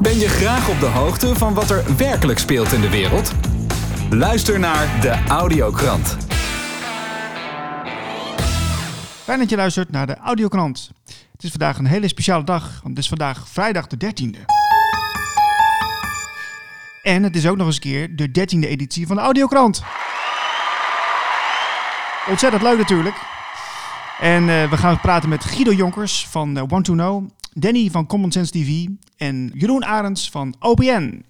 Ben 0.00 0.18
je 0.18 0.28
graag 0.28 0.68
op 0.68 0.80
de 0.80 0.86
hoogte 0.86 1.34
van 1.34 1.54
wat 1.54 1.70
er 1.70 1.96
werkelijk 1.96 2.38
speelt 2.38 2.72
in 2.72 2.80
de 2.80 2.90
wereld? 2.90 3.32
Luister 4.10 4.58
naar 4.58 5.00
de 5.00 5.24
Audiokrant. 5.28 6.16
Fijn 9.22 9.38
dat 9.38 9.50
je 9.50 9.56
luistert 9.56 9.90
naar 9.90 10.06
de 10.06 10.16
Audiokrant. 10.16 10.90
Het 11.32 11.42
is 11.42 11.50
vandaag 11.50 11.78
een 11.78 11.86
hele 11.86 12.08
speciale 12.08 12.44
dag, 12.44 12.62
want 12.62 12.88
het 12.88 12.98
is 12.98 13.08
vandaag 13.08 13.48
vrijdag 13.48 13.86
de 13.86 13.96
13e. 14.06 14.44
En 17.02 17.22
het 17.22 17.36
is 17.36 17.46
ook 17.46 17.56
nog 17.56 17.66
eens 17.66 17.74
een 17.74 17.80
keer 17.80 18.16
de 18.16 18.28
13e 18.28 18.68
editie 18.68 19.06
van 19.06 19.16
de 19.16 19.22
Audiokrant. 19.22 19.82
Ontzettend 22.28 22.62
leuk 22.62 22.78
natuurlijk. 22.78 23.16
En 24.20 24.48
eh, 24.48 24.70
we 24.70 24.76
gaan 24.76 25.00
praten 25.00 25.28
met 25.28 25.44
Guido 25.44 25.72
Jonkers 25.72 26.26
van 26.30 26.56
uh, 26.56 26.62
Want 26.68 26.84
to 26.84 26.92
Know, 26.92 27.28
Danny 27.58 27.90
van 27.90 28.06
Common 28.06 28.32
Sense 28.32 28.52
TV 28.52 28.86
en 29.16 29.50
Jeroen 29.54 29.84
Arends 29.84 30.30
van 30.30 30.54
OPN. 30.60 31.24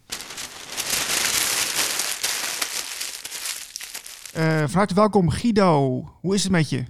Uh, 4.36 4.58
van 4.58 4.70
harte 4.70 4.94
welkom 4.94 5.30
Guido. 5.30 6.02
Hoe 6.20 6.34
is 6.34 6.42
het 6.42 6.52
met 6.52 6.70
je? 6.70 6.84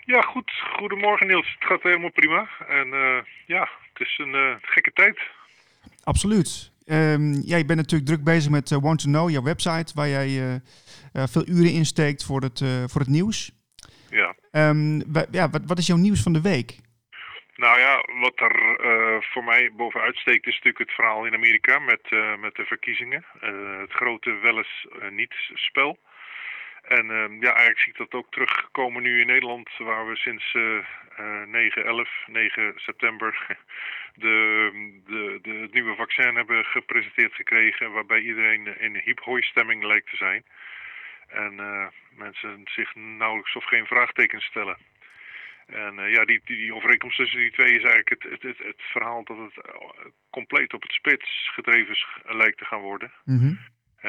Ja, 0.00 0.20
goed. 0.20 0.52
Goedemorgen 0.78 1.26
Niels. 1.26 1.56
Het 1.58 1.68
gaat 1.68 1.82
helemaal 1.82 2.10
prima. 2.10 2.48
En 2.68 2.88
ja, 3.46 3.68
het 3.92 4.06
is 4.06 4.18
een 4.18 4.58
gekke 4.62 4.90
tijd. 4.92 5.18
Absoluut. 6.04 6.72
Um, 6.86 7.42
ja, 7.44 7.56
je 7.56 7.64
bent 7.64 7.78
natuurlijk 7.78 8.10
druk 8.10 8.24
bezig 8.24 8.50
met 8.50 8.70
Want 8.70 8.98
to 8.98 9.08
Know, 9.08 9.30
jouw 9.30 9.42
website, 9.42 9.92
waar 9.94 10.08
jij 10.08 10.60
veel 11.12 11.48
uren 11.48 11.72
insteekt 11.72 12.24
voor 12.24 12.42
het, 12.42 12.64
voor 12.86 13.00
het 13.00 13.10
nieuws. 13.10 13.52
Ja. 14.10 14.34
Um, 14.68 15.02
ja 15.30 15.50
wat, 15.50 15.62
wat 15.66 15.78
is 15.78 15.86
jouw 15.86 15.96
nieuws 15.96 16.22
van 16.22 16.32
de 16.32 16.40
week? 16.40 16.82
Nou 17.56 17.78
ja, 17.80 18.04
wat 18.20 18.40
er 18.40 18.84
uh, 18.84 19.20
voor 19.20 19.44
mij 19.44 19.70
bovenuit 19.72 20.16
steekt 20.16 20.46
is 20.46 20.54
natuurlijk 20.54 20.78
het 20.78 20.92
verhaal 20.92 21.24
in 21.24 21.34
Amerika 21.34 21.78
met, 21.78 22.10
uh, 22.10 22.36
met 22.36 22.54
de 22.54 22.64
verkiezingen. 22.64 23.24
Uh, 23.42 23.80
het 23.80 23.92
grote 23.92 24.34
wel 24.34 24.56
eens 24.56 24.86
niet 25.10 25.34
spel. 25.54 25.98
En 26.82 27.06
ja, 27.40 27.52
eigenlijk 27.52 27.78
zie 27.78 27.92
ik 27.92 27.98
dat 27.98 28.12
ook 28.12 28.30
terugkomen 28.30 29.02
nu 29.02 29.20
in 29.20 29.26
Nederland, 29.26 29.68
waar 29.78 30.06
we 30.08 30.16
sinds 30.16 30.56
9, 31.46 31.84
11, 31.84 32.08
9 32.26 32.72
september 32.76 33.46
de, 34.14 34.70
de, 35.06 35.38
de, 35.42 35.50
het 35.50 35.72
nieuwe 35.72 35.94
vaccin 35.94 36.34
hebben 36.34 36.64
gepresenteerd 36.64 37.34
gekregen, 37.34 37.92
waarbij 37.92 38.20
iedereen 38.20 38.80
in 38.80 39.00
hip 39.04 39.20
stemming 39.40 39.84
lijkt 39.84 40.10
te 40.10 40.16
zijn. 40.16 40.44
En 41.28 41.54
mensen 42.10 42.62
zich 42.64 42.94
nauwelijks 42.94 43.56
of 43.56 43.64
geen 43.64 43.86
vraagtekens 43.86 44.44
stellen. 44.44 44.76
En 45.66 45.98
uh, 45.98 46.12
ja, 46.12 46.24
die, 46.24 46.40
die, 46.44 46.56
die, 46.56 46.74
overeenkomst 46.74 47.16
tussen 47.16 47.40
die 47.40 47.50
twee 47.50 47.74
is 47.74 47.82
eigenlijk 47.82 48.08
het, 48.08 48.22
het, 48.32 48.42
het, 48.42 48.58
het 48.58 48.82
verhaal 48.92 49.24
dat 49.24 49.38
het 49.38 49.66
eh, 49.66 49.74
compleet 50.30 50.74
op 50.74 50.82
het 50.82 50.92
spits 50.92 51.50
gedreven 51.54 51.96
lijkt 52.24 52.58
te 52.58 52.64
gaan 52.64 52.80
worden. 52.80 53.12
Mm 53.24 53.58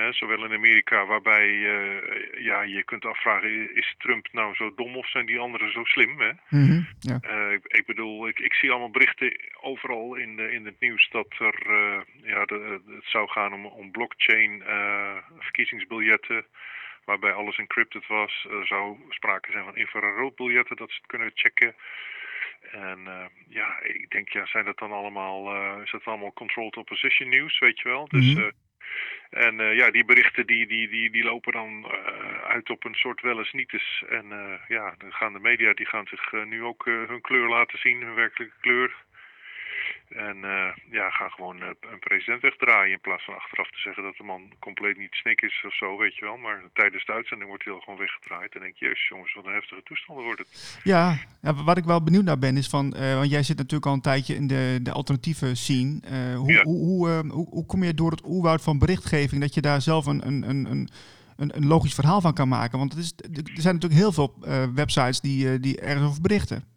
zowel 0.09 0.45
in 0.45 0.53
Amerika, 0.53 1.05
waarbij 1.05 1.47
uh, 1.47 2.43
ja, 2.43 2.61
je 2.61 2.83
kunt 2.83 3.05
afvragen, 3.05 3.75
is 3.75 3.95
Trump 3.97 4.27
nou 4.31 4.55
zo 4.55 4.73
dom 4.75 4.95
of 4.95 5.09
zijn 5.09 5.25
die 5.25 5.39
anderen 5.39 5.71
zo 5.71 5.83
slim? 5.83 6.19
Hè? 6.19 6.31
Mm 6.49 6.67
-hmm. 6.67 6.87
ja. 6.99 7.19
ik, 7.49 7.65
ik, 7.65 7.85
bedoel, 7.85 8.27
ik, 8.27 8.39
ik, 8.39 8.53
zie 8.53 8.69
allemaal 8.69 8.89
berichten 8.89 9.39
overal 9.61 10.15
in, 10.15 10.35
de, 10.35 10.51
in 10.51 10.65
het 10.65 10.79
nieuws 10.79 11.09
dat 11.11 11.35
er, 11.39 11.55
ja, 12.23 12.45
de, 12.45 12.81
het 12.87 13.05
zou 13.05 13.29
gaan 13.29 13.53
om, 13.53 13.65
om 13.65 13.91
blockchain 13.91 14.63
verkiezingsbiljetten 15.39 16.45
waarbij 17.05 17.33
alles 17.33 17.57
encrypted 17.57 18.07
was. 18.07 18.47
Er 18.49 18.65
zou 18.67 18.97
sprake 19.09 19.51
zijn 19.51 19.63
van 19.63 19.75
infraroodbiljetten, 19.75 20.75
dat 20.75 20.89
ze 20.89 20.95
het 20.95 21.07
kunnen 21.07 21.31
checken. 21.33 21.75
En 22.71 22.99
uh, 23.07 23.25
ja, 23.47 23.79
ik 23.81 24.09
denk, 24.09 24.29
ja, 24.29 24.45
zijn 24.45 24.65
dat 24.65 24.77
dan 24.77 24.91
allemaal, 24.91 25.55
uh, 25.55 25.83
is 25.83 25.91
dat 25.91 26.05
allemaal 26.05 26.33
controlled 26.33 26.77
opposition 26.77 27.29
nieuws, 27.29 27.59
weet 27.59 27.79
je 27.79 27.89
wel? 27.89 28.07
Dus, 28.07 28.33
Mhm. 28.33 28.43
uh, 28.43 28.51
en 29.29 29.75
ja, 29.75 29.91
die 29.91 30.05
berichten 30.05 30.47
die, 30.47 30.67
die, 30.67 30.87
die, 30.87 31.09
die 31.09 31.23
lopen 31.23 31.53
dan 31.53 31.87
uit 32.43 32.69
op 32.69 32.85
een 32.85 32.95
soort 32.95 33.21
wel 33.21 33.37
eens 33.37 33.51
nietes. 33.51 34.03
En 34.09 34.59
ja, 34.67 34.95
dan 34.97 35.13
gaan 35.13 35.33
de 35.33 35.39
media, 35.39 35.73
die 35.73 35.85
gaan 35.85 36.07
zich 36.07 36.31
nu 36.31 36.63
ook 36.63 36.85
hun 36.85 37.21
kleur 37.21 37.49
laten 37.49 37.79
zien, 37.79 38.01
hun 38.01 38.13
werkelijke 38.15 38.55
kleur. 38.61 38.95
En 40.09 40.37
uh, 40.37 40.71
ja, 40.91 41.09
ga 41.09 41.29
gewoon 41.29 41.57
uh, 41.57 41.67
een 41.79 41.99
president 41.99 42.41
wegdraaien 42.41 42.91
in 42.91 43.01
plaats 43.01 43.25
van 43.25 43.35
achteraf 43.35 43.69
te 43.69 43.79
zeggen 43.79 44.03
dat 44.03 44.15
de 44.17 44.23
man 44.23 44.41
compleet 44.59 44.97
niet 44.97 45.13
snik 45.13 45.41
is 45.41 45.63
of 45.65 45.75
zo, 45.75 45.97
weet 45.97 46.15
je 46.15 46.25
wel. 46.25 46.37
Maar 46.37 46.63
tijdens 46.73 47.05
de 47.05 47.13
uitzending 47.13 47.49
wordt 47.49 47.63
hij 47.63 47.73
al 47.73 47.79
gewoon 47.79 47.99
weggedraaid. 47.99 48.53
En 48.53 48.61
denk 48.61 48.75
je, 48.75 48.85
jezus 48.85 49.07
jongens, 49.07 49.33
wat 49.33 49.45
een 49.45 49.53
heftige 49.53 49.83
toestanden 49.83 50.23
wordt 50.23 50.39
het. 50.39 50.79
Ja, 50.83 51.17
wat 51.41 51.77
ik 51.77 51.83
wel 51.83 52.03
benieuwd 52.03 52.23
naar 52.23 52.39
ben 52.39 52.57
is 52.57 52.67
van, 52.67 52.93
uh, 52.97 53.15
want 53.15 53.29
jij 53.29 53.43
zit 53.43 53.57
natuurlijk 53.57 53.85
al 53.85 53.93
een 53.93 54.01
tijdje 54.01 54.35
in 54.35 54.47
de, 54.47 54.79
de 54.81 54.91
alternatieve 54.91 55.55
scene. 55.55 55.99
hoe, 56.35 56.51
Ja. 56.51 56.63
hoe, 56.63 56.79
hoe, 56.79 57.09
hoe, 57.29 57.49
hoe 57.49 57.65
kom 57.65 57.83
je 57.83 57.93
door 57.93 58.11
het 58.11 58.25
oerwoud 58.25 58.61
van 58.61 58.79
berichtgeving 58.79 59.41
dat 59.41 59.53
je 59.53 59.61
daar 59.61 59.81
zelf 59.81 60.05
een, 60.05 60.27
een, 60.27 60.49
een, 60.49 60.65
een, 60.65 60.89
een, 61.37 61.55
een 61.55 61.67
logisch 61.67 61.93
verhaal 61.93 62.21
van 62.21 62.33
kan 62.33 62.47
maken? 62.47 62.77
Want 62.77 62.93
het 62.93 63.03
is, 63.03 63.13
er 63.55 63.61
zijn 63.61 63.73
natuurlijk 63.73 64.01
heel 64.01 64.11
veel 64.11 64.35
websites 64.75 65.21
die, 65.21 65.59
die 65.59 65.79
ergens 65.79 66.07
over 66.07 66.21
berichten. 66.21 66.74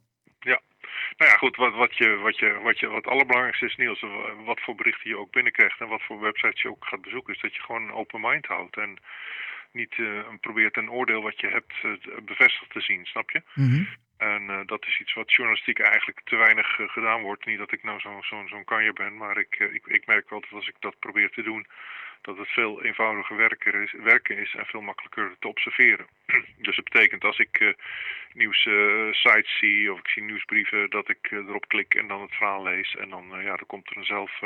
Nou 1.18 1.30
ja, 1.30 1.36
goed, 1.36 1.56
wat, 1.56 1.74
wat, 1.74 1.96
je, 1.96 2.16
wat, 2.16 2.38
je, 2.38 2.58
wat, 2.62 2.78
je, 2.78 2.86
wat 2.86 2.96
het 2.96 3.06
allerbelangrijkste 3.12 3.66
is, 3.66 3.76
Niels, 3.76 4.04
wat 4.44 4.60
voor 4.60 4.74
berichten 4.74 5.10
je 5.10 5.18
ook 5.18 5.30
binnenkrijgt 5.30 5.80
en 5.80 5.88
wat 5.88 6.02
voor 6.02 6.20
websites 6.20 6.62
je 6.62 6.70
ook 6.70 6.84
gaat 6.84 7.02
bezoeken, 7.02 7.34
is 7.34 7.40
dat 7.40 7.54
je 7.54 7.62
gewoon 7.62 7.82
een 7.82 7.92
open 7.92 8.20
mind 8.20 8.46
houdt 8.46 8.76
en 8.76 8.98
niet 9.72 9.96
uh, 9.96 10.28
probeert 10.40 10.76
een 10.76 10.90
oordeel 10.90 11.22
wat 11.22 11.40
je 11.40 11.46
hebt 11.46 11.74
uh, 11.82 11.92
bevestigd 12.24 12.70
te 12.70 12.80
zien, 12.80 13.06
snap 13.06 13.30
je? 13.30 13.42
Mm 13.54 13.70
-hmm. 13.70 13.88
En 14.16 14.42
uh, 14.42 14.60
dat 14.66 14.86
is 14.86 15.00
iets 15.00 15.14
wat 15.14 15.32
journalistiek 15.32 15.78
eigenlijk 15.78 16.20
te 16.24 16.36
weinig 16.36 16.78
gedaan 16.86 17.22
wordt. 17.22 17.46
Niet 17.46 17.58
dat 17.58 17.72
ik 17.72 17.82
nou 17.82 18.00
zo'n 18.00 18.22
zo, 18.22 18.46
zo 18.46 18.62
kanje 18.62 18.92
ben, 18.92 19.16
maar 19.16 19.38
ik, 19.38 19.58
ik, 19.58 19.86
ik 19.86 20.06
merk 20.06 20.30
wel 20.30 20.40
dat 20.40 20.52
als 20.52 20.68
ik 20.68 20.76
dat 20.78 20.98
probeer 20.98 21.30
te 21.30 21.42
doen, 21.42 21.66
dat 22.22 22.36
het 22.38 22.48
veel 22.48 22.82
eenvoudiger 22.82 23.36
werken 23.36 23.82
is, 23.82 23.92
werken 23.92 24.36
is 24.38 24.54
en 24.54 24.66
veel 24.66 24.80
makkelijker 24.80 25.36
te 25.38 25.48
observeren. 25.48 26.06
dus 26.66 26.76
dat 26.76 26.84
betekent 26.84 27.24
als 27.24 27.38
ik 27.38 27.60
uh, 27.60 27.72
nieuws 28.32 28.64
uh, 28.64 29.12
sites 29.12 29.58
zie 29.58 29.92
of 29.92 29.98
ik 29.98 30.08
zie 30.08 30.22
nieuwsbrieven, 30.22 30.90
dat 30.90 31.08
ik 31.08 31.30
uh, 31.30 31.38
erop 31.38 31.68
klik 31.68 31.94
en 31.94 32.06
dan 32.06 32.20
het 32.20 32.34
verhaal 32.34 32.62
lees. 32.62 32.96
En 32.96 33.08
dan, 33.08 33.24
ja, 33.42 33.56
dan 33.56 33.66
komt 33.66 33.90
er 33.90 33.96
een 33.96 34.04
zelf 34.04 34.40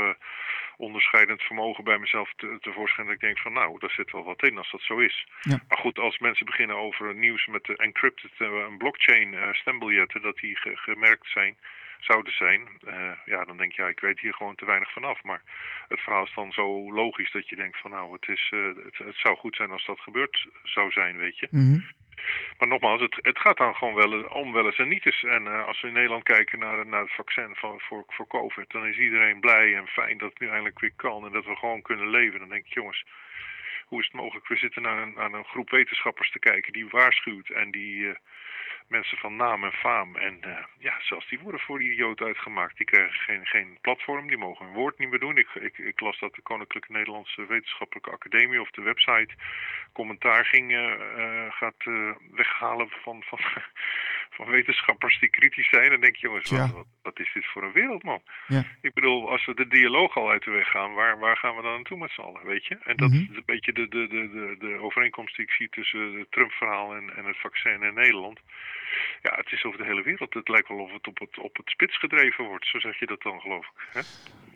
onderscheidend 0.76 1.42
vermogen 1.42 1.84
bij 1.84 1.98
mezelf 1.98 2.32
te, 2.36 2.58
tevoorschijn. 2.60 3.06
Dat 3.06 3.14
ik 3.14 3.20
denk 3.20 3.38
van 3.38 3.52
nou, 3.52 3.78
daar 3.78 3.90
zit 3.90 4.10
wel 4.10 4.24
wat 4.24 4.42
in 4.42 4.58
als 4.58 4.70
dat 4.70 4.82
zo 4.82 4.98
is. 4.98 5.26
Ja. 5.40 5.60
Maar 5.68 5.78
goed, 5.78 5.98
als 5.98 6.18
mensen 6.18 6.46
beginnen 6.46 6.76
over 6.76 7.14
nieuws 7.14 7.46
met 7.46 7.64
de 7.64 7.76
encrypted 7.76 8.32
en 8.38 8.78
blockchain 8.78 9.54
stembiljetten, 9.54 10.22
dat 10.22 10.36
die 10.36 10.56
ge 10.56 10.76
gemerkt 10.76 11.30
zijn 11.30 11.56
zouden 12.04 12.32
zijn, 12.32 12.68
uh, 12.86 13.12
ja, 13.24 13.44
dan 13.44 13.56
denk 13.56 13.72
je, 13.72 13.82
ja, 13.82 13.88
ik 13.88 14.00
weet 14.00 14.20
hier 14.20 14.34
gewoon 14.34 14.54
te 14.54 14.64
weinig 14.64 14.92
vanaf. 14.92 15.22
Maar 15.22 15.42
het 15.88 16.00
verhaal 16.00 16.24
is 16.24 16.34
dan 16.34 16.52
zo 16.52 16.92
logisch 16.92 17.32
dat 17.32 17.48
je 17.48 17.56
denkt 17.56 17.78
van, 17.78 17.90
nou, 17.90 18.12
het, 18.12 18.28
is, 18.28 18.50
uh, 18.54 18.66
het, 18.84 18.98
het, 18.98 19.16
zou 19.16 19.36
goed 19.36 19.56
zijn 19.56 19.70
als 19.70 19.86
dat 19.86 20.00
gebeurd 20.00 20.46
zou 20.62 20.90
zijn, 20.90 21.16
weet 21.16 21.38
je. 21.38 21.48
Mm 21.50 21.60
-hmm. 21.60 21.84
Maar 22.58 22.68
nogmaals, 22.68 23.00
het, 23.00 23.18
het 23.20 23.38
gaat 23.38 23.56
dan 23.56 23.74
gewoon 23.74 23.94
wel 23.94 24.22
om 24.22 24.52
wel 24.52 24.66
eens 24.66 24.78
en 24.78 24.88
niet 24.88 25.06
eens. 25.06 25.22
En 25.22 25.42
uh, 25.44 25.66
als 25.66 25.80
we 25.80 25.86
in 25.86 25.92
Nederland 25.92 26.22
kijken 26.22 26.58
naar, 26.58 26.86
naar 26.86 27.00
het 27.00 27.14
vaccin 27.14 27.54
van, 27.54 27.80
voor, 27.80 28.04
voor 28.06 28.26
COVID, 28.26 28.70
dan 28.70 28.86
is 28.86 28.98
iedereen 28.98 29.40
blij 29.40 29.76
en 29.76 29.86
fijn 29.86 30.18
dat 30.18 30.30
het 30.30 30.40
nu 30.40 30.48
eindelijk 30.48 30.80
weer 30.80 30.94
kan 30.96 31.26
en 31.26 31.32
dat 31.32 31.44
we 31.44 31.56
gewoon 31.56 31.82
kunnen 31.82 32.10
leven. 32.10 32.38
Dan 32.38 32.48
denk 32.48 32.66
ik, 32.66 32.72
jongens, 32.72 33.04
hoe 33.86 34.00
is 34.00 34.06
het 34.06 34.14
mogelijk? 34.14 34.48
We 34.48 34.56
zitten 34.56 34.82
naar 34.82 35.02
een, 35.02 35.12
naar 35.14 35.32
een 35.32 35.44
groep 35.44 35.70
wetenschappers 35.70 36.30
te 36.30 36.38
kijken 36.38 36.72
die 36.72 36.88
waarschuwt 36.88 37.48
en 37.48 37.70
die 37.70 38.16
mensen 38.88 39.18
van 39.18 39.36
naam 39.36 39.64
en 39.64 39.72
faam. 39.72 40.16
En 40.16 40.38
uh, 40.46 40.58
ja, 40.78 40.94
zelfs 41.00 41.28
die 41.28 41.38
worden 41.38 41.60
voor 41.60 41.78
die 41.78 41.92
idioot 41.92 42.20
uitgemaakt. 42.20 42.76
Die 42.76 42.86
krijgen 42.86 43.14
geen, 43.14 43.46
geen 43.46 43.78
platform, 43.80 44.28
die 44.28 44.36
mogen 44.36 44.64
hun 44.66 44.74
woord 44.74 44.98
niet 44.98 45.10
meer 45.10 45.18
doen. 45.18 45.36
Ik, 45.36 45.48
ik, 45.54 45.78
ik 45.78 46.00
las 46.00 46.18
dat 46.18 46.34
de 46.34 46.42
Koninklijke 46.42 46.92
Nederlandse 46.92 47.46
Wetenschappelijke 47.46 48.10
Academie 48.10 48.60
of 48.60 48.70
de 48.70 48.82
website 48.82 49.34
commentaar 49.92 50.44
ging, 50.44 50.70
uh, 50.72 50.92
gaat 51.50 51.84
uh, 51.84 52.10
weghalen 52.30 52.88
van, 52.88 53.22
van, 53.22 53.38
van 54.36 54.46
wetenschappers 54.46 55.18
die 55.20 55.30
kritisch 55.30 55.68
zijn. 55.68 55.90
Dan 55.90 56.00
denk 56.00 56.16
je, 56.16 56.26
jongens, 56.26 56.50
Ja. 56.50 56.58
wat, 56.60 56.70
wat, 56.72 56.86
wat 57.02 57.18
is 57.20 57.30
dit 57.34 57.46
voor 57.46 57.62
een 57.62 57.72
wereld, 57.72 58.02
man? 58.02 58.22
Ja. 58.46 58.64
Ik 58.80 58.94
bedoel, 58.94 59.30
als 59.30 59.44
we 59.46 59.54
de 59.54 59.66
dialoog 59.68 60.16
al 60.16 60.30
uit 60.30 60.44
de 60.44 60.50
weg 60.50 60.68
gaan, 60.70 60.94
waar, 60.94 61.18
waar 61.18 61.36
gaan 61.36 61.56
we 61.56 61.62
dan 61.62 61.72
naartoe 61.74 61.98
met 61.98 62.10
z'n 62.10 62.20
allen, 62.20 62.46
weet 62.46 62.66
je? 62.66 62.78
En 62.82 62.96
dat 62.96 63.10
Mhm. 63.10 63.20
is 63.30 63.36
een 63.36 63.42
beetje 63.46 63.72
de, 63.72 63.88
de, 63.88 64.06
de, 64.08 64.30
de, 64.30 64.56
de 64.58 64.78
overeenkomst 64.80 65.36
die 65.36 65.44
ik 65.44 65.52
zie 65.52 65.68
tussen 65.68 66.18
het 66.18 66.30
Trump-verhaal 66.30 66.94
en, 66.94 67.16
en 67.16 67.24
het 67.24 67.36
vaccin 67.40 67.82
in 67.82 67.94
Nederland. 67.94 68.40
Ja, 69.22 69.34
het 69.36 69.52
is 69.52 69.64
over 69.64 69.78
de 69.78 69.84
hele 69.84 70.02
wereld. 70.02 70.34
Het 70.34 70.48
lijkt 70.48 70.68
wel 70.68 70.78
of 70.78 70.92
het 70.92 71.06
op 71.06 71.18
het, 71.18 71.38
op 71.38 71.56
het 71.56 71.68
spits 71.68 71.98
gedreven 71.98 72.44
wordt. 72.44 72.66
Zo 72.66 72.78
zeg 72.78 72.98
je 72.98 73.06
dat 73.06 73.22
dan, 73.22 73.40
geloof 73.40 73.66
ik. 73.66 73.88
Hè? 73.92 74.00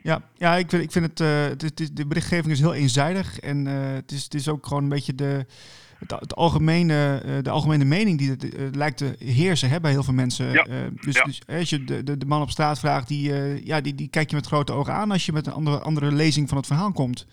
Ja, 0.01 0.21
ja 0.35 0.55
ik 0.55 0.69
vind, 0.69 0.83
ik 0.83 0.91
vind 0.91 1.05
het, 1.05 1.19
uh, 1.19 1.43
het, 1.43 1.63
is, 1.63 1.69
het 1.69 1.79
is, 1.79 1.91
de 1.91 2.07
berichtgeving 2.07 2.51
is 2.51 2.59
heel 2.59 2.73
eenzijdig 2.73 3.39
en 3.39 3.65
uh, 3.65 3.93
het, 3.93 4.11
is, 4.11 4.23
het 4.23 4.33
is 4.33 4.49
ook 4.49 4.65
gewoon 4.67 4.83
een 4.83 4.89
beetje 4.89 5.15
de, 5.15 5.45
het, 5.97 6.11
het 6.11 6.35
algemene, 6.35 7.21
uh, 7.25 7.37
de 7.41 7.49
algemene 7.49 7.85
mening 7.85 8.17
die 8.17 8.29
het, 8.29 8.75
lijkt 8.75 8.97
te 8.97 9.15
heersen 9.19 9.69
hè, 9.69 9.79
bij 9.79 9.91
heel 9.91 10.03
veel 10.03 10.13
mensen. 10.13 10.51
Ja. 10.51 10.63
Dus, 11.01 11.15
Ja. 11.15 11.23
dus 11.23 11.41
als 11.47 11.69
je 11.69 11.83
de, 11.83 12.03
de, 12.03 12.17
de 12.17 12.25
man 12.25 12.41
op 12.41 12.49
straat 12.49 12.79
vraagt, 12.79 13.07
die, 13.07 13.31
ja, 13.65 13.81
die, 13.81 13.95
die 13.95 14.09
kijk 14.09 14.29
je 14.29 14.35
met 14.35 14.45
grote 14.45 14.73
ogen 14.73 14.93
aan 14.93 15.11
als 15.11 15.25
je 15.25 15.31
met 15.31 15.47
een 15.47 15.53
andere, 15.53 15.79
andere 15.79 16.11
lezing 16.11 16.47
van 16.47 16.57
het 16.57 16.67
verhaal 16.67 16.91
komt. 16.91 17.27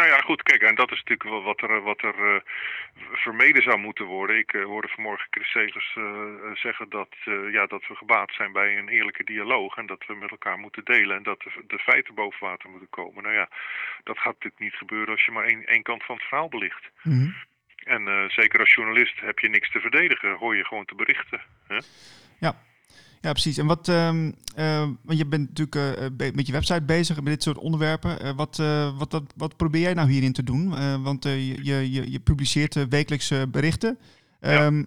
Nou 0.00 0.12
ja, 0.12 0.20
goed, 0.20 0.42
kijk, 0.42 0.62
en 0.62 0.74
dat 0.74 0.90
is 0.90 0.98
natuurlijk 0.98 1.30
wel 1.30 1.42
wat 1.42 1.60
er, 1.62 1.82
wat 1.82 2.02
er 2.02 2.34
uh, 2.34 2.40
vermeden 3.12 3.62
zou 3.62 3.78
moeten 3.78 4.04
worden. 4.04 4.38
Ik 4.38 4.52
uh, 4.52 4.64
hoorde 4.64 4.88
vanmorgen 4.88 5.26
Chris 5.30 5.50
Segers 5.50 5.94
uh, 5.98 6.04
zeggen 6.54 6.88
dat, 6.88 7.08
ja, 7.50 7.66
dat 7.66 7.86
we 7.86 7.94
gebaat 7.94 8.32
zijn 8.32 8.52
bij 8.52 8.78
een 8.78 8.88
eerlijke 8.88 9.24
dialoog 9.24 9.76
en 9.76 9.86
dat 9.86 10.06
we 10.06 10.14
met 10.14 10.30
elkaar 10.30 10.58
moeten 10.58 10.84
delen 10.84 11.16
en 11.16 11.22
dat 11.22 11.40
de, 11.40 11.50
de 11.66 11.78
feiten 11.78 12.14
boven 12.14 12.46
water 12.46 12.70
moeten 12.70 12.88
komen. 12.90 13.22
Nou 13.22 13.34
ja, 13.34 13.48
dat 14.04 14.18
gaat 14.18 14.32
natuurlijk 14.32 14.62
niet 14.62 14.74
gebeuren 14.74 15.14
als 15.14 15.24
je 15.24 15.32
maar 15.32 15.44
één, 15.44 15.64
één 15.64 15.82
kant 15.82 16.04
van 16.04 16.14
het 16.14 16.24
verhaal 16.24 16.48
belicht. 16.48 16.90
Mm 17.02 17.12
-hmm. 17.12 17.34
En 17.84 18.30
zeker 18.30 18.60
als 18.60 18.74
journalist 18.74 19.20
heb 19.20 19.38
je 19.38 19.48
niks 19.48 19.70
te 19.70 19.80
verdedigen, 19.80 20.32
hoor 20.32 20.56
je 20.56 20.64
gewoon 20.64 20.84
te 20.84 20.94
berichten. 20.94 21.40
Hè? 21.66 21.78
Ja, 22.38 22.54
ja, 23.20 23.32
precies. 23.32 23.58
En 23.58 23.66
wat, 23.66 23.88
uh, 23.88 24.12
uh, 24.58 24.88
want 25.02 25.18
je 25.18 25.26
bent 25.26 25.48
natuurlijk 25.48 26.00
uh, 26.20 26.32
met 26.34 26.46
je 26.46 26.52
website 26.52 26.82
bezig 26.82 27.16
met 27.16 27.26
dit 27.26 27.42
soort 27.42 27.58
onderwerpen. 27.58 28.36
wat, 28.36 28.56
wat, 28.98 29.10
wat, 29.10 29.34
wat 29.36 29.56
probeer 29.56 29.80
jij 29.80 29.94
nou 29.94 30.10
hierin 30.10 30.32
te 30.32 30.42
doen? 30.42 30.74
want 31.02 31.24
je, 31.24 31.64
je, 31.64 32.10
je 32.10 32.20
publiceert 32.20 32.88
wekelijks 32.88 33.32
berichten. 33.48 33.98
Ja. 34.40 34.66
Um, 34.66 34.86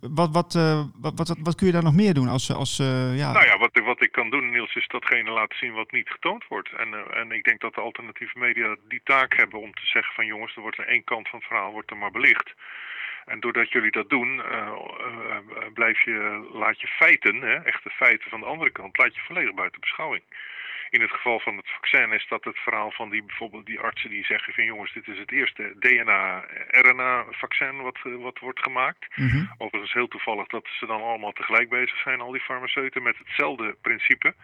wat, 0.00 0.30
wat, 0.32 0.52
wat, 1.00 1.12
wat, 1.14 1.36
wat, 1.42 1.54
kun 1.54 1.66
je 1.66 1.72
daar 1.72 1.82
nog 1.82 1.94
meer 1.94 2.14
doen? 2.14 2.28
Als, 2.28 2.52
als, 2.52 2.76
ja... 2.76 3.32
Nou 3.32 3.44
ja, 3.44 3.58
wat, 3.58 3.80
wat 3.84 4.02
ik 4.02 4.12
kan 4.12 4.30
doen, 4.30 4.50
Niels, 4.50 4.74
is 4.74 4.86
datgene 4.86 5.30
laten 5.30 5.58
zien 5.58 5.72
wat 5.72 5.92
niet 5.92 6.08
getoond 6.08 6.44
wordt. 6.48 6.70
En, 6.76 7.14
en 7.14 7.32
ik 7.32 7.44
denk 7.44 7.60
dat 7.60 7.74
de 7.74 7.80
alternatieve 7.80 8.38
media 8.38 8.76
die 8.88 9.00
taak 9.04 9.36
hebben 9.36 9.60
om 9.60 9.74
te 9.74 9.86
zeggen 9.86 10.14
van 10.14 10.26
jongens, 10.26 10.56
er 10.56 10.62
wordt 10.62 10.78
er 10.78 10.88
één 10.88 11.04
kant 11.04 11.28
van 11.28 11.38
het 11.38 11.48
verhaal 11.48 11.72
wordt 11.72 11.90
er 11.90 11.96
maar 11.96 12.10
belicht. 12.10 12.54
En 13.24 13.40
doordat 13.40 13.72
jullie 13.72 13.90
dat 13.90 14.08
doen, 14.08 14.36
uh, 14.36 14.72
uh, 14.98 15.36
blijf 15.74 16.04
je, 16.04 16.48
laat 16.52 16.80
je 16.80 16.86
feiten, 16.86 17.40
hè, 17.40 17.54
echte 17.54 17.90
feiten 17.90 18.30
van 18.30 18.40
de 18.40 18.46
andere 18.46 18.70
kant, 18.70 18.98
laat 18.98 19.14
je 19.14 19.20
volledig 19.20 19.54
buiten 19.54 19.80
beschouwing. 19.80 20.22
In 20.90 21.00
het 21.00 21.10
geval 21.10 21.40
van 21.40 21.56
het 21.56 21.70
vaccin 21.70 22.12
is 22.12 22.26
dat 22.28 22.44
het 22.44 22.58
verhaal 22.58 22.90
van 22.90 23.10
die, 23.10 23.24
bijvoorbeeld 23.24 23.66
die 23.66 23.80
artsen 23.80 24.10
die 24.10 24.24
zeggen 24.24 24.52
van 24.52 24.64
jongens, 24.64 24.92
dit 24.92 25.08
is 25.08 25.18
het 25.18 25.32
eerste 25.32 25.74
DNA-RNA-vaccin 25.78 27.82
wat, 27.82 27.98
wat 28.02 28.38
wordt 28.38 28.62
gemaakt. 28.62 29.16
Mm 29.16 29.28
-hmm. 29.28 29.50
Overigens 29.58 29.92
heel 29.92 30.08
toevallig 30.08 30.46
dat 30.46 30.66
ze 30.78 30.86
dan 30.86 31.02
allemaal 31.02 31.32
tegelijk 31.32 31.68
bezig 31.68 31.98
zijn, 31.98 32.20
al 32.20 32.32
die 32.32 32.40
farmaceuten, 32.40 33.02
met 33.02 33.18
hetzelfde 33.18 33.76
principe. 33.82 34.34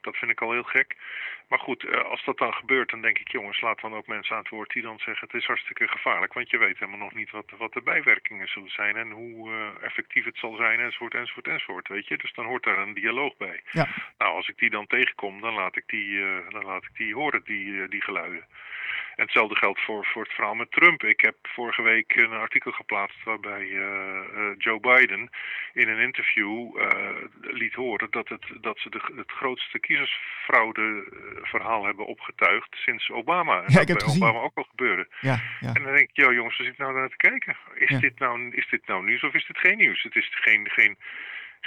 Dat 0.00 0.16
vind 0.16 0.30
ik 0.30 0.40
al 0.40 0.52
heel 0.52 0.62
gek. 0.62 0.96
Maar 1.48 1.58
goed, 1.58 2.04
als 2.04 2.24
dat 2.24 2.38
dan 2.38 2.54
gebeurt, 2.54 2.90
dan 2.90 3.00
denk 3.00 3.18
ik, 3.18 3.28
jongens, 3.28 3.60
laat 3.60 3.80
dan 3.80 3.94
ook 3.94 4.06
mensen 4.06 4.36
aan 4.36 4.42
het 4.42 4.50
woord 4.50 4.72
die 4.72 4.82
dan 4.82 4.98
zeggen: 4.98 5.26
het 5.26 5.40
is 5.40 5.46
hartstikke 5.46 5.88
gevaarlijk. 5.88 6.32
Want 6.32 6.50
je 6.50 6.58
weet 6.58 6.78
helemaal 6.78 6.98
nog 6.98 7.14
niet 7.14 7.30
wat, 7.30 7.50
wat 7.58 7.72
de 7.72 7.82
bijwerkingen 7.82 8.48
zullen 8.48 8.70
zijn 8.70 8.96
en 8.96 9.10
hoe 9.10 9.50
uh, 9.50 9.82
effectief 9.82 10.24
het 10.24 10.36
zal 10.36 10.56
zijn, 10.56 10.80
enzovoort, 10.80 11.14
enzovoort, 11.14 11.48
enzovoort. 11.48 11.88
Weet 11.88 12.06
je, 12.06 12.16
dus 12.16 12.32
dan 12.32 12.44
hoort 12.44 12.62
daar 12.62 12.78
een 12.78 12.94
dialoog 12.94 13.36
bij. 13.36 13.60
Ja. 13.70 13.88
Nou, 14.18 14.34
als 14.34 14.48
ik 14.48 14.58
die 14.58 14.70
dan 14.70 14.86
tegenkom, 14.86 15.40
dan 15.40 15.54
laat 15.54 15.76
ik 15.76 15.83
die, 15.86 16.08
uh, 16.08 16.36
dan 16.48 16.64
laat 16.64 16.82
ik 16.82 16.96
die 16.96 17.14
horen, 17.14 17.40
die, 17.44 17.66
uh, 17.66 17.88
die 17.88 18.02
geluiden. 18.02 18.44
En 19.16 19.22
hetzelfde 19.22 19.56
geldt 19.56 19.80
voor, 19.80 20.06
voor 20.06 20.22
het 20.22 20.32
verhaal 20.32 20.54
met 20.54 20.70
Trump. 20.70 21.02
Ik 21.04 21.20
heb 21.20 21.36
vorige 21.42 21.82
week 21.82 22.16
een 22.16 22.32
artikel 22.32 22.70
geplaatst 22.72 23.24
waarbij 23.24 23.62
uh, 23.62 23.84
uh, 24.36 24.50
Joe 24.58 24.80
Biden 24.80 25.30
in 25.72 25.88
een 25.88 25.98
interview 25.98 26.76
uh, 26.76 27.08
liet 27.40 27.74
horen 27.74 28.10
dat, 28.10 28.28
het, 28.28 28.44
dat 28.60 28.78
ze 28.78 28.90
de, 28.90 29.00
het 29.16 29.30
grootste 29.32 29.78
kiezersfraude-verhaal 29.78 31.84
hebben 31.84 32.06
opgetuigd 32.06 32.76
sinds 32.76 33.10
Obama. 33.10 33.62
En 33.62 33.72
ja, 33.72 33.80
ik 33.80 33.86
dat 33.86 33.88
heb 33.88 33.98
bij 33.98 34.14
Obama 34.28 34.38
ook 34.38 34.56
al 34.56 34.66
gebeurde. 34.70 35.08
Ja, 35.20 35.40
ja. 35.60 35.72
En 35.72 35.82
dan 35.82 35.94
denk 35.94 36.08
ik, 36.08 36.16
joh 36.16 36.32
jongens, 36.32 36.56
we 36.58 36.64
zitten 36.64 36.84
nou 36.84 36.96
naar 36.98 37.08
te 37.08 37.16
kijken. 37.16 37.56
Is, 37.74 37.88
Ja. 37.88 37.98
dit 37.98 38.18
nou, 38.18 38.50
is 38.50 38.68
dit 38.68 38.86
nou 38.86 39.04
nieuws 39.04 39.22
of 39.22 39.34
is 39.34 39.46
dit 39.46 39.58
geen 39.58 39.76
nieuws? 39.78 40.02
Het 40.02 40.16
is 40.16 40.28
geen, 40.30 40.70
geen, 40.70 40.98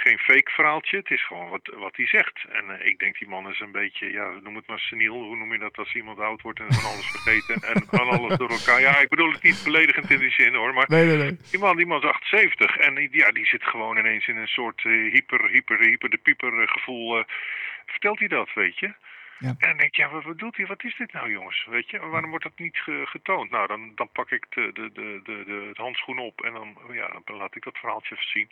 geen 0.00 0.18
fake 0.18 0.50
verhaaltje. 0.50 0.96
Het 0.96 1.10
is 1.10 1.26
gewoon 1.26 1.48
wat, 1.48 1.72
wat 1.76 1.96
hij 1.96 2.06
zegt. 2.06 2.44
En 2.52 2.64
uh, 2.68 2.86
ik 2.86 2.98
denk, 2.98 3.18
die 3.18 3.28
man 3.28 3.48
is 3.50 3.60
een 3.60 3.72
beetje, 3.72 4.12
ja, 4.12 4.30
noem 4.42 4.56
het 4.56 4.66
maar 4.66 4.78
seniel. 4.78 5.14
Hoe 5.22 5.36
noem 5.36 5.52
je 5.52 5.58
dat 5.58 5.76
als 5.78 5.94
iemand 5.94 6.18
oud 6.18 6.42
wordt 6.42 6.60
en 6.60 6.72
van 6.74 6.90
alles 6.90 7.10
vergeten 7.10 7.68
en 7.68 7.82
van 7.98 8.08
alles 8.08 8.36
door 8.38 8.50
elkaar. 8.50 8.80
Ja, 8.80 8.98
ik 9.00 9.08
bedoel 9.08 9.32
het 9.32 9.42
niet 9.42 9.60
beledigend 9.64 10.10
in 10.10 10.18
die 10.18 10.30
zin 10.30 10.54
hoor. 10.54 10.74
Maar 10.74 10.86
Nee, 10.88 11.04
nee, 11.06 11.16
nee. 11.16 11.36
die 11.50 11.60
man, 11.60 11.76
die 11.76 11.86
man 11.86 11.98
is 12.02 12.08
78 12.08 12.76
en 12.76 12.94
die- 12.94 13.08
ja, 13.16 13.30
die 13.30 13.46
zit 13.46 13.64
gewoon 13.64 13.96
ineens 13.98 14.26
in 14.28 14.36
een 14.36 14.46
soort 14.46 14.84
uh, 14.84 15.12
hyper, 15.12 15.48
hyper, 15.48 15.78
hyper 15.80 16.10
de 16.10 16.18
pieper 16.18 16.52
uh, 16.60 16.68
gevoel. 16.68 17.18
Uh, 17.18 17.24
vertelt 17.86 18.18
hij 18.18 18.28
dat, 18.28 18.50
weet 18.54 18.78
je? 18.78 18.92
Ja. 19.38 19.48
En 19.48 19.68
dan 19.68 19.76
denk 19.76 19.94
je, 19.94 20.02
ja, 20.02 20.08
wat 20.10 20.24
bedoelt 20.24 20.56
hij? 20.56 20.66
Wat 20.66 20.84
is 20.84 20.96
dit 20.96 21.12
nou, 21.12 21.30
jongens? 21.30 21.66
Weet 21.70 21.90
je, 21.90 21.98
waarom 21.98 22.30
wordt 22.30 22.44
dat 22.44 22.58
niet 22.58 22.76
ge- 22.78 23.06
getoond? 23.06 23.50
Nou, 23.50 23.66
dan, 23.66 23.92
dan 23.94 24.08
pak 24.12 24.30
ik 24.30 24.46
de, 24.50 24.70
de, 24.72 24.92
de, 24.92 25.20
de, 25.24 25.44
de, 25.46 25.64
het 25.68 25.76
handschoen 25.76 26.18
op 26.18 26.40
en 26.44 26.52
dan, 26.52 26.76
ja, 26.92 27.20
dan 27.24 27.36
laat 27.36 27.56
ik 27.56 27.62
dat 27.64 27.78
verhaaltje 27.78 28.14
even 28.14 28.28
zien. 28.30 28.50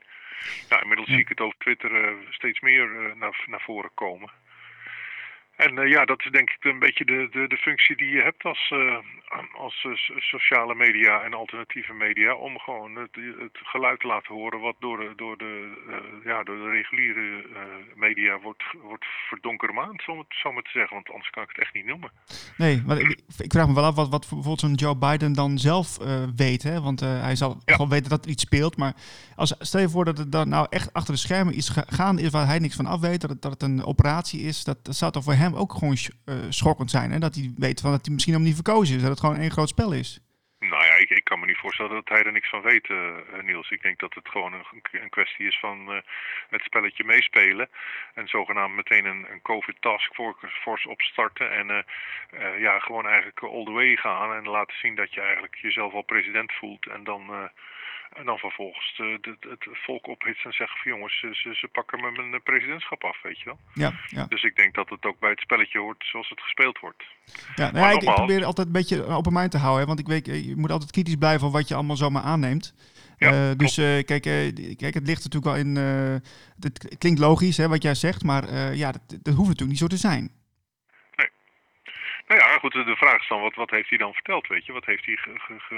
Nou, 0.69 0.81
inmiddels 0.83 1.09
Ja. 1.09 1.15
zie 1.15 1.23
ik 1.23 1.29
het 1.29 1.41
over 1.41 1.59
Twitter 1.59 2.05
eh, 2.05 2.13
steeds 2.31 2.61
meer 2.61 2.85
eh, 3.07 3.15
naar, 3.15 3.45
naar 3.47 3.61
voren 3.61 3.91
komen. 3.95 4.31
En 5.57 5.79
eh, 5.79 5.89
ja, 5.91 6.05
dat 6.05 6.25
is 6.25 6.31
denk 6.31 6.51
ik 6.51 6.65
een 6.65 6.79
beetje 6.79 7.05
de, 7.05 7.29
de, 7.31 7.47
de 7.47 7.57
functie 7.57 7.97
die 7.97 8.11
je 8.11 8.23
hebt 8.23 8.45
als, 8.45 8.73
als 9.53 9.81
so- 9.81 10.19
sociale 10.19 10.75
media 10.75 11.23
en 11.23 11.35
alternatieve 11.35 11.93
media. 11.93 12.35
Om 12.35 12.59
gewoon 12.59 12.97
het, 12.97 13.15
het 13.39 13.59
geluid 13.63 14.01
te 14.01 14.07
laten 14.07 14.35
horen 14.35 14.61
wat 14.61 14.77
door 14.79 14.99
de, 14.99 15.13
door 15.17 15.39
de, 15.39 15.56
ja, 16.25 16.43
door 16.43 16.57
de 16.57 16.71
reguliere 16.71 17.43
eh, 17.55 17.61
media 17.95 18.39
wordt, 18.41 18.63
wordt 18.83 19.05
verdonkermaand, 19.29 20.09
om 20.09 20.19
het 20.19 20.27
zo 20.43 20.53
maar 20.53 20.63
te 20.63 20.71
zeggen. 20.73 20.95
Want 20.95 21.09
anders 21.11 21.31
kan 21.31 21.43
ik 21.43 21.49
het 21.49 21.59
echt 21.59 21.75
niet 21.75 21.87
noemen. 21.87 22.11
Nee, 22.57 22.83
maar 22.87 22.99
ik, 22.99 23.21
ik 23.39 23.53
vraag 23.53 23.67
me 23.67 23.75
wel 23.75 23.85
af 23.85 23.95
wat, 23.95 24.09
wat 24.09 24.21
bijvoorbeeld 24.21 24.61
zo'n 24.61 24.75
Joe 24.75 24.97
Biden 24.97 25.33
dan 25.33 25.59
zelf 25.59 25.99
eh, 25.99 26.23
weet. 26.37 26.63
Hè? 26.63 26.81
Want 26.81 27.03
eh, 27.03 27.21
hij 27.23 27.37
zal 27.37 27.63
Ja. 27.65 27.77
wel 27.77 27.89
weten 27.89 28.11
dat 28.11 28.25
er 28.25 28.31
iets 28.31 28.43
speelt. 28.43 28.77
Maar 28.77 28.95
als, 29.37 29.55
stel 29.59 29.81
je 29.81 29.89
voor 29.89 30.05
dat 30.05 30.19
het 30.19 30.33
dan 30.33 30.49
nou 30.49 30.67
echt 30.71 30.93
achter 30.93 31.15
de 31.15 31.21
schermen 31.21 31.57
iets 31.57 31.69
ga- 31.69 31.85
gaande 31.89 32.23
is 32.23 32.31
waar 32.31 32.47
hij 32.47 32.59
niks 32.59 32.77
van 32.77 32.87
af 32.87 33.01
weet. 33.01 33.21
Dat 33.21 33.31
het, 33.31 33.43
dat 33.43 33.53
het 33.53 33.63
een 33.63 33.85
operatie 33.85 34.41
is. 34.41 34.65
Dat, 34.65 34.85
dat 34.85 34.97
zou 34.97 35.13
toch 35.13 35.25
voor 35.25 35.33
hem 35.33 35.55
ook 35.55 35.73
gewoon 35.73 35.97
sch- 35.97 36.09
eh, 36.25 36.35
schokkend 36.49 36.91
zijn. 36.91 37.11
Hè? 37.13 37.19
Dat 37.19 37.35
hij 37.35 37.53
weet 37.57 37.81
van 37.81 37.91
dat 37.91 38.05
hij 38.05 38.15
misschien 38.15 38.35
helemaal 38.35 38.55
niet 38.55 38.65
verkozen 38.65 38.95
is. 38.97 39.01
Dat 39.03 39.11
het 39.11 39.21
gewoon 39.21 39.37
één 39.37 39.51
groot 39.51 39.69
spel 39.69 39.93
is. 39.93 40.21
Nou 40.59 40.85
ja, 40.85 40.97
ik, 40.97 41.11
ik 41.11 41.25
kan 41.25 41.41
me 41.41 41.47
niet 41.47 41.56
voorstellen 41.67 42.05
dat 42.05 42.09
hij 42.09 42.25
er 42.25 42.33
niks 42.33 42.49
van 42.49 42.63
weet, 42.63 42.87
eh, 42.91 43.19
eh, 43.19 43.43
Niels. 43.43 43.71
Ik 43.71 43.83
denk 43.83 43.99
dat 43.99 44.15
het 44.15 44.29
gewoon 44.29 44.53
een, 44.53 44.65
een 44.93 45.09
kwestie 45.09 45.47
is 45.47 45.59
van 45.59 45.93
eh, 45.93 46.01
het 46.49 46.63
spelletje 46.63 47.05
meespelen. 47.05 47.69
En 48.15 48.29
zogenaamd 48.29 48.75
meteen 48.75 49.05
een, 49.05 49.27
een 49.31 49.43
COVID 49.43 49.77
task 49.81 50.15
force 50.63 50.89
opstarten. 50.89 51.51
En 51.51 51.85
ja, 52.59 52.79
gewoon 52.79 53.07
eigenlijk 53.07 53.43
all 53.43 53.65
the 53.65 53.71
way 53.71 53.97
gaan. 53.97 54.35
En 54.35 54.49
laten 54.49 54.77
zien 54.77 54.95
dat 54.95 55.15
je 55.15 55.21
eigenlijk 55.21 55.57
jezelf 55.57 55.93
al 55.93 56.03
president 56.03 56.53
voelt. 56.53 56.87
En 56.87 57.05
dan, 57.05 57.51
en 58.13 58.25
dan 58.25 58.39
vervolgens 58.39 58.95
de, 58.97 59.19
de- 59.21 59.49
het 59.49 59.67
volk 59.87 60.07
ophitsen 60.07 60.51
en 60.51 60.57
zeggen 60.57 60.79
van 60.83 60.93
jongens, 60.93 61.19
ze, 61.21 61.29
ze, 61.33 61.55
ze 61.55 61.69
pakken 61.73 62.01
me 62.01 62.11
mijn 62.11 62.35
eh, 62.35 62.41
presidentschap 62.45 63.05
af, 63.05 63.23
weet 63.23 63.39
je 63.39 63.45
wel. 63.45 63.59
Ja, 63.75 63.93
ja. 64.07 64.27
Dus 64.29 64.43
ik 64.43 64.57
denk 64.57 64.75
dat 64.75 64.89
het 64.89 65.05
ook 65.05 65.19
bij 65.19 65.31
het 65.31 65.41
spelletje 65.41 65.79
hoort 65.79 66.05
zoals 66.11 66.29
het 66.29 66.41
gespeeld 66.41 66.79
wordt. 66.79 67.03
ja, 67.55 67.71
nou 67.71 67.87
ja 67.87 67.91
ik, 67.91 68.15
probeer 68.15 68.45
altijd 68.45 68.67
een 68.67 68.73
beetje 68.73 69.05
open 69.05 69.33
mind 69.33 69.51
te 69.51 69.59
houden. 69.59 69.81
Hè? 69.81 69.87
Want 69.87 69.99
ik 69.99 70.07
weet, 70.07 70.29
eh, 70.29 70.47
je 70.47 70.57
moet 70.57 70.71
altijd 70.71 70.91
kritisch 70.91 71.17
blijven 71.17 71.47
op 71.47 71.53
wat 71.53 71.69
je 71.69 71.75
allemaal 71.75 71.97
zomaar 71.97 72.23
aanneemt. 72.23 72.75
Ja, 73.19 73.31
Eh, 73.51 73.57
dus 73.57 73.75
kijk, 73.75 74.23
kijk, 74.77 74.95
het 74.95 75.07
ligt 75.07 75.25
natuurlijk 75.25 75.45
wel 75.45 75.57
in. 75.57 75.77
het 76.61 76.97
klinkt 76.99 77.19
logisch 77.21 77.57
hè, 77.57 77.69
wat 77.69 77.83
jij 77.83 77.95
zegt, 77.95 78.23
maar 78.25 78.75
ja, 78.75 78.93
dat, 78.93 79.03
dat 79.09 79.35
hoeft 79.35 79.49
natuurlijk 79.49 79.69
niet 79.69 79.79
zo 79.79 79.87
te 79.87 79.97
zijn. 79.97 80.31
Goed, 82.67 82.87
de 82.87 82.97
vraag 82.97 83.21
is 83.21 83.29
dan, 83.29 83.41
wat, 83.41 83.55
wat 83.55 83.71
heeft 83.71 83.89
hij 83.89 83.99
dan 83.99 84.15
verteld, 84.15 84.47
weet 84.47 84.67
je? 84.67 84.73
Wat 84.73 84.85
heeft 84.85 85.07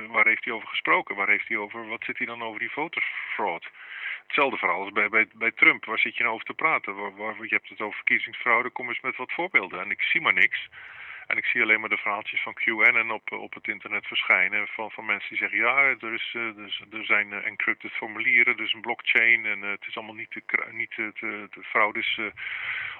waar 0.08 0.26
heeft 0.26 0.44
hij 0.44 0.54
over 0.54 0.68
gesproken? 0.68 1.16
Waar 1.16 1.28
heeft 1.28 1.48
hij 1.48 1.56
over, 1.56 1.88
wat 1.88 2.04
zit 2.04 2.18
hij 2.18 2.26
dan 2.26 2.42
over 2.42 2.60
die 2.60 2.70
votersfraud? 2.70 3.68
Hetzelfde 4.26 4.56
verhaal 4.56 4.80
als 4.80 4.92
bij, 4.92 5.08
bij, 5.08 5.26
bij 5.32 5.50
Trump. 5.50 5.84
Waar 5.84 5.98
zit 5.98 6.16
je 6.16 6.22
nou 6.22 6.34
over 6.34 6.46
te 6.46 6.54
praten? 6.54 7.16
Waar, 7.16 7.34
je 7.40 7.54
hebt 7.54 7.68
het 7.68 7.80
over 7.80 7.96
verkiezingsfraude, 7.96 8.70
kom 8.70 8.88
eens 8.88 9.00
met 9.00 9.16
wat 9.16 9.32
voorbeelden. 9.32 9.80
En 9.80 9.90
ik 9.90 10.02
zie 10.02 10.20
maar 10.20 10.32
niks. 10.32 10.68
En 11.28 11.36
ik 11.36 11.44
zie 11.44 11.62
alleen 11.62 11.80
maar 11.80 11.88
de 11.88 11.96
verhaaltjes 11.96 12.42
van 12.42 12.54
QAnon 12.54 13.10
op, 13.10 13.32
op 13.32 13.54
het 13.54 13.68
internet 13.68 14.06
verschijnen. 14.06 14.66
Van, 14.68 14.90
van 14.90 15.04
mensen 15.04 15.28
die 15.28 15.38
zeggen, 15.38 15.58
ja, 15.58 15.76
er, 15.76 16.14
is, 16.14 16.30
eh, 16.34 16.98
er, 16.98 17.04
zijn 17.04 17.32
eh, 17.32 17.46
encrypted 17.46 17.92
formulieren, 17.92 18.56
dus 18.56 18.72
een 18.72 18.80
blockchain. 18.80 19.46
En 19.46 19.64
eh, 19.64 19.70
het 19.70 19.86
is 19.88 19.96
allemaal 19.96 20.14
niet 20.14 20.30
te, 20.30 20.42
niet 20.70 20.90
te, 20.90 21.10
te, 21.14 21.46
de 21.50 21.62
fraude 21.62 21.98
is 21.98 22.16
eh, 22.20 22.26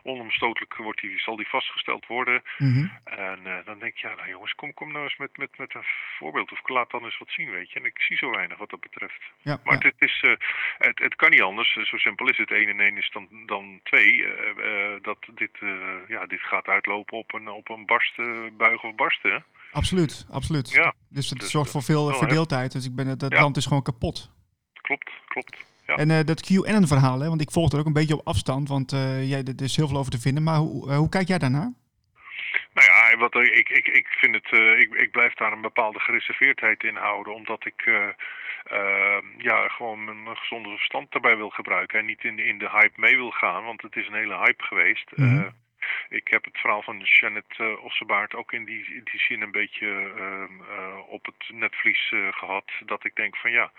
onomstotelijk, 0.02 0.74
wordt 0.76 1.00
die, 1.00 1.18
zal 1.18 1.36
die 1.36 1.48
vastgesteld 1.48 2.06
worden. 2.06 2.42
Mhm. 2.58 2.86
En 3.04 3.46
eh, 3.46 3.64
dan 3.64 3.78
denk 3.78 3.92
ik, 3.92 3.98
ja, 3.98 4.14
nou 4.14 4.28
jongens, 4.28 4.54
kom, 4.54 4.74
kom 4.74 4.92
nou 4.92 5.04
eens 5.04 5.16
met, 5.16 5.36
met, 5.36 5.58
met 5.58 5.74
een 5.74 5.84
voorbeeld. 6.18 6.52
Of 6.52 6.68
laat 6.68 6.90
dan 6.90 7.04
eens 7.04 7.18
wat 7.18 7.30
zien, 7.30 7.50
weet 7.50 7.70
je. 7.72 7.78
En 7.78 7.84
ik 7.84 8.00
zie 8.00 8.16
zo 8.16 8.30
weinig 8.30 8.58
wat 8.58 8.70
dat 8.70 8.80
betreft. 8.80 9.20
Ja, 9.42 9.58
Maar 9.64 9.78
ja. 9.82 9.88
het, 9.88 9.94
is, 9.98 10.20
eh, 10.22 10.32
het, 10.78 10.98
het 10.98 11.14
kan 11.16 11.30
niet 11.30 11.42
anders. 11.42 11.76
Eh, 11.76 11.84
Zo 11.84 11.96
simpel 11.96 12.28
is 12.28 12.36
het. 12.38 12.50
1 12.50 12.68
en 12.68 12.80
1 12.80 12.96
is 12.96 13.10
dan, 13.10 13.28
dan 13.46 13.80
2. 13.82 14.24
eh, 14.26 14.94
eh, 14.94 15.02
dat 15.02 15.18
dit, 15.34 15.56
eh, 15.60 16.08
ja, 16.08 16.26
dit 16.26 16.40
gaat 16.40 16.66
uitlopen 16.66 17.18
op 17.18 17.34
een, 17.34 17.48
op 17.48 17.68
een 17.68 17.86
barsten, 17.86 18.17
buig 18.56 18.82
of 18.84 18.94
barsten. 18.94 19.44
Absoluut, 19.72 20.26
absoluut. 20.30 20.70
Ja, 20.70 20.94
dus 21.08 21.30
het 21.30 21.38
dus 21.38 21.50
zorgt 21.50 21.72
dat 21.72 21.84
voor 21.84 21.94
veel 21.94 22.14
verdeeldheid. 22.14 22.72
Dus 22.72 22.86
ik 22.86 22.94
ben, 22.94 23.06
het 23.06 23.20
dat 23.20 23.32
Ja. 23.32 23.40
land 23.40 23.56
is 23.56 23.66
gewoon 23.66 23.82
kapot. 23.82 24.30
Klopt, 24.72 25.10
klopt. 25.26 25.56
Ja. 25.86 25.94
En 25.96 26.10
eh, 26.10 26.24
dat 26.24 26.40
QAnon-verhaal, 26.46 27.18
want 27.18 27.40
ik 27.40 27.50
volg 27.50 27.72
er 27.72 27.78
ook 27.78 27.86
een 27.86 27.92
beetje 27.92 28.18
op 28.18 28.26
afstand, 28.26 28.68
want 28.68 28.92
eh, 28.92 29.28
jij, 29.28 29.42
er 29.42 29.62
is 29.62 29.76
heel 29.76 29.88
veel 29.88 29.98
over 29.98 30.10
te 30.12 30.20
vinden. 30.20 30.42
Maar 30.42 30.56
hoe, 30.56 30.90
eh, 30.90 30.96
hoe 30.96 31.08
kijk 31.08 31.28
jij 31.28 31.38
daarnaar? 31.38 31.72
Nou 32.74 32.86
ja, 32.86 33.16
wat, 33.16 33.34
eh, 33.34 33.42
ik, 33.42 33.68
ik, 33.68 33.86
ik 33.86 34.06
vind 34.08 34.34
het, 34.34 34.50
eh, 34.52 34.78
ik, 34.80 34.94
ik 34.94 35.10
blijf 35.10 35.34
daar 35.34 35.52
een 35.52 35.60
bepaalde 35.60 35.98
gereserveerdheid 36.00 36.82
in 36.82 36.96
houden, 36.96 37.34
omdat 37.34 37.66
ik 37.66 37.82
eh, 37.84 38.08
eh, 38.78 39.22
ja, 39.38 39.68
gewoon 39.68 40.04
mijn 40.04 40.36
gezonde 40.36 40.68
verstand 40.68 41.12
daarbij 41.12 41.36
wil 41.36 41.48
gebruiken 41.50 41.98
en 41.98 42.06
niet 42.06 42.24
in 42.24 42.36
de, 42.36 42.44
in 42.44 42.58
de 42.58 42.70
hype 42.70 43.00
mee 43.00 43.16
wil 43.16 43.30
gaan, 43.30 43.64
want 43.64 43.82
het 43.82 43.96
is 43.96 44.06
een 44.06 44.14
hele 44.22 44.36
hype 44.38 44.62
geweest. 44.62 45.10
Eh, 45.12 45.42
ik 46.08 46.28
heb 46.28 46.44
het 46.44 46.58
verhaal 46.58 46.82
van 46.82 47.00
Janet 47.00 47.58
uh, 47.58 47.84
Ossebaard 47.84 48.34
ook 48.34 48.52
in 48.52 48.64
die, 48.64 48.94
in 48.94 49.04
die 49.04 49.20
zin 49.20 49.40
een 49.42 49.50
beetje 49.50 49.86
uh, 50.16 50.98
op 51.08 51.26
het 51.26 51.48
netvlies 51.48 52.12
gehad. 52.30 52.70
Dat 52.84 53.04
ik 53.04 53.14
denk 53.14 53.36
van 53.36 53.50
ja, 53.50 53.72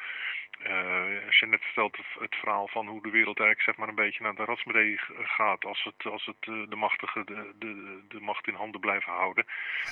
uh, 0.67 1.29
Jeannette 1.29 1.65
vertelt 1.65 1.97
het, 2.19 2.35
verhaal 2.35 2.67
van 2.67 2.87
hoe 2.87 3.01
de 3.01 3.09
wereld 3.09 3.39
eigenlijk 3.39 3.61
zeg 3.61 3.77
maar 3.77 3.87
een 3.87 4.03
beetje 4.05 4.23
naar 4.23 4.35
de 4.35 4.45
ratsmedee 4.45 4.99
gaat 5.23 5.65
als 5.65 5.83
het, 5.83 6.11
als 6.11 6.25
het 6.25 6.69
de 6.69 6.75
machtige 6.75 7.23
de, 7.23 7.53
de, 7.59 8.03
de 8.07 8.19
macht 8.19 8.47
in 8.47 8.53
handen 8.53 8.79
blijven 8.79 9.13
houden. 9.13 9.45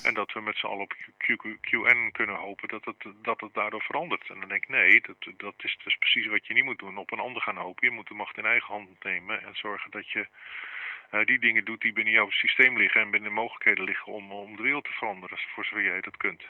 En 0.04 0.14
dat 0.14 0.34
we 0.34 0.42
met 0.42 0.58
z'n 0.58 0.66
allen 0.66 0.82
op 0.82 0.96
QN 1.62 2.12
kunnen 2.12 2.36
hopen 2.36 2.68
dat 2.68 2.86
het, 2.86 3.06
dat 3.22 3.42
het 3.42 3.54
daardoor 3.54 3.82
verandert. 3.82 4.30
En 4.30 4.40
dan 4.40 4.50
denk 4.50 4.64
ik 4.64 4.70
nee, 4.70 5.02
dat, 5.02 5.34
dat 5.38 5.54
is 5.58 5.78
dus 5.84 5.98
precies 5.98 6.28
wat 6.28 6.48
je 6.48 6.54
niet 6.54 6.64
moet 6.64 6.80
doen. 6.80 6.98
Op 6.98 7.12
een 7.12 7.20
ander 7.20 7.42
gaan 7.42 7.58
hopen. 7.58 7.88
Je 7.88 7.94
moet 7.94 8.08
de 8.08 8.14
macht 8.14 8.38
in 8.38 8.46
eigen 8.46 8.74
hand 8.74 9.04
nemen 9.04 9.44
en 9.44 9.56
zorgen 9.56 9.92
dat 9.92 10.10
je 10.10 10.28
die 11.26 11.40
dingen 11.40 11.66
doet 11.66 11.82
die 11.82 11.94
binnen 11.94 12.14
jouw 12.14 12.30
systeem 12.30 12.78
liggen 12.78 13.02
en 13.02 13.12
binnen 13.12 13.30
de 13.30 13.36
mogelijkheden 13.36 13.84
liggen 13.84 14.14
om, 14.14 14.32
om 14.32 14.56
de 14.56 14.64
wereld 14.64 14.84
te 14.84 14.92
veranderen, 14.92 15.38
voor 15.54 15.66
zover 15.66 15.84
jij 15.84 16.02
dat 16.02 16.18
kunt. 16.18 16.44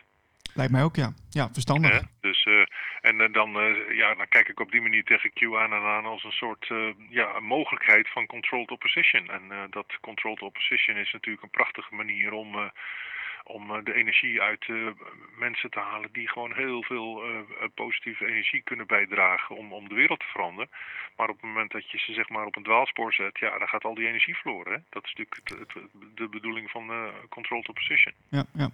Lijkt 0.54 0.72
mij 0.72 0.84
ook, 0.84 0.96
ja. 0.96 1.14
Ja, 1.30 1.50
verstandig. 1.52 2.02
Dus, 2.22 2.46
uh, 2.46 2.66
en 3.02 3.20
uh, 3.20 3.34
dan, 3.34 3.64
uh, 3.64 3.96
ja, 3.96 4.16
dan 4.16 4.28
kijk 4.28 4.48
ik 4.50 4.60
op 4.60 4.72
die 4.72 4.82
manier 4.82 5.04
tegen 5.04 5.34
Q 5.34 5.42
aan 5.42 5.74
en 5.74 5.82
aan 5.82 6.06
als 6.06 6.24
een 6.24 6.32
soort 6.32 6.68
ja, 7.10 7.40
mogelijkheid 7.40 8.10
van 8.10 8.26
controlled 8.26 8.72
opposition. 8.72 9.30
En 9.30 9.68
dat 9.70 9.98
controlled 10.02 10.42
opposition 10.42 10.98
is 10.98 11.12
natuurlijk 11.12 11.44
een 11.44 11.50
prachtige 11.50 11.96
manier 11.96 12.32
om 12.32 12.72
om 13.48 13.72
eh, 13.72 13.84
de 13.84 13.94
energie 13.94 14.42
uit 14.42 14.68
uh, 14.68 14.88
mensen 15.38 15.70
te 15.70 15.80
halen 15.80 16.10
die 16.12 16.30
gewoon 16.30 16.54
heel 16.54 16.84
veel 16.84 17.30
uh, 17.30 17.40
positieve 17.76 18.26
energie 18.26 18.62
kunnen 18.64 18.88
bijdragen 18.88 19.56
om, 19.56 19.74
om 19.74 19.90
de 19.90 19.96
wereld 19.96 20.20
te 20.20 20.26
veranderen. 20.32 20.70
Maar 21.16 21.30
op 21.30 21.36
het 21.36 21.46
moment 21.46 21.72
dat 21.72 21.92
je 21.92 21.98
ze 21.98 22.14
zeg 22.14 22.30
maar 22.30 22.46
op 22.46 22.56
een 22.56 22.64
dwaalspoor 22.64 23.14
zet, 23.14 23.40
ja, 23.40 23.58
dan 23.58 23.68
gaat 23.68 23.84
al 23.84 23.94
die 23.94 24.08
energie 24.08 24.36
verloren. 24.36 24.74
Hè? 24.74 24.80
Dat 24.90 25.04
is 25.04 25.14
natuurlijk 25.16 25.60
het, 25.74 25.84
de 26.16 26.28
bedoeling 26.30 26.72
van 26.72 26.90
uh, 26.92 27.04
controlled 27.30 27.70
opposition. 27.70 28.14
Ja, 28.30 28.44
ja. 28.54 28.70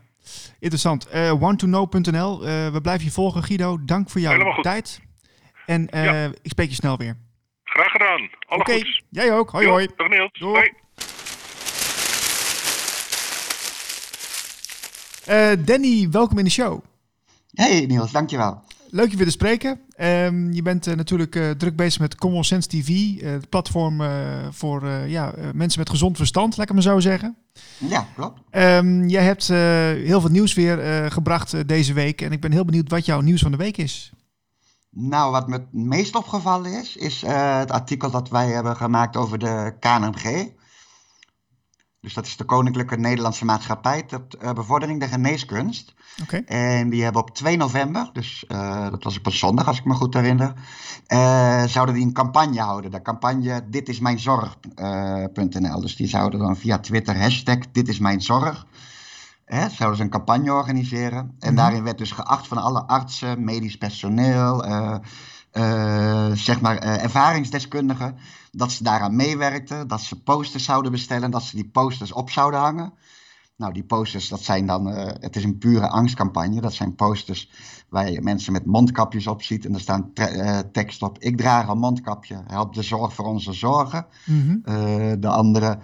interessant. 0.59 1.07
Uh, 1.13 1.31
one2know.nl. 1.33 2.39
we 2.71 2.79
blijven 2.81 3.05
je 3.05 3.11
volgen, 3.11 3.43
Guido. 3.43 3.77
Dank 3.85 4.09
voor 4.09 4.21
jouw 4.21 4.61
tijd. 4.61 5.01
En 5.65 5.87
ja. 5.91 6.25
ik 6.25 6.51
spreek 6.51 6.69
je 6.69 6.75
snel 6.75 6.97
weer. 6.97 7.15
Graag 7.63 7.91
gedaan. 7.91 8.29
Alle 8.47 8.61
okay. 8.61 8.83
Jij 9.09 9.33
ook. 9.33 9.49
Hoi, 9.49 9.67
hoi. 9.67 9.87
Dag 9.95 10.09
Niels. 10.09 10.39
Hoi. 10.39 10.82
Uh, 15.29 15.51
Danny, 15.65 16.09
welkom 16.09 16.37
in 16.37 16.43
de 16.43 16.49
show. 16.49 16.83
Hey 17.53 17.85
Niels, 17.85 18.11
dankjewel. 18.11 18.61
Leuk 18.89 19.11
je 19.11 19.17
weer 19.17 19.25
te 19.25 19.31
spreken. 19.31 19.79
Um, 19.97 20.53
je 20.53 20.61
bent 20.61 20.87
uh, 20.87 20.95
natuurlijk 20.95 21.35
uh, 21.35 21.49
druk 21.49 21.75
bezig 21.75 22.01
met 22.01 22.15
Common 22.15 22.43
Sense 22.43 22.67
TV, 22.67 23.21
het 23.21 23.49
platform 23.49 24.01
voor 24.51 24.87
ja, 24.87 25.33
mensen 25.53 25.79
met 25.79 25.89
gezond 25.89 26.17
verstand, 26.17 26.57
laat 26.57 26.67
ik 26.67 26.73
maar 26.73 26.83
zo 26.83 26.99
zeggen. 26.99 27.35
Ja, 27.77 28.07
klopt. 28.15 28.39
Um, 28.51 29.07
jij 29.07 29.23
hebt 29.23 29.47
heel 29.47 30.21
veel 30.21 30.29
nieuws 30.29 30.53
weer 30.53 31.11
gebracht 31.11 31.67
deze 31.67 31.93
week 31.93 32.21
en 32.21 32.31
ik 32.31 32.41
ben 32.41 32.51
heel 32.51 32.65
benieuwd 32.65 32.89
wat 32.89 33.05
jouw 33.05 33.21
nieuws 33.21 33.41
van 33.41 33.51
de 33.51 33.57
week 33.57 33.77
is. 33.77 34.11
Nou, 34.89 35.31
wat 35.31 35.47
me 35.47 35.53
het 35.53 35.73
meest 35.73 36.15
opgevallen 36.15 36.71
is, 36.71 36.95
is 36.95 37.21
het 37.25 37.71
artikel 37.71 38.11
dat 38.11 38.29
wij 38.29 38.47
hebben 38.47 38.75
gemaakt 38.75 39.15
over 39.15 39.39
de 39.39 39.73
KNMG. 39.79 40.51
Dus 42.03 42.13
dat 42.13 42.25
is 42.25 42.37
de 42.37 42.43
Koninklijke 42.43 42.95
Nederlandse 42.95 43.45
Maatschappij 43.45 44.03
ter 44.03 44.21
uh, 44.41 44.51
bevordering 44.51 44.99
der 44.99 45.09
geneeskunst. 45.09 45.93
Okay. 46.21 46.43
En 46.45 46.89
die 46.89 47.03
hebben 47.03 47.21
op 47.21 47.35
2 47.35 47.57
november, 47.57 48.09
dus 48.13 48.45
uh, 48.47 48.89
dat 48.89 49.03
was 49.03 49.17
op 49.17 49.25
een 49.25 49.31
zondag 49.31 49.67
als 49.67 49.77
ik 49.77 49.85
me 49.85 49.93
goed 49.93 50.13
herinner, 50.13 50.53
uh, 51.07 51.63
zouden 51.63 51.95
die 51.95 52.05
een 52.05 52.13
campagne 52.13 52.61
houden. 52.61 52.91
De 52.91 53.01
campagne 53.01 53.63
Dit 53.69 53.89
is 53.89 53.99
mijn 53.99 54.19
zorg.nl. 54.19 55.81
dus 55.81 55.95
die 55.95 56.07
zouden 56.07 56.39
dan 56.39 56.57
via 56.57 56.79
Twitter 56.79 57.19
hashtag 57.19 57.57
Dit 57.71 57.87
is 57.87 57.99
mijn 57.99 58.21
zorg. 58.21 58.65
Hè, 59.45 59.69
zouden 59.69 59.97
ze 59.97 60.03
een 60.03 60.09
campagne 60.09 60.53
organiseren. 60.53 61.17
En 61.17 61.25
mm 61.25 61.37
-hmm. 61.39 61.55
daarin 61.55 61.83
werd 61.83 61.97
dus 61.97 62.11
geacht 62.11 62.47
van 62.47 62.57
alle 62.57 62.83
artsen, 62.83 63.43
medisch 63.43 63.77
personeel, 63.77 64.65
zeg 66.33 66.61
maar 66.61 66.77
ervaringsdeskundigen 66.77 68.17
dat 68.55 68.71
ze 68.71 68.83
daaraan 68.83 69.15
meewerkten, 69.15 69.87
dat 69.87 70.01
ze 70.01 70.21
posters 70.21 70.63
zouden 70.63 70.91
bestellen, 70.91 71.31
dat 71.31 71.43
ze 71.43 71.55
die 71.55 71.69
posters 71.69 72.11
op 72.11 72.29
zouden 72.29 72.59
hangen. 72.59 72.93
Nou, 73.55 73.73
die 73.73 73.83
posters, 73.83 74.27
dat 74.27 74.41
zijn 74.41 74.65
dan, 74.65 74.87
uh, 74.87 75.05
het 75.05 75.35
is 75.35 75.43
een 75.43 75.57
pure 75.57 75.89
angstcampagne. 75.89 76.61
Dat 76.61 76.73
zijn 76.73 76.95
posters 76.95 77.51
waar 77.89 78.11
je 78.11 78.21
mensen 78.21 78.53
met 78.53 78.65
mondkapjes 78.65 79.27
op 79.27 79.41
ziet. 79.41 79.65
En 79.65 79.73
er 79.73 79.79
staan 79.79 80.11
uh, 80.13 80.59
tekst 80.59 81.01
op, 81.01 81.17
ik 81.19 81.37
draag 81.37 81.67
een 81.67 81.77
mondkapje, 81.77 82.43
help 82.47 82.73
de 82.73 82.81
zorg 82.81 83.13
voor 83.13 83.25
onze 83.25 83.53
zorgen. 83.53 84.05
Mm 84.25 84.41
-hmm. 84.41 84.75
uh, 84.75 85.13
de 85.19 85.27
andere, 85.27 85.79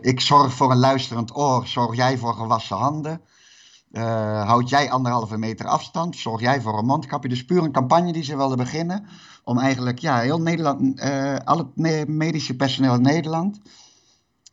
ik 0.00 0.20
zorg 0.20 0.52
voor 0.52 0.70
een 0.70 0.78
luisterend 0.78 1.36
oor, 1.36 1.66
zorg 1.66 1.96
jij 1.96 2.18
voor 2.18 2.34
gewassen 2.34 2.76
handen. 2.76 3.20
houd 4.44 4.68
jij 4.68 4.90
anderhalve 4.90 5.38
meter 5.38 5.66
afstand, 5.66 6.16
zorg 6.16 6.40
jij 6.40 6.60
voor 6.60 6.78
een 6.78 6.86
mondkapje. 6.86 7.28
Dus 7.28 7.44
puur 7.44 7.62
een 7.62 7.72
campagne 7.72 8.12
die 8.12 8.24
ze 8.24 8.36
wilden 8.36 8.58
beginnen 8.58 9.06
om 9.46 9.58
eigenlijk 9.58 9.98
ja, 9.98 10.18
heel 10.18 10.40
Nederland, 10.40 11.00
uh, 11.00 11.36
al 11.44 11.58
het 11.58 12.08
medische 12.08 12.56
personeel 12.56 12.94
in 12.94 13.02
Nederland, 13.02 13.60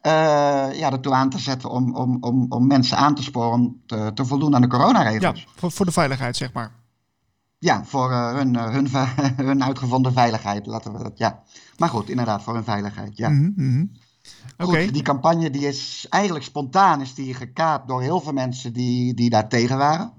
uh, 0.02 0.12
ja, 0.74 0.92
ertoe 0.92 1.14
aan 1.14 1.30
te 1.30 1.40
zetten 1.40 1.70
om, 1.70 1.96
om, 1.96 2.18
om, 2.20 2.46
om 2.50 2.68
mensen 2.68 2.98
aan 2.98 3.16
te 3.16 3.24
sporen 3.24 3.52
om 3.52 3.82
te, 3.86 4.12
te 4.14 4.26
voldoen 4.26 4.56
aan 4.56 4.62
de 4.62 4.68
coronaregels. 4.68 5.42
Ja, 5.42 5.48
voor, 5.56 5.72
voor 5.72 5.86
de 5.86 5.92
veiligheid, 5.92 6.38
zeg 6.38 6.54
maar. 6.54 6.72
Ja, 7.60 7.86
voor 7.86 8.12
uh, 8.12 8.34
hun, 8.34 8.56
hun, 8.58 8.88
hun 9.48 9.64
uitgevonden 9.64 10.14
veiligheid, 10.14 10.66
laten 10.66 10.94
we 10.94 11.04
dat, 11.04 11.18
ja. 11.18 11.44
Maar 11.78 11.90
goed, 11.90 12.10
inderdaad, 12.10 12.44
voor 12.44 12.54
hun 12.54 12.64
veiligheid, 12.64 13.18
ja. 13.18 13.30
Mm 13.30 13.54
-hmm. 13.56 13.92
Goed, 14.58 14.68
okay. 14.68 14.92
die 14.92 15.02
campagne 15.02 15.50
die 15.50 15.68
is 15.68 16.06
eigenlijk 16.10 16.46
spontaan 16.46 17.02
is 17.02 17.14
die 17.14 17.34
gekaapt 17.34 17.88
door 17.88 18.02
heel 18.02 18.20
veel 18.20 18.34
mensen 18.34 18.74
die, 18.74 19.14
die 19.14 19.30
daar 19.30 19.50
tegen 19.50 19.78
waren. 19.78 20.14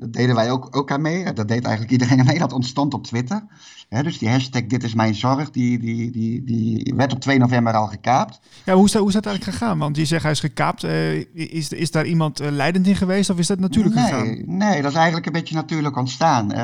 Dat 0.00 0.12
deden 0.12 0.34
wij 0.34 0.50
ook, 0.50 0.76
ook 0.76 0.90
aan 0.90 1.00
mee. 1.00 1.32
Dat 1.32 1.48
deed 1.48 1.64
eigenlijk 1.64 1.92
iedereen 1.92 2.18
aan 2.20 2.26
mee. 2.26 2.38
Dat 2.38 2.52
ontstond 2.52 2.94
op 2.94 3.04
Twitter. 3.04 3.42
dus 3.88 4.18
die 4.18 4.28
hashtag 4.28 4.62
Dit 4.66 4.82
is 4.82 4.94
mijn 4.94 5.14
zorg, 5.14 5.50
die, 5.50 5.78
die, 5.78 6.10
die, 6.10 6.44
die 6.44 6.92
werd 6.96 7.12
op 7.12 7.20
2 7.20 7.38
november 7.38 7.72
al 7.72 7.86
gekaapt. 7.86 8.40
Ja, 8.64 8.74
hoe 8.74 8.84
is 8.84 8.92
dat, 8.92 9.00
hoe 9.00 9.08
is 9.10 9.14
dat 9.14 9.26
eigenlijk 9.26 9.58
gegaan? 9.58 9.78
Want 9.78 9.96
je 9.96 10.04
zegt 10.04 10.22
hij 10.22 10.32
is 10.32 10.40
gekaapt. 10.40 10.84
Uh, 10.84 11.24
is, 11.34 11.68
is 11.68 11.90
daar 11.90 12.06
iemand 12.06 12.40
uh, 12.40 12.50
leidend 12.50 12.86
in 12.86 12.96
geweest 12.96 13.30
of 13.30 13.38
is 13.38 13.46
dat 13.46 13.58
natuurlijk 13.58 13.94
nee, 13.94 14.04
gegaan? 14.04 14.56
Nee, 14.56 14.82
dat 14.82 14.90
is 14.90 14.96
eigenlijk 14.96 15.26
een 15.26 15.32
beetje 15.32 15.54
natuurlijk 15.54 15.96
ontstaan. 15.96 16.52
Uh, 16.52 16.58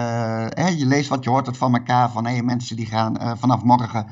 hè, 0.48 0.68
je 0.68 0.86
leest 0.86 1.08
wat 1.08 1.24
je 1.24 1.30
hoort 1.30 1.46
het 1.46 1.56
van 1.56 1.74
elkaar. 1.74 2.10
Van 2.10 2.26
hey, 2.26 2.42
mensen 2.42 2.76
die 2.76 2.86
gaan 2.86 3.38
vanaf 3.38 3.62
morgen... 3.62 4.06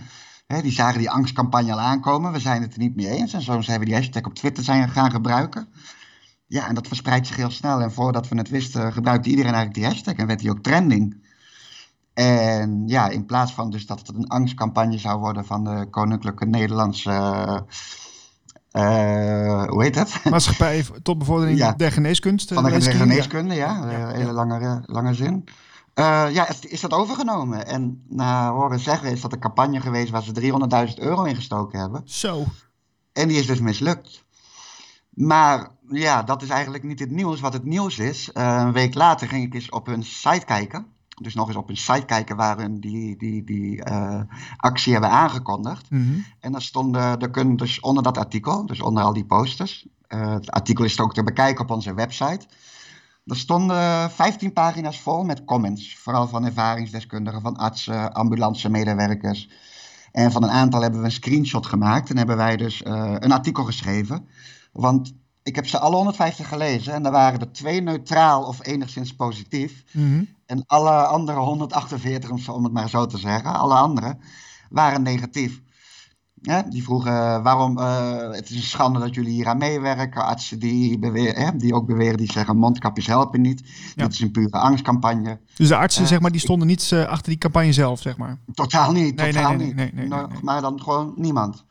Hè, 0.47 0.63
die 0.63 0.73
zagen 0.73 0.99
die 0.99 1.11
angstcampagne 1.11 1.73
al 1.73 1.81
aankomen. 1.81 2.33
We 2.33 2.39
zijn 2.39 2.63
het 2.63 2.73
er 2.73 2.79
niet 2.79 2.97
mee 2.97 3.09
eens. 3.09 3.33
En 3.33 3.43
zo 3.43 3.53
hebben 3.53 3.79
we 3.79 3.85
die 3.85 3.95
hashtag 3.95 4.25
op 4.25 4.35
Twitter 4.35 4.65
zijn 4.65 4.89
gaan 4.89 5.11
gebruiken. 5.11 5.69
Ja, 6.47 6.69
en 6.69 6.75
dat 6.75 6.87
verspreidt 6.87 7.27
zich 7.27 7.37
heel 7.37 7.51
snel. 7.51 7.81
En 7.81 7.93
voordat 7.93 8.29
we 8.29 8.37
het 8.37 8.49
wisten, 8.49 8.93
gebruikte 8.93 9.29
iedereen 9.29 9.55
eigenlijk 9.55 9.75
die 9.75 9.85
hashtag 9.85 10.15
en 10.15 10.27
werd 10.27 10.41
die 10.41 10.51
ook 10.51 10.63
trending. 10.63 11.23
En 12.15 12.83
ja, 12.87 13.09
in 13.09 13.27
plaats 13.27 13.53
van 13.53 13.71
dus 13.71 13.87
dat 13.87 13.99
het 13.99 14.17
een 14.17 14.29
angstcampagne 14.29 14.99
zou 14.99 15.21
worden 15.21 15.45
van 15.45 15.65
de 15.65 15.87
Koninklijke 15.91 16.47
Nederlandse. 16.47 17.11
Uh, 18.73 19.65
hoe 19.65 19.83
heet 19.83 19.95
dat? 19.95 20.21
Maatschappij 20.31 20.85
tot 21.03 21.19
bevordering 21.19 21.59
ja. 21.59 21.73
der 21.73 21.93
geneeskunst. 21.93 22.53
Van 22.53 22.65
de 22.65 22.81
geneeskunde, 22.81 23.55
ja. 23.55 23.91
ja. 23.91 24.09
Hele 24.09 24.33
lange, 24.33 24.83
lange 24.87 25.15
zin. 25.15 25.45
Uh, 25.95 26.27
ja, 26.33 26.49
is 26.61 26.81
dat 26.81 26.93
overgenomen. 26.93 27.67
En 27.67 28.05
naar 28.09 28.51
horen 28.51 28.81
zeggen 28.81 29.11
is 29.11 29.21
dat 29.21 29.33
een 29.33 29.39
campagne 29.39 29.81
geweest 29.81 30.11
waar 30.11 30.23
ze 30.23 30.89
300.000 30.89 30.95
euro 30.95 31.25
in 31.25 31.35
gestoken 31.35 31.81
hebben. 31.81 32.03
Zo. 32.05 32.45
En 33.13 33.29
die 33.29 33.39
is 33.39 33.47
dus 33.47 33.61
mislukt. 33.61 34.24
Maar 35.15 35.71
ja, 35.89 36.23
dat 36.23 36.43
is 36.43 36.49
eigenlijk 36.49 36.85
niet 36.85 36.99
het 36.99 37.11
nieuws. 37.11 37.41
Wat 37.41 37.53
het 37.53 37.65
nieuws 37.65 37.99
is, 37.99 38.31
uh, 38.35 38.63
een 38.65 38.73
week 38.73 38.95
later 38.95 39.29
ging 39.29 39.45
ik 39.45 39.55
eens 39.55 39.71
op 39.71 39.87
hun 39.87 40.03
site 40.03 40.45
kijken. 40.45 40.87
Dus 41.23 41.35
nog 41.35 41.49
eens 41.49 41.57
op 41.57 41.67
hun 41.67 41.77
site 41.77 42.05
kijken 42.05 42.37
waar 42.37 42.59
hun 42.59 42.81
die, 42.81 43.17
die, 43.17 43.45
die 43.45 43.89
uh, 43.89 44.21
actie 44.57 44.93
hebben 44.93 45.11
aangekondigd. 45.11 45.91
Mm 45.91 46.07
-hmm. 46.07 46.25
En 46.41 46.53
daar 46.53 46.63
stonden, 46.63 47.21
er 47.21 47.31
kunnen 47.31 47.57
dus 47.57 47.81
onder 47.81 48.03
dat 48.03 48.19
artikel, 48.19 48.67
dus 48.67 48.81
onder 48.81 49.03
al 49.03 49.13
die 49.13 49.25
posters. 49.25 49.87
Uh, 50.09 50.33
het 50.33 50.51
artikel 50.51 50.85
is 50.85 51.01
ook 51.01 51.15
te 51.15 51.25
bekijken 51.25 51.65
op 51.65 51.71
onze 51.71 51.95
website. 51.95 52.47
Er 53.27 53.37
stonden 53.37 54.11
15 54.11 54.53
pagina's 54.53 55.01
vol 55.01 55.25
met 55.25 55.45
comments. 55.45 55.99
Vooral 55.99 56.29
van 56.29 56.45
ervaringsdeskundigen, 56.45 57.41
van 57.41 57.57
artsen, 57.57 58.13
ambulance 58.13 58.69
medewerkers. 58.69 59.51
En 60.13 60.33
van 60.33 60.43
een 60.43 60.51
aantal 60.51 60.83
hebben 60.83 61.01
we 61.01 61.07
een 61.07 61.13
screenshot 61.13 61.67
gemaakt. 61.67 62.11
En 62.11 62.17
hebben 62.17 62.37
wij 62.37 62.57
dus 62.57 62.85
een 62.85 63.33
artikel 63.33 63.65
geschreven. 63.65 64.29
Want 64.75 65.15
ik 65.43 65.55
heb 65.55 65.67
ze 65.67 65.79
alle 65.79 65.97
150 65.97 66.49
gelezen 66.49 66.93
en 66.93 67.05
er 67.05 67.11
waren 67.13 67.41
er 67.41 67.53
twee 67.53 67.81
neutraal 67.81 68.45
of 68.45 68.67
enigszins 68.67 69.15
positief. 69.15 69.85
Mm 69.91 70.03
-hmm. 70.03 70.29
En 70.47 70.65
alle 70.67 71.07
andere 71.07 71.39
148, 71.39 72.49
om 72.49 72.65
het 72.65 72.73
maar 72.73 72.89
zo 72.89 73.07
te 73.07 73.19
zeggen, 73.19 73.55
alle 73.55 73.75
andere 73.75 74.17
waren 74.71 75.03
negatief. 75.03 75.63
Ja, 76.35 76.63
die 76.63 76.83
vroegen 76.83 77.43
waarom, 77.43 77.79
uh, 77.79 78.31
het 78.31 78.51
is 78.51 78.57
een 78.57 78.63
schande 78.63 78.99
dat 78.99 79.15
jullie 79.15 79.33
hier 79.33 79.47
aan 79.47 79.59
meewerken. 79.59 80.25
Artsen 80.25 80.59
die, 80.59 80.99
beweer, 80.99 81.37
hè, 81.37 81.57
die 81.57 81.75
ook 81.75 81.87
beweren, 81.87 82.17
die 82.17 82.33
zeggen 82.33 82.57
mondkapjes 82.57 83.07
helpen 83.07 83.41
niet. 83.41 83.63
Ja. 83.95 84.03
Dit 84.03 84.13
is 84.13 84.21
een 84.21 84.31
pure 84.31 84.59
angstcampagne. 84.59 85.41
Dus 85.57 85.69
de 85.69 85.77
artsen, 85.77 86.03
uh, 86.03 86.09
zeg 86.09 86.21
maar, 86.21 86.31
die 86.31 86.41
stonden 86.41 86.67
niet 86.67 86.91
uh, 86.91 87.05
achter 87.05 87.29
die 87.29 87.39
campagne 87.39 87.73
zelf, 87.73 88.01
zeg 88.01 88.17
maar? 88.17 88.39
Totaal 88.55 88.93
niet, 88.93 89.17
nee, 89.17 89.33
totaal 89.33 89.55
nee, 89.55 89.67
niet. 89.67 89.75
Nee, 89.75 89.91
nee, 89.93 90.27
maar 90.43 90.61
dan 90.61 90.81
gewoon 90.83 91.13
niemand. 91.17 91.65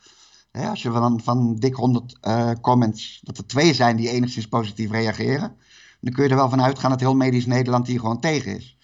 Hè, 0.58 0.68
als 0.70 0.82
je 0.82 0.92
van, 0.92 1.22
van 1.24 1.56
dik 1.56 1.76
100 1.76 2.18
uh, 2.22 2.52
comments, 2.62 3.20
dat 3.24 3.38
er 3.38 3.46
twee 3.46 3.74
zijn 3.74 3.96
die 3.96 4.10
enigszins 4.10 4.48
positief 4.48 4.92
reageren, 4.92 5.56
dan 6.00 6.14
kun 6.14 6.24
je 6.24 6.30
er 6.30 6.36
wel 6.36 6.50
van 6.50 6.62
uitgaan 6.62 6.90
dat 6.90 7.00
heel 7.00 7.16
medisch 7.16 7.46
Nederland 7.46 7.88
hier 7.88 8.00
gewoon 8.00 8.20
tegen 8.20 8.56
is. 8.56 8.78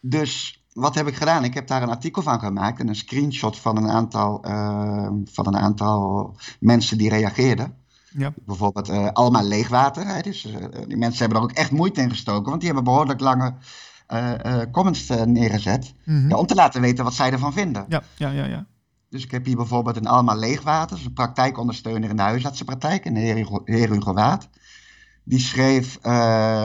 Dus 0.00 0.62
wat 0.72 0.94
heb 0.94 1.06
ik 1.06 1.16
gedaan? 1.16 1.44
Ik 1.44 1.54
heb 1.54 1.66
daar 1.66 1.82
een 1.82 1.88
artikel 1.88 2.22
van 2.22 2.40
gemaakt 2.40 2.80
en 2.80 2.88
een 2.88 2.96
screenshot 2.96 3.58
van 3.58 3.76
een 3.76 3.90
aantal, 3.90 4.46
uh, 4.46 5.10
van 5.24 5.46
een 5.46 5.56
aantal 5.56 6.34
mensen 6.60 6.98
die 6.98 7.08
reageerden. 7.08 7.74
Ja. 8.10 8.32
Bijvoorbeeld 8.46 8.90
uh, 8.90 9.08
Alma 9.12 9.42
Leegwater. 9.42 10.06
Hè, 10.06 10.20
dus, 10.20 10.44
uh, 10.44 10.54
die 10.86 10.96
mensen 10.96 11.20
hebben 11.20 11.38
er 11.38 11.44
ook 11.44 11.52
echt 11.52 11.70
moeite 11.70 12.00
in 12.00 12.10
gestoken, 12.10 12.48
want 12.48 12.60
die 12.60 12.66
hebben 12.66 12.84
behoorlijk 12.84 13.20
lange 13.20 13.54
comments 14.72 15.08
neergezet. 15.24 15.94
Mm 16.04 16.20
-hmm. 16.20 16.28
ja, 16.28 16.36
om 16.36 16.46
te 16.46 16.54
laten 16.54 16.80
weten 16.80 17.04
wat 17.04 17.14
zij 17.14 17.32
ervan 17.32 17.52
vinden. 17.52 17.84
Ja, 17.88 18.02
ja, 18.16 18.30
ja. 18.30 18.44
ja. 18.44 18.66
Dus 19.10 19.24
ik 19.24 19.30
heb 19.30 19.44
hier 19.44 19.56
bijvoorbeeld 19.56 19.96
een 19.96 20.06
Alma 20.06 20.34
Leegwater, 20.34 21.00
een 21.04 21.12
praktijkondersteuner 21.12 22.10
in 22.10 22.16
de 22.16 22.22
huisartsenpraktijk, 22.22 23.04
een 23.04 23.16
heer, 23.16 23.62
heer 23.64 23.90
Hugo 23.90 24.12
Waard. 24.12 24.48
Die 25.24 25.40
schreef, 25.40 26.02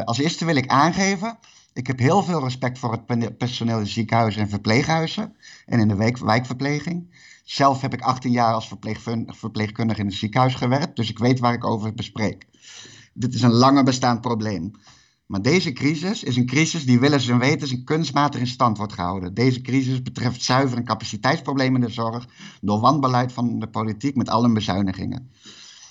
als 0.05 0.17
eerste 0.17 0.45
wil 0.45 0.55
ik 0.55 0.67
aangeven 0.67 1.37
ik 1.73 1.87
heb 1.87 1.99
heel 1.99 2.23
veel 2.23 2.43
respect 2.43 2.79
voor 2.79 2.91
het 2.91 3.37
personeel 3.37 3.79
in 3.79 3.87
ziekenhuizen 3.87 4.41
en 4.41 4.49
verpleeghuizen 4.49 5.35
en 5.65 5.79
in 5.79 5.87
de 5.87 6.15
wijkverpleging. 6.25 7.15
Zelf 7.43 7.81
heb 7.81 7.93
ik 7.93 8.01
18 8.01 8.31
jaar 8.31 8.53
als 8.53 8.73
verpleegkundige 9.27 9.99
in 9.99 10.05
het 10.05 10.15
ziekenhuis 10.15 10.55
gewerkt, 10.55 10.95
dus 10.95 11.09
ik 11.09 11.19
weet 11.19 11.39
waar 11.39 11.53
ik 11.53 11.65
over 11.65 11.93
bespreek. 11.93 12.47
Dit 13.13 13.33
is 13.33 13.41
een 13.41 13.53
langer 13.53 13.83
bestaand 13.83 14.21
probleem. 14.21 14.71
Maar 15.33 15.41
deze 15.41 15.71
crisis 15.71 16.23
is 16.23 16.35
een 16.35 16.45
crisis 16.45 16.85
die 16.85 16.99
willens 16.99 17.27
en 17.27 17.39
wetens 17.39 17.71
in 17.71 17.83
kunstmatig 17.83 18.39
in 18.39 18.47
stand 18.47 18.77
wordt 18.77 18.93
gehouden. 18.93 19.33
Deze 19.33 19.61
crisis 19.61 20.01
betreft 20.01 20.43
zuiver 20.43 20.77
een 20.77 20.85
capaciteitsprobleem 20.85 21.75
in 21.75 21.81
de 21.81 21.89
zorg 21.89 22.27
door 22.61 22.79
wanbeleid 22.79 23.33
van 23.33 23.59
de 23.59 23.67
politiek 23.67 24.15
met 24.15 24.29
alle 24.29 24.51
bezuinigingen. 24.51 25.31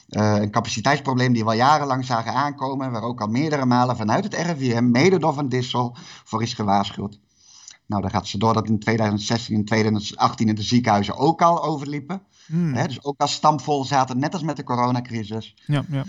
Uh, 0.09 0.35
een 0.35 0.51
capaciteitsprobleem 0.51 1.33
die 1.33 1.43
we 1.43 1.51
al 1.51 1.57
jarenlang 1.57 2.05
zagen 2.05 2.33
aankomen, 2.33 2.91
waar 2.91 3.03
ook 3.03 3.21
al 3.21 3.27
meerdere 3.27 3.65
malen 3.65 3.97
vanuit 3.97 4.25
het 4.25 4.35
RIVM, 4.35 4.91
mede 4.91 5.19
door 5.19 5.35
Van 5.35 5.49
Dissel, 5.49 5.97
voor 6.25 6.43
is 6.43 6.55
gewaarschuwd. 6.55 7.19
Nou, 7.87 8.03
daar 8.03 8.11
gaat 8.11 8.27
ze 8.27 8.39
door 8.39 8.55
dat 8.55 8.69
in 8.69 8.79
2016 8.79 9.55
en 9.57 9.65
2018 9.65 10.49
in 10.49 10.55
de 10.55 10.63
ziekenhuizen 10.63 11.17
ook 11.17 11.43
al 11.43 11.65
overliepen. 11.65 12.23
Hmm. 12.47 12.75
Hè, 12.75 12.87
dus 12.87 13.05
ook 13.05 13.21
al 13.21 13.29
stampvol 13.29 13.85
zaten, 13.85 14.19
net 14.19 14.33
als 14.33 14.43
met 14.43 14.57
de 14.57 14.65
coronacrisis. 14.65 15.55
Ja, 15.67 15.85
ja. 15.89 16.05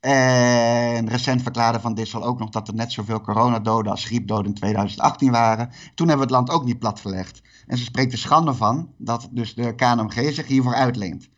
En 0.00 1.08
recent 1.08 1.42
verklaarde 1.42 1.80
Van 1.80 1.94
Dissel 1.94 2.24
ook 2.24 2.38
nog 2.38 2.50
dat 2.50 2.68
er 2.68 2.74
net 2.74 2.92
zoveel 2.92 3.20
coronadoden 3.20 3.92
als 3.92 4.04
griepdoden 4.04 4.46
in 4.46 4.54
2018 4.54 5.30
waren. 5.30 5.70
Toen 5.94 6.08
hebben 6.08 6.26
we 6.26 6.34
het 6.34 6.46
land 6.46 6.50
ook 6.50 6.64
niet 6.64 6.78
platgelegd. 6.78 7.42
En 7.66 7.78
ze 7.78 7.84
spreekt 7.84 8.12
er 8.12 8.18
schande 8.18 8.54
van 8.54 8.92
dat 8.98 9.28
dus 9.30 9.54
de 9.54 9.74
KNMG 9.74 10.34
zich 10.34 10.46
hiervoor 10.46 10.74
uitleent. 10.74 11.28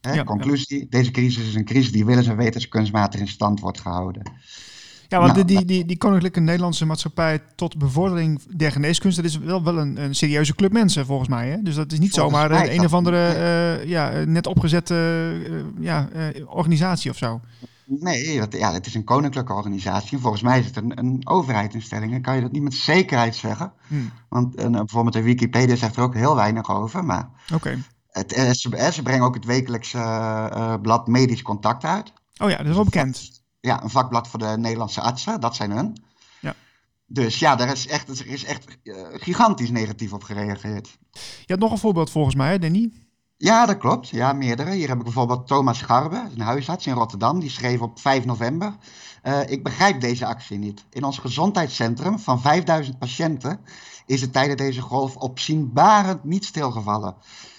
Hè, 0.00 0.24
conclusie, 0.24 0.88
deze 0.88 1.10
crisis 1.10 1.46
is 1.46 1.54
een 1.54 1.64
crisis 1.64 1.92
die 1.92 2.04
willens 2.04 2.26
en 2.26 2.36
wetens 2.36 2.68
kunstmatig 2.68 3.20
in 3.20 3.28
stand 3.28 3.60
wordt 3.60 3.80
gehouden. 3.80 4.32
Ja, 5.08 5.18
want 5.18 5.32
nou, 5.32 5.44
die, 5.44 5.64
die, 5.64 5.84
die 5.84 5.98
Koninklijke 5.98 6.40
Nederlandse 6.40 6.86
Maatschappij 6.86 7.40
tot 7.54 7.78
bevordering 7.78 8.42
der 8.56 8.72
geneeskunst, 8.72 9.16
dat 9.16 9.24
is 9.24 9.38
wel, 9.38 9.64
wel 9.64 9.78
een, 9.78 10.02
een 10.02 10.14
serieuze 10.14 10.54
club 10.54 10.72
mensen 10.72 11.06
volgens 11.06 11.28
mij. 11.28 11.48
Hè? 11.48 11.62
Dus 11.62 11.74
dat 11.74 11.92
is 11.92 11.98
niet 11.98 12.14
zomaar 12.14 12.50
een, 12.50 12.72
een 12.72 12.84
of 12.84 12.94
andere 12.94 13.34
uh, 13.36 13.88
ja, 13.88 14.24
net 14.26 14.46
opgezette 14.46 14.94
uh, 15.48 15.84
ja, 15.84 16.08
uh, 16.14 16.54
organisatie 16.56 17.10
of 17.10 17.16
zo. 17.16 17.40
Nee, 17.84 18.38
dat, 18.38 18.52
ja, 18.52 18.72
het 18.72 18.86
is 18.86 18.94
een 18.94 19.04
koninklijke 19.04 19.52
organisatie. 19.52 20.18
Volgens 20.18 20.42
mij 20.42 20.58
is 20.58 20.66
het 20.66 20.76
een, 20.76 20.98
een 20.98 21.20
overheidsinstelling. 21.24 22.12
Dan 22.12 22.20
kan 22.20 22.34
je 22.34 22.40
dat 22.40 22.52
niet 22.52 22.62
met 22.62 22.74
zekerheid 22.74 23.36
zeggen. 23.36 23.72
Hmm. 23.86 24.10
Want 24.28 24.54
bijvoorbeeld 24.54 25.12
de 25.12 25.22
Wikipedia 25.22 25.76
zegt 25.76 25.96
er 25.96 26.02
ook 26.02 26.14
heel 26.14 26.36
weinig 26.36 26.70
over. 26.70 27.04
Maar 27.04 27.28
okay. 27.54 27.78
Het, 28.10 28.32
eh, 28.32 28.50
ze, 28.50 28.90
ze, 28.92 29.02
brengen 29.02 29.26
ook 29.26 29.34
het 29.34 29.44
wekelijkse 29.44 30.78
blad 30.82 31.06
Medisch 31.06 31.42
Contact 31.42 31.84
uit. 31.84 32.12
Oh 32.38 32.50
ja, 32.50 32.56
dat 32.56 32.66
is 32.66 32.74
wel 32.74 32.84
bekend. 32.84 33.44
Ja, 33.66 33.82
een 33.82 33.90
vakblad 33.90 34.28
voor 34.28 34.38
de 34.38 34.54
Nederlandse 34.58 35.00
artsen, 35.00 35.40
dat 35.40 35.56
zijn 35.56 35.70
hun. 35.70 36.02
Ja. 36.40 36.54
Dus 37.06 37.38
ja, 37.38 37.56
daar 37.56 37.72
is 37.72 37.86
echt, 37.86 38.20
er 38.20 38.26
is 38.26 38.44
echt 38.44 38.78
uh, 38.82 38.96
gigantisch 39.10 39.70
negatief 39.70 40.12
op 40.12 40.22
gereageerd. 40.22 40.98
Je 41.12 41.52
had 41.52 41.58
nog 41.58 41.70
een 41.70 41.78
voorbeeld 41.78 42.10
volgens 42.10 42.34
mij, 42.34 42.58
Danny? 42.58 42.90
Ja, 43.36 43.66
dat 43.66 43.76
klopt. 43.76 44.08
Ja, 44.08 44.32
meerdere. 44.32 44.70
Hier 44.70 44.88
heb 44.88 44.96
ik 44.96 45.02
bijvoorbeeld 45.02 45.46
Thomas 45.46 45.82
Garbe, 45.82 46.28
een 46.34 46.40
huisarts 46.40 46.86
in 46.86 46.94
Rotterdam. 46.94 47.40
Die 47.40 47.50
schreef 47.50 47.80
op 47.80 48.00
5 48.00 48.24
november. 48.24 48.76
Uh, 49.22 49.40
ik 49.46 49.62
begrijp 49.62 50.00
deze 50.00 50.26
actie 50.26 50.58
niet. 50.58 50.84
In 50.90 51.04
ons 51.04 51.18
gezondheidscentrum 51.18 52.18
van 52.18 52.40
5000 52.40 52.98
patiënten 52.98 53.60
is 54.06 54.20
het 54.20 54.32
tijdens 54.32 54.60
deze 54.60 54.80
golf 54.80 55.16
opzienbarend 55.16 56.24
niet 56.24 56.44
stilgevallen. 56.44 57.16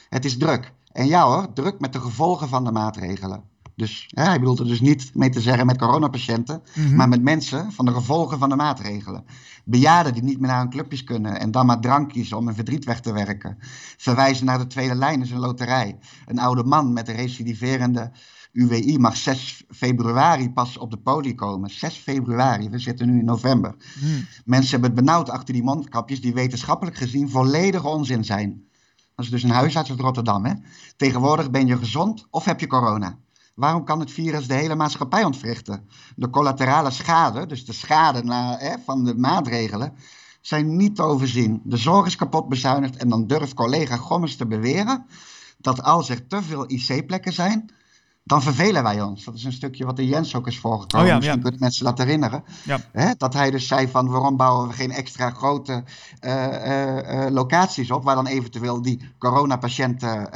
Het 0.10 0.26
is 0.26 0.38
druk. 0.38 0.74
En 0.91 1.08
ja 1.08 1.26
hoor, 1.26 1.54
druk 1.54 1.80
met 1.80 1.93
de 1.93 2.00
gevolgen 2.00 2.48
van 2.48 2.63
de 2.63 2.72
maatregelen. 2.72 3.43
Dus 3.78 4.08
hè, 4.10 4.24
hij 4.24 4.40
bedoelt 4.40 4.60
er 4.60 4.68
dus 4.68 4.82
niet 4.82 5.12
mee 5.13 5.30
te 5.30 5.42
zeggen 5.42 5.66
met 5.66 5.78
coronapatiënten, 5.78 6.62
mm 6.74 6.96
maar 6.96 7.10
met 7.10 7.22
mensen 7.22 7.72
van 7.72 7.86
de 7.86 7.92
gevolgen 7.92 8.40
van 8.40 8.50
de 8.50 8.56
maatregelen. 8.56 9.26
Bejaarden 9.66 10.13
die 10.13 10.24
niet 10.24 10.40
meer 10.40 10.50
naar 10.50 10.60
hun 10.60 10.70
clubjes 10.70 11.04
kunnen 11.04 11.40
en 11.40 11.52
dan 11.52 11.66
maar 11.66 11.80
drank 11.80 12.10
kiezen 12.10 12.38
om 12.38 12.46
hun 12.46 12.56
verdriet 12.56 12.86
weg 12.86 13.00
te 13.00 13.13
werken. 13.13 13.58
Verwijzen 13.98 14.46
naar 14.46 14.58
de 14.58 14.68
tweede 14.68 14.96
lijn 14.96 15.22
is 15.22 15.32
een 15.32 15.40
loterij. 15.40 15.98
Een 16.26 16.40
oude 16.40 16.63
man 16.63 16.94
met 16.94 17.08
een 17.08 17.16
recidiverende 17.16 18.12
UWI 18.52 18.98
mag 18.98 19.18
6 19.18 19.63
februari 19.70 20.52
pas 20.52 20.78
op 20.78 20.92
de 20.92 20.98
poli 20.98 21.36
komen. 21.36 21.70
6 21.70 21.96
februari, 21.96 22.70
we 22.70 22.80
zitten 22.80 23.08
nu 23.08 23.20
in 23.20 23.26
november. 23.26 23.76
Mm. 24.02 24.26
Mensen 24.46 24.72
hebben 24.72 24.90
het 24.90 25.00
benauwd 25.00 25.30
achter 25.30 25.54
die 25.54 25.63
mondkapjes 25.63 26.22
die 26.22 26.34
wetenschappelijk 26.34 26.98
gezien 26.98 27.30
volledig 27.30 27.86
onzin 27.86 28.24
zijn. 28.24 28.66
Dat 29.16 29.26
is 29.26 29.32
dus 29.32 29.44
een 29.44 29.50
huisarts 29.50 29.90
uit 29.90 30.00
Rotterdam. 30.00 30.46
Hè? 30.46 30.54
Tegenwoordig 30.96 31.52
ben 31.52 31.68
je 31.68 31.78
gezond 31.78 32.28
of 32.30 32.46
heb 32.46 32.60
je 32.60 32.68
corona. 32.68 33.18
Waarom 33.58 33.84
kan 33.84 34.00
het 34.00 34.12
virus 34.12 34.48
de 34.48 34.54
hele 34.54 34.76
maatschappij 34.76 35.24
ontwrichten? 35.24 35.89
De 36.15 36.30
collaterale 36.30 36.91
schade, 36.91 37.46
dus 37.46 37.65
de 37.65 37.74
schade 37.74 38.24
na, 38.24 38.58
hè, 38.58 38.76
van 38.86 39.04
de 39.04 39.15
maatregelen, 39.15 39.93
zijn 40.41 40.76
niet 40.76 40.96
te 40.96 41.02
overzien. 41.02 41.62
De 41.63 41.78
zorg 41.78 42.06
is 42.06 42.15
kapot 42.15 42.50
bezuinigd 42.50 42.96
en 42.96 43.10
dan 43.10 43.28
durft 43.28 43.54
collega 43.54 43.96
Gommers 43.96 44.36
te 44.36 44.48
beweren 44.48 45.06
dat 45.58 45.84
als 45.84 46.10
er 46.10 46.28
te 46.28 46.43
veel 46.43 46.72
IC-plekken 46.72 47.34
zijn, 47.34 47.70
dan 48.28 48.42
vervelen 48.42 48.84
wij 48.84 49.02
ons. 49.02 49.24
Dat 49.24 49.36
is 49.36 49.44
een 49.44 49.54
stukje 49.54 49.86
wat 49.86 49.96
de 49.96 50.08
Jens 50.08 50.36
ook 50.36 50.48
is 50.48 50.60
voorgekomen. 50.60 51.06
Oh 51.06 51.12
ja, 51.12 51.16
Misschien 51.16 51.38
ja. 51.38 51.44
kunnen 51.44 51.60
mensen 51.60 51.86
dat 51.86 51.98
herinneren. 51.98 52.44
Ja. 52.63 52.80
Hè? 52.92 53.13
Dat 53.18 53.34
hij 53.34 53.52
dus 53.52 53.68
zei 53.68 53.88
van 53.88 54.10
waarom 54.10 54.38
bouwen 54.38 54.68
we 54.68 54.74
geen 54.74 54.92
extra 54.92 55.30
grote 55.30 55.84
uh, 56.22 56.46
uh, 56.46 57.26
uh, 57.26 57.30
locaties 57.30 57.92
op... 57.92 58.04
waar 58.04 58.16
dan 58.16 58.28
eventueel 58.28 58.82
die 58.82 59.13
coronapatiënten 59.18 60.30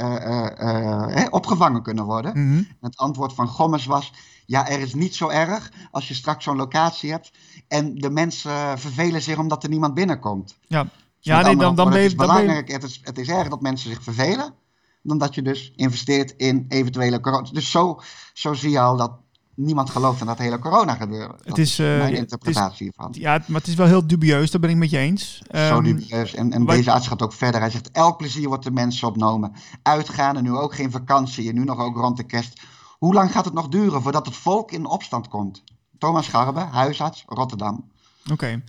opgevangen 1.31 1.83
kunnen 1.83 2.05
worden. 2.05 2.31
Mm 2.37 2.53
-hmm. 2.53 2.67
Het 2.81 2.97
antwoord 2.97 3.33
van 3.33 3.47
Gommes 3.47 3.85
was... 3.85 4.13
ja, 4.45 4.67
er 4.67 4.79
is 4.79 4.93
niet 4.93 5.15
zo 5.15 5.29
erg 5.29 5.71
als 5.91 6.07
je 6.07 6.13
straks 6.13 6.43
zo'n 6.43 6.57
locatie 6.57 7.11
hebt... 7.11 7.31
en 7.67 7.95
de 7.95 8.09
mensen 8.09 8.79
vervelen 8.79 9.21
zich 9.21 9.37
omdat 9.37 9.63
er 9.63 9.69
niemand 9.69 9.93
binnenkomt. 9.93 10.57
Ja, 10.67 10.85
ja 11.19 11.41
nee, 11.41 11.55
dan, 11.55 11.75
dan. 11.75 11.91
Het 11.91 12.03
is 12.03 12.15
belangrijk, 12.15 12.71
het 12.71 12.83
is, 12.83 13.01
het 13.03 13.17
is 13.17 13.27
erg 13.29 13.47
dat 13.47 13.61
mensen 13.61 13.89
zich 13.89 14.03
vervelen 14.03 14.53
dan 15.01 15.17
dat 15.17 15.35
je 15.35 15.41
dus 15.41 15.71
investeert 15.75 16.33
in 16.37 16.65
eventuele 16.67 17.19
corona. 17.19 17.49
Dus 17.51 17.71
zo, 17.71 17.99
zo 18.33 18.53
zie 18.53 18.69
je 18.69 18.79
al 18.79 18.97
dat 18.97 19.11
niemand 19.55 19.89
gelooft 19.89 20.21
aan 20.21 20.27
dat 20.27 20.37
hele 20.37 20.59
corona 20.59 20.93
gebeuren. 20.93 21.35
Het 21.43 21.57
is, 21.57 21.79
uh, 21.79 21.97
mijn 21.97 22.15
interpretatie 22.15 22.87
is, 22.87 22.93
van. 22.95 23.15
Ja, 23.17 23.43
maar 23.47 23.59
het 23.59 23.69
is 23.69 23.75
wel 23.75 23.87
heel 23.87 24.07
dubieus, 24.07 24.51
daar 24.51 24.61
ben 24.61 24.69
ik 24.69 24.75
met 24.75 24.89
je 24.89 24.97
eens. 24.97 25.41
Zo 25.51 25.77
um, 25.77 25.83
dubieus. 25.83 26.33
En, 26.33 26.51
en 26.53 26.65
deze 26.65 26.91
arts 26.91 27.07
gaat 27.07 27.21
ook 27.21 27.33
verder. 27.33 27.61
Hij 27.61 27.69
zegt, 27.69 27.91
elk 27.91 28.17
plezier 28.17 28.47
wordt 28.47 28.63
de 28.63 28.71
mensen 28.71 29.07
opnomen. 29.07 29.53
Uitgaan 29.81 30.37
en 30.37 30.43
nu 30.43 30.51
ook 30.51 30.75
geen 30.75 30.91
vakantie 30.91 31.49
en 31.49 31.55
nu 31.55 31.63
nog 31.63 31.79
ook 31.79 31.95
rond 31.95 32.17
de 32.17 32.23
kerst. 32.23 32.61
Hoe 32.97 33.13
lang 33.13 33.31
gaat 33.31 33.45
het 33.45 33.53
nog 33.53 33.67
duren 33.67 34.01
voordat 34.01 34.25
het 34.25 34.35
volk 34.35 34.71
in 34.71 34.85
opstand 34.85 35.27
komt? 35.27 35.63
Thomas 35.97 36.27
Garbe, 36.27 36.59
huisarts, 36.59 37.23
Rotterdam. 37.27 37.89
Oké. 38.23 38.33
Okay. 38.33 38.63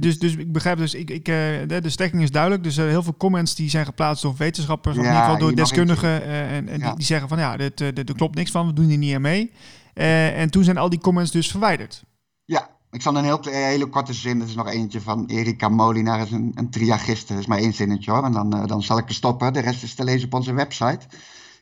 Dus, 0.00 0.18
dus 0.18 0.36
ik 0.36 0.52
begrijp 0.52 0.78
dus, 0.78 0.94
ik, 0.94 1.10
ik, 1.10 1.28
uh, 1.28 1.34
de, 1.66 1.80
de 1.80 1.90
stekking 1.90 2.22
is 2.22 2.30
duidelijk. 2.30 2.62
Dus 2.62 2.78
uh, 2.78 2.84
heel 2.84 3.02
veel 3.02 3.16
comments 3.16 3.54
die 3.54 3.70
zijn 3.70 3.84
geplaatst 3.84 4.22
door 4.22 4.34
wetenschappers, 4.36 4.96
of 4.96 5.02
ja, 5.04 5.08
in 5.08 5.14
ieder 5.16 5.30
geval 5.30 5.46
door 5.46 5.56
deskundigen. 5.56 6.22
Uh, 6.22 6.56
en, 6.56 6.68
en 6.68 6.78
ja. 6.78 6.86
die, 6.86 6.96
die, 6.96 7.06
zeggen 7.06 7.28
van 7.28 7.38
ja, 7.38 7.58
er 7.58 8.14
klopt 8.16 8.34
niks 8.34 8.50
van, 8.50 8.66
we 8.66 8.72
doen 8.72 8.88
hier 8.88 8.98
niet 8.98 9.14
aan 9.14 9.20
mee. 9.20 9.52
en 9.94 10.50
toen 10.50 10.64
zijn 10.64 10.78
al 10.78 10.88
die 10.88 11.00
comments 11.00 11.30
dus 11.30 11.50
verwijderd. 11.50 12.02
Ja, 12.44 12.68
ik 12.90 13.02
zal 13.02 13.16
een 13.16 13.24
heel, 13.24 13.40
hele 13.42 13.86
korte 13.86 14.12
zin. 14.12 14.40
Er 14.40 14.46
is 14.46 14.54
nog 14.54 14.68
eentje 14.68 15.00
van 15.00 15.26
Erika 15.26 15.68
Molinaar, 15.68 16.20
is 16.20 16.30
een, 16.30 16.52
een 16.54 16.70
triagiste. 16.70 17.32
Dat 17.32 17.42
is 17.42 17.48
maar 17.48 17.58
één 17.58 17.74
zinnetje 17.74 18.10
hoor. 18.10 18.24
En 18.24 18.32
dan, 18.32 18.66
dan 18.66 18.82
zal 18.82 18.98
ik 18.98 19.08
er 19.08 19.14
stoppen. 19.14 19.52
De 19.52 19.60
rest 19.60 19.82
is 19.82 19.94
te 19.94 20.04
lezen 20.04 20.26
op 20.26 20.34
onze 20.34 20.52
website. 20.52 21.06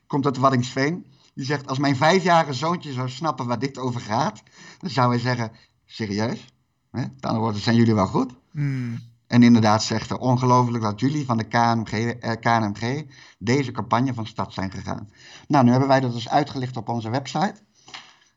Komt 0.07 0.25
uit 0.25 0.37
Waddingsveen. 0.37 1.05
Die 1.33 1.45
zegt, 1.45 1.67
als 1.67 1.77
mijn 1.77 1.95
vijfjarige 1.95 2.53
zoontje 2.53 2.91
zou 2.91 3.09
snappen 3.09 3.45
waar 3.45 3.59
dit 3.59 3.77
over 3.77 4.01
gaat, 4.01 4.43
dan 4.79 4.89
zou 4.89 5.09
hij 5.09 5.19
zeggen, 5.19 5.51
serieus? 5.85 6.45
Hè? 6.91 7.03
Dan 7.19 7.37
woorden 7.37 7.61
zijn 7.61 7.75
jullie 7.75 7.95
wel 7.95 8.07
goed. 8.07 8.33
Hmm. 8.51 8.99
En 9.27 9.43
inderdaad 9.43 9.83
zegt 9.83 10.09
er 10.09 10.17
ongelooflijk 10.17 10.83
dat 10.83 10.99
jullie 10.99 11.25
van 11.25 11.37
de 11.37 11.43
KNMG, 11.43 11.91
eh, 11.91 12.31
KNMG 12.39 13.05
deze 13.37 13.71
campagne 13.71 14.13
van 14.13 14.25
start 14.25 14.53
zijn 14.53 14.71
gegaan. 14.71 15.09
Nou, 15.47 15.65
nu 15.65 15.71
hebben 15.71 15.87
wij 15.87 15.99
dat 15.99 16.13
dus 16.13 16.29
uitgelicht 16.29 16.77
op 16.77 16.89
onze 16.89 17.09
website. 17.09 17.55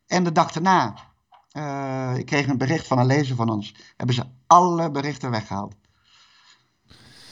En 0.07 0.25
de 0.25 0.33
dag 0.33 0.53
daarna, 0.53 0.95
uh, 1.53 2.19
ik 2.19 2.27
kreeg 2.27 2.47
een 2.47 2.59
bericht 2.59 2.87
van 2.87 2.99
een 2.99 3.07
lezer 3.07 3.37
van 3.37 3.49
ons, 3.49 3.75
hebben 3.97 4.15
ze 4.15 4.25
alle 4.47 4.91
berichten 4.91 5.31
weggehaald. 5.31 5.75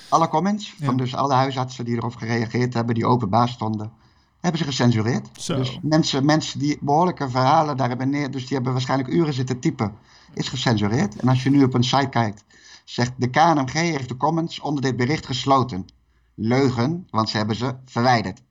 Alle 0.08 0.28
comments 0.28 0.74
van 0.82 0.96
dus 0.96 1.14
alle 1.14 1.34
huisartsen 1.34 1.84
die 1.84 1.96
erop 1.96 2.16
gereageerd 2.16 2.74
hebben, 2.74 2.94
die 2.94 3.06
openbaar 3.06 3.48
stonden, 3.48 3.92
hebben 4.40 4.60
ze 4.60 4.66
gecensureerd. 4.66 5.28
Zo. 5.32 5.56
Dus 5.56 5.78
mensen, 5.82 6.24
mensen 6.24 6.58
die 6.58 6.78
behoorlijke 6.80 7.30
verhalen 7.30 7.76
daar 7.76 7.88
hebben 7.88 8.10
neer, 8.10 8.30
dus 8.30 8.46
die 8.46 8.54
hebben 8.54 8.72
waarschijnlijk 8.72 9.10
uren 9.10 9.34
zitten 9.34 9.60
typen, 9.60 9.94
is 10.34 10.48
gecensureerd. 10.48 11.16
En 11.16 11.28
als 11.28 11.42
je 11.42 11.50
nu 11.50 11.64
op 11.64 11.74
een 11.74 11.84
site 11.84 12.08
kijkt, 12.08 12.44
zegt 12.84 13.12
de 13.16 13.30
KNMG 13.30 13.72
heeft 13.72 14.08
de 14.08 14.16
comments 14.16 14.60
onder 14.60 14.82
dit 14.82 14.96
bericht 14.96 15.26
gesloten. 15.26 15.86
Leugen, 16.34 17.06
want 17.10 17.28
ze 17.28 17.36
hebben 17.36 17.56
ze 17.56 17.76
verwijderd. 17.84 18.42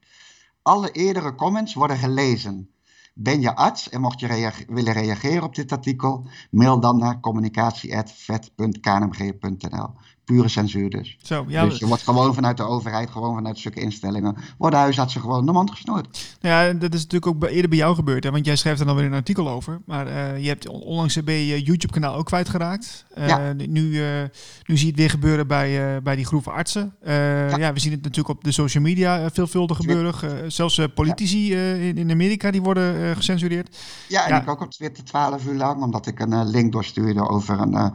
Alle 0.62 0.90
eerdere 0.90 1.34
comments 1.34 1.74
worden 1.74 1.96
gelezen. 1.96 2.70
Ben 3.14 3.40
je 3.40 3.56
arts 3.56 3.88
en 3.88 4.00
mocht 4.00 4.20
je 4.20 4.64
willen 4.68 4.92
reageren 4.92 5.42
op 5.42 5.54
dit 5.54 5.72
artikel, 5.72 6.26
mail 6.50 6.80
dan 6.80 6.98
naar 6.98 7.20
communicatie.vet.knmg.nl. 7.20 9.90
Pure 10.34 10.48
censuur 10.48 10.90
dus. 10.90 11.16
Zo, 11.22 11.44
ja, 11.48 11.64
dus 11.64 11.78
je 11.78 11.86
wordt 11.86 12.02
gewoon 12.02 12.34
vanuit 12.34 12.56
de 12.56 12.62
overheid, 12.62 13.10
gewoon 13.10 13.34
vanuit 13.34 13.58
zulke 13.58 13.80
instellingen, 13.80 14.36
worden 14.58 14.78
huisartsen 14.78 15.20
gewoon 15.20 15.46
de 15.46 15.52
mond 15.52 15.70
gesnoerd. 15.70 16.36
Ja, 16.40 16.72
dat 16.72 16.94
is 16.94 17.02
natuurlijk 17.02 17.26
ook 17.26 17.44
eerder 17.50 17.68
bij 17.68 17.78
jou 17.78 17.94
gebeurd, 17.94 18.24
hè? 18.24 18.30
want 18.30 18.44
jij 18.46 18.56
schrijft 18.56 18.80
er 18.80 18.86
dan 18.86 18.96
weer 18.96 19.04
een 19.04 19.12
artikel 19.12 19.48
over. 19.48 19.80
Maar 19.86 20.06
eh, 20.06 20.42
je 20.42 20.48
hebt 20.48 20.68
on- 20.68 20.80
onlangs 20.80 21.24
bij 21.24 21.44
je 21.44 21.62
YouTube-kanaal 21.62 22.14
ook 22.14 22.26
kwijtgeraakt. 22.26 23.04
Eh, 23.14 23.28
Ja. 23.28 23.52
nu, 23.52 24.02
eh, 24.02 24.22
nu 24.66 24.76
zie 24.76 24.80
je 24.84 24.86
het 24.86 24.96
weer 24.96 25.10
gebeuren 25.10 25.46
bij, 25.46 26.02
bij 26.02 26.16
die 26.16 26.26
groep 26.26 26.48
artsen. 26.48 26.94
Eh, 27.02 27.56
ja. 27.56 27.72
we 27.72 27.80
zien 27.80 27.92
het 27.92 28.02
natuurlijk 28.02 28.28
op 28.38 28.44
de 28.44 28.52
social 28.52 28.82
media 28.82 29.30
veelvuldig 29.32 29.76
gebeuren. 29.76 30.52
Zelfs 30.52 30.80
politici 30.94 31.54
in, 31.54 31.98
in 31.98 32.10
Amerika 32.10 32.50
die 32.50 32.62
worden 32.62 33.16
gecensureerd. 33.16 33.78
Ja, 34.08 34.24
en 34.24 34.28
Ja. 34.34 34.42
ik 34.42 34.48
ook 34.48 34.60
op 34.60 34.70
Twitter 34.70 35.04
12 35.04 35.46
uur 35.46 35.54
lang, 35.56 35.82
omdat 35.82 36.06
ik 36.06 36.20
een 36.20 36.50
link 36.50 36.72
doorstuurde 36.72 37.28
over 37.28 37.60
een. 37.60 37.92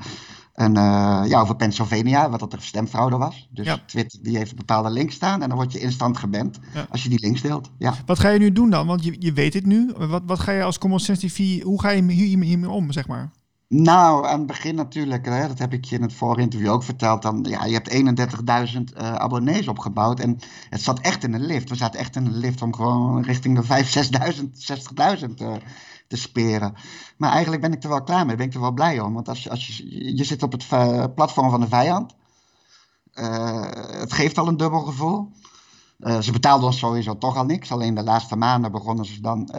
Eh, 0.77 1.21
ja, 1.27 1.41
over 1.41 1.55
Pennsylvania, 1.55 2.29
wat 2.29 2.39
dat 2.39 2.53
er 2.53 2.61
stemfraude 2.61 3.17
was. 3.17 3.47
Dus 3.51 3.65
Ja. 3.65 3.77
Twitter 3.85 4.19
die 4.23 4.37
heeft 4.37 4.51
een 4.51 4.57
bepaalde 4.57 4.89
link 4.89 5.11
staan 5.11 5.41
en 5.41 5.47
dan 5.49 5.57
word 5.57 5.71
je 5.71 5.79
instant 5.79 6.17
geband 6.17 6.59
Ja. 6.73 6.85
als 6.89 7.03
je 7.03 7.09
die 7.09 7.19
links 7.19 7.41
deelt. 7.41 7.71
Ja. 7.77 7.93
Wat 8.05 8.19
ga 8.19 8.29
je 8.29 8.39
nu 8.39 8.51
doen 8.51 8.69
dan? 8.69 8.87
Want 8.87 9.03
je, 9.03 9.15
je 9.19 9.33
weet 9.33 9.53
het 9.53 9.65
nu. 9.65 9.93
Wat, 9.97 10.21
wat 10.25 10.39
ga 10.39 10.51
je 10.51 10.63
als 10.63 10.77
Common 10.77 10.99
Sense 10.99 11.27
TV, 11.27 11.61
hoe 11.63 11.81
ga 11.81 11.89
je 11.89 12.03
hier- 12.11 12.25
hiermee 12.43 12.69
om, 12.69 12.91
zeg 12.91 13.07
maar? 13.07 13.31
Nou, 13.67 14.25
aan 14.27 14.37
het 14.37 14.47
begin 14.47 14.75
natuurlijk, 14.75 15.25
hè, 15.25 15.47
dat 15.47 15.59
heb 15.59 15.73
ik 15.73 15.85
je 15.85 15.95
in 15.95 16.01
het 16.01 16.13
vorige 16.13 16.41
interview 16.41 16.69
ook 16.71 16.83
verteld. 16.83 17.21
Dan, 17.21 17.45
ja, 17.49 17.65
je 17.65 17.73
hebt 17.73 17.89
31.000 17.89 18.93
eh, 18.93 19.13
abonnees 19.15 19.67
opgebouwd 19.67 20.19
en 20.19 20.37
het 20.69 20.81
zat 20.81 20.99
echt 20.99 21.23
in 21.23 21.33
een 21.33 21.45
lift. 21.45 21.69
We 21.69 21.75
zaten 21.75 21.99
echt 21.99 22.15
in 22.15 22.25
een 22.25 22.37
lift 22.37 22.61
om 22.61 22.75
gewoon 22.75 23.23
richting 23.23 23.55
de 23.59 23.63
5.000, 23.63 24.15
6.000, 24.15 24.49
60.000 24.53 25.41
eh, 25.41 25.53
te 26.07 26.17
speren. 26.17 26.73
Maar 27.17 27.31
eigenlijk 27.31 27.61
ben 27.61 27.73
ik 27.73 27.83
er 27.83 27.89
wel 27.89 28.03
klaar 28.03 28.25
mee, 28.25 28.35
ben 28.35 28.45
ik 28.45 28.53
er 28.53 28.59
wel 28.59 28.71
blij 28.71 28.99
om. 28.99 29.13
Want 29.13 29.29
als 29.29 29.43
je, 29.43 29.49
als 29.49 29.67
je, 29.67 30.15
je 30.15 30.23
zit 30.23 30.43
op 30.43 30.51
het 30.51 30.65
eh, 30.69 31.03
platform 31.15 31.49
van 31.49 31.59
de 31.59 31.67
vijand. 31.67 32.15
Eh, 33.13 33.63
het 33.99 34.13
geeft 34.13 34.37
al 34.37 34.47
een 34.47 34.57
dubbel 34.57 34.79
gevoel. 34.79 35.31
Eh, 35.99 36.19
ze 36.19 36.31
betaalden 36.31 36.67
ons 36.67 36.77
sowieso 36.77 37.17
toch 37.17 37.35
al 37.35 37.45
niks. 37.45 37.71
Alleen 37.71 37.95
de 37.95 38.03
laatste 38.03 38.35
maanden 38.35 38.71
begonnen 38.71 39.05
ze 39.05 39.21
dan, 39.21 39.49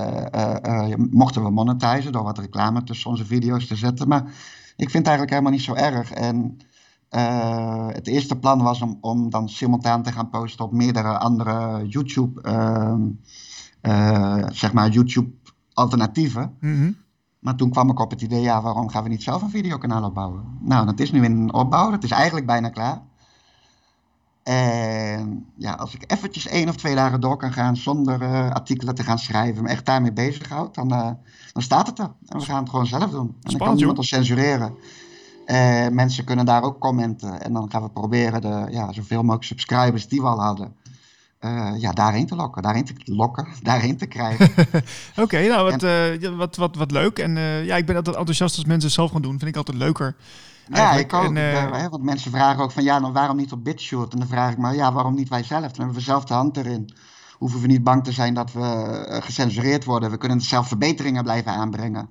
mochten 1.11 1.43
we 1.43 1.51
monetizen 1.51 2.13
door 2.13 2.23
wat 2.23 2.39
reclame 2.39 2.83
tussen 2.85 3.11
onze 3.11 3.25
video's 3.25 3.67
te 3.67 3.77
zetten. 3.77 4.09
Maar 4.09 4.23
ik 4.77 4.91
vind 4.91 5.07
het 5.07 5.17
eigenlijk 5.17 5.31
helemaal 5.31 5.53
niet 5.53 5.63
zo 5.63 5.75
erg. 5.75 6.13
En 6.13 6.59
het 7.93 8.07
eerste 8.07 8.37
plan 8.37 8.63
was 8.63 8.83
om, 8.83 8.99
om 9.01 9.31
dan 9.31 9.49
simultaan 9.49 10.03
te 10.03 10.13
gaan 10.13 10.31
posten 10.31 10.65
op 10.65 10.73
meerdere 10.73 11.19
andere 11.19 11.87
YouTube, 11.87 12.41
ehm, 12.41 13.03
eh, 13.81 14.45
zeg 14.51 14.73
maar 14.73 14.89
YouTube 14.89 15.31
alternatieven. 15.77 16.57
Mhm. 16.61 16.93
Maar 17.39 17.55
toen 17.55 17.71
kwam 17.71 17.91
ik 17.91 18.01
op 18.01 18.11
het 18.11 18.23
idee, 18.23 18.41
ja, 18.41 18.63
waarom 18.63 18.89
gaan 18.89 19.03
we 19.03 19.09
niet 19.09 19.23
zelf 19.23 19.43
een 19.43 19.51
videokanaal 19.51 20.05
opbouwen? 20.05 20.45
Nou, 20.61 20.87
dat 20.87 21.01
is 21.01 21.13
nu 21.13 21.25
in 21.25 21.53
opbouw, 21.53 21.91
dat 21.91 22.05
is 22.05 22.11
eigenlijk 22.11 22.47
bijna 22.47 22.69
klaar. 22.69 23.03
En 24.43 25.47
ja, 25.57 25.73
als 25.73 25.95
ik 25.95 26.13
eventjes 26.13 26.47
één 26.47 26.69
of 26.69 26.77
twee 26.77 26.95
dagen 26.95 27.21
door 27.21 27.37
kan 27.37 27.53
gaan 27.53 27.77
zonder 27.77 28.23
eh, 28.23 28.51
artikelen 28.51 28.95
te 28.95 29.03
gaan 29.03 29.19
schrijven, 29.19 29.63
me 29.63 29.69
echt 29.69 29.87
daarmee 29.87 30.13
bezighoud, 30.13 30.75
dan, 30.75 30.93
eh, 30.93 31.11
dan 31.53 31.63
staat 31.63 31.87
het 31.87 31.99
er. 31.99 32.11
En 32.27 32.39
we 32.39 32.45
gaan 32.45 32.61
het 32.61 32.71
gewoon 32.71 32.87
zelf 32.87 33.11
doen. 33.11 33.35
En 33.43 33.51
dan 33.51 33.59
kan 33.59 33.77
niemand 33.77 33.99
ons 33.99 34.09
censureren. 34.09 34.75
Eh, 35.45 35.89
mensen 35.89 36.25
kunnen 36.25 36.47
daar 36.47 36.63
ook 36.63 36.79
commenten. 36.79 37.43
En 37.43 37.53
dan 37.53 37.71
gaan 37.71 37.83
we 37.83 37.89
proberen 37.89 38.41
de, 38.41 38.67
ja, 38.71 38.93
zoveel 38.93 39.23
mogelijk 39.23 39.45
subscribers 39.45 40.09
die 40.09 40.21
we 40.21 40.27
al 40.27 40.43
hadden, 40.43 40.77
eh, 41.39 41.73
ja, 41.79 41.93
daarheen 41.93 42.27
te 42.27 42.35
lokken, 42.35 42.63
daarheen 42.63 42.85
te 42.85 42.95
lokken, 43.05 43.47
daarheen 43.63 43.97
te 43.97 44.07
krijgen. 44.07 44.51
Oké, 45.23 45.47
nou 45.49 45.71
wat, 45.71 45.83
eh, 45.83 46.37
wat, 46.37 46.57
wat, 46.57 46.77
wat 46.77 46.91
leuk. 46.91 47.19
En 47.19 47.37
eh, 47.37 47.65
ja, 47.65 47.77
ik 47.77 47.87
ben 47.87 47.97
altijd 47.97 48.17
enthousiast 48.17 48.57
als 48.57 48.65
mensen 48.65 48.85
het 48.85 48.97
zelf 48.97 49.11
gaan 49.11 49.23
doen. 49.23 49.39
Vind 49.39 49.51
ik 49.51 49.57
altijd 49.57 49.77
leuker. 49.77 50.17
Ja, 50.69 50.75
Eigenlijk. 50.75 51.13
ik 51.13 51.19
ook. 51.19 51.25
En, 51.25 51.37
Ik, 51.37 51.75
hè, 51.75 51.89
want 51.89 52.03
mensen 52.03 52.31
vragen 52.31 52.63
ook 52.63 52.73
van 52.73 52.83
ja, 52.83 52.99
nou 52.99 53.13
waarom 53.13 53.37
niet 53.37 53.53
op 53.53 53.65
BitShoot? 53.65 54.13
En 54.13 54.19
dan 54.19 54.29
vraag 54.29 54.53
ik 54.53 54.59
me, 54.59 54.75
ja, 54.75 54.93
waarom 54.93 55.15
niet 55.15 55.29
wij 55.29 55.43
zelf? 55.43 55.63
Dan 55.63 55.77
hebben 55.77 55.95
we 55.95 56.01
zelf 56.01 56.25
de 56.25 56.35
hand 56.35 56.57
erin. 56.57 56.95
Hoeven 57.39 57.61
we 57.61 57.67
niet 57.67 57.85
bang 57.85 58.05
te 58.05 58.13
zijn 58.13 58.35
dat 58.35 58.53
we 58.53 59.21
gecensureerd 59.23 59.85
worden. 59.85 60.11
We 60.11 60.17
kunnen 60.17 60.41
zelf 60.41 60.69
verbeteringen 60.69 61.23
blijven 61.23 61.53
aanbrengen. 61.53 62.09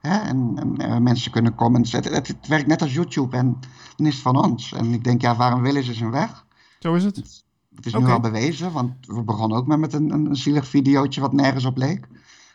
Hè? 0.00 0.18
En, 0.18 0.54
en 0.78 1.02
mensen 1.02 1.30
kunnen 1.30 1.54
comments. 1.54 1.92
Het, 1.92 2.04
het, 2.04 2.28
het 2.28 2.46
werkt 2.46 2.66
net 2.66 2.82
als 2.82 2.94
YouTube 2.94 3.36
en 3.36 3.58
dan 3.96 4.06
is 4.06 4.14
het 4.14 4.22
van 4.22 4.44
ons. 4.44 4.72
En 4.72 4.92
ik 4.92 5.04
denk, 5.04 5.20
ja, 5.20 5.36
waarom 5.36 5.62
willen 5.62 5.84
ze 5.84 5.94
zijn 5.94 6.10
weg? 6.10 6.44
Zo 6.78 6.94
is 6.94 7.04
het. 7.04 7.44
Het 7.76 7.86
is 7.86 7.94
nu 7.94 8.06
al 8.06 8.20
bewezen, 8.20 8.72
want 8.72 8.92
we 9.06 9.22
begonnen 9.22 9.58
ook 9.58 9.66
maar 9.66 9.78
met 9.78 9.92
een, 9.92 10.10
een, 10.10 10.36
zielig 10.36 10.66
videootje 10.68 11.20
wat 11.20 11.32
nergens 11.32 11.64
op 11.64 11.76
leek. 11.76 12.06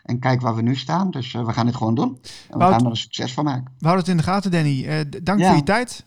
En 0.02 0.18
kijk 0.18 0.40
waar 0.40 0.54
we 0.54 0.62
nu 0.62 0.76
staan. 0.76 1.10
Dus 1.10 1.34
eh, 1.34 1.46
we 1.46 1.52
gaan 1.52 1.66
dit 1.66 1.76
gewoon 1.76 1.94
doen. 1.94 2.18
En 2.22 2.52
we 2.52 2.58
Wout- 2.58 2.72
gaan 2.72 2.84
er 2.84 2.90
een 2.90 2.96
succes 2.96 3.32
van 3.32 3.44
maken. 3.44 3.64
We 3.78 3.86
houden 3.86 4.04
het 4.04 4.08
in 4.12 4.16
de 4.16 4.22
gaten, 4.30 4.50
Danny. 4.50 4.84
Eh, 4.86 5.00
dank 5.22 5.38
Ja. 5.40 5.46
voor 5.48 5.56
je 5.56 5.62
tijd. 5.62 6.04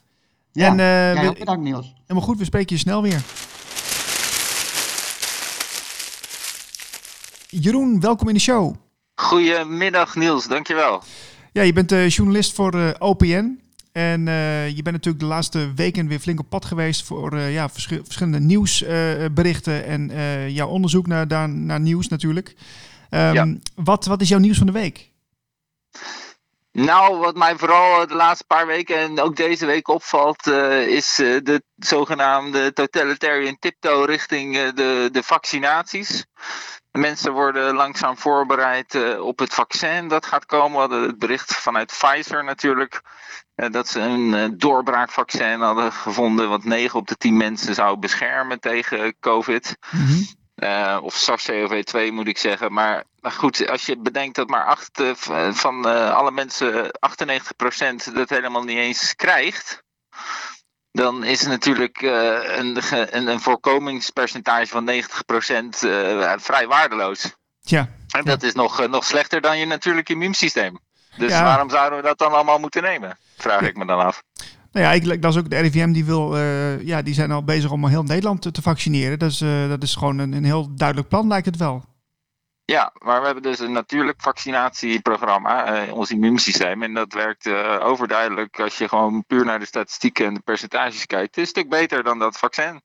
Ja, 0.51 0.67
En, 0.67 1.19
eh, 1.23 1.31
bedankt 1.39 1.63
Niels. 1.63 1.93
Helemaal 2.01 2.27
goed, 2.27 2.37
we 2.37 2.45
spreken 2.45 2.75
je 2.75 2.81
snel 2.81 3.01
weer. 3.01 3.23
Jeroen, 7.49 7.99
welkom 7.99 8.27
in 8.27 8.33
de 8.33 8.39
show. 8.39 8.75
Goedemiddag 9.15 10.15
Niels, 10.15 10.47
dankjewel. 10.47 11.03
Ja, 11.51 11.61
je 11.61 11.73
bent 11.73 12.13
journalist 12.13 12.53
voor 12.55 12.73
eh, 12.73 12.89
OPN. 12.99 13.60
En 13.91 14.27
eh, 14.27 14.67
je 14.69 14.81
bent 14.81 14.95
natuurlijk 14.95 15.23
de 15.23 15.29
laatste 15.29 15.73
weken 15.73 16.07
weer 16.07 16.19
flink 16.19 16.39
op 16.39 16.49
pad 16.49 16.65
geweest 16.65 17.03
voor 17.03 17.33
eh, 17.33 17.53
ja, 17.53 17.69
verschi- 17.69 18.01
verschillende 18.03 18.39
nieuwsberichten 18.39 19.85
en 19.85 20.11
eh, 20.11 20.49
jouw 20.49 20.67
onderzoek 20.67 21.07
naar, 21.07 21.27
daar, 21.27 21.49
naar 21.49 21.79
nieuws 21.79 22.07
natuurlijk. 22.07 22.55
Ehm, 23.09 23.33
Ja. 23.33 23.55
wat, 23.75 24.05
wat 24.05 24.21
is 24.21 24.29
jouw 24.29 24.39
nieuws 24.39 24.57
van 24.57 24.65
de 24.67 24.71
week? 24.73 25.09
Nou, 26.71 27.17
wat 27.17 27.35
mij 27.35 27.55
vooral 27.57 28.07
de 28.07 28.15
laatste 28.15 28.45
paar 28.47 28.67
weken 28.67 28.97
en 28.97 29.19
ook 29.19 29.35
deze 29.35 29.65
week 29.65 29.87
opvalt, 29.87 30.47
is 30.87 31.15
de 31.15 31.63
zogenaamde 31.75 32.73
totalitarian 32.73 33.57
tiptoe 33.59 34.05
richting 34.05 34.69
de, 34.71 35.09
de 35.11 35.23
vaccinaties. 35.23 36.25
Mensen 36.91 37.31
worden 37.31 37.75
langzaam 37.75 38.17
voorbereid 38.17 38.95
eh, 38.95 39.25
op 39.25 39.39
het 39.39 39.53
vaccin 39.53 40.07
dat 40.07 40.25
gaat 40.25 40.45
komen. 40.45 40.71
We 40.71 40.77
hadden 40.77 41.01
het 41.01 41.19
bericht 41.19 41.55
vanuit 41.55 41.87
Pfizer 41.97 42.43
natuurlijk. 42.43 43.01
eh, 43.55 43.71
dat 43.71 43.87
ze 43.87 43.99
een 43.99 44.33
eh, 44.33 44.49
doorbraakvaccin 44.53 45.59
hadden 45.59 45.91
gevonden. 45.91 46.49
wat 46.49 46.63
9 46.63 46.99
op 46.99 47.07
de 47.07 47.15
10 47.15 47.37
mensen 47.37 47.75
zou 47.75 47.97
beschermen 47.97 48.59
tegen 48.59 49.19
COVID. 49.19 49.77
Eh, 50.55 50.99
of 51.01 51.13
SARS-CoV-2 51.15 52.11
moet 52.11 52.27
ik 52.27 52.37
zeggen. 52.37 52.73
Maar, 52.73 53.03
maar 53.19 53.31
goed, 53.31 53.69
als 53.69 53.85
je 53.85 53.97
bedenkt 53.97 54.35
dat 54.35 54.49
maar 54.49 54.65
acht, 54.65 55.01
van 55.51 55.85
alle 56.15 56.31
mensen, 56.31 56.91
98% 56.99 58.13
dat 58.13 58.29
helemaal 58.29 58.63
niet 58.63 58.77
eens 58.77 59.15
krijgt. 59.15 59.83
Dan 60.91 61.23
is 61.23 61.39
het 61.39 61.49
natuurlijk 61.49 62.01
eh, 62.01 62.57
een, 62.57 62.77
een, 62.91 63.27
een 63.27 63.39
voorkomingspercentage 63.39 64.67
van 64.67 64.89
90% 64.89 64.93
eh, 65.79 66.33
vrij 66.37 66.67
waardeloos. 66.67 67.35
Tja, 67.63 67.89
En 68.07 68.25
dat 68.25 68.43
is 68.43 68.53
nog, 68.53 68.79
eh, 68.79 68.89
nog 68.89 69.05
slechter 69.05 69.41
dan 69.41 69.57
je 69.57 69.65
natuurlijk 69.65 70.09
immuunsysteem. 70.09 70.79
Dus 71.17 71.31
Ja. 71.31 71.43
waarom 71.43 71.69
zouden 71.69 71.99
we 71.99 72.05
dat 72.05 72.17
dan 72.17 72.31
allemaal 72.33 72.59
moeten 72.59 72.83
nemen? 72.83 73.17
Vraag 73.37 73.61
ik 73.61 73.77
me 73.77 73.85
dan 73.85 73.99
af. 73.99 74.23
nou 74.71 74.85
ja, 74.85 74.91
ik 74.91 75.23
las 75.23 75.37
ook 75.37 75.49
de 75.49 75.59
RIVM 75.59 75.91
die 75.91 76.05
wil, 76.05 76.37
ja, 76.77 77.01
die 77.01 77.13
zijn 77.13 77.31
al 77.31 77.43
bezig 77.43 77.71
om 77.71 77.87
heel 77.87 78.03
Nederland 78.03 78.41
te, 78.41 78.51
te 78.51 78.61
vaccineren. 78.61 79.19
Dus 79.19 79.37
dat 79.67 79.83
is 79.83 79.95
gewoon 79.95 80.17
een, 80.17 80.33
een 80.33 80.45
heel 80.45 80.75
duidelijk 80.75 81.09
plan, 81.09 81.27
lijkt 81.27 81.45
het 81.45 81.57
wel. 81.57 81.83
Ja, 82.71 82.91
maar 82.97 83.19
we 83.19 83.25
hebben 83.25 83.43
dus 83.43 83.59
een 83.59 83.71
natuurlijk 83.71 84.21
vaccinatieprogramma, 84.21 85.65
eh, 85.65 85.93
ons 85.93 86.11
immuunsysteem. 86.11 86.83
En 86.83 86.93
dat 86.93 87.13
werkt 87.13 87.45
eh, 87.45 87.79
overduidelijk 87.81 88.59
als 88.59 88.77
je 88.77 88.87
gewoon 88.87 89.23
puur 89.27 89.45
naar 89.45 89.59
de 89.59 89.65
statistieken 89.65 90.25
en 90.25 90.33
de 90.33 90.39
percentages 90.39 91.05
kijkt. 91.05 91.35
Het 91.35 91.37
is 91.37 91.41
een 91.43 91.49
stuk 91.49 91.69
beter 91.69 92.03
dan 92.03 92.19
dat 92.19 92.37
vaccin. 92.37 92.81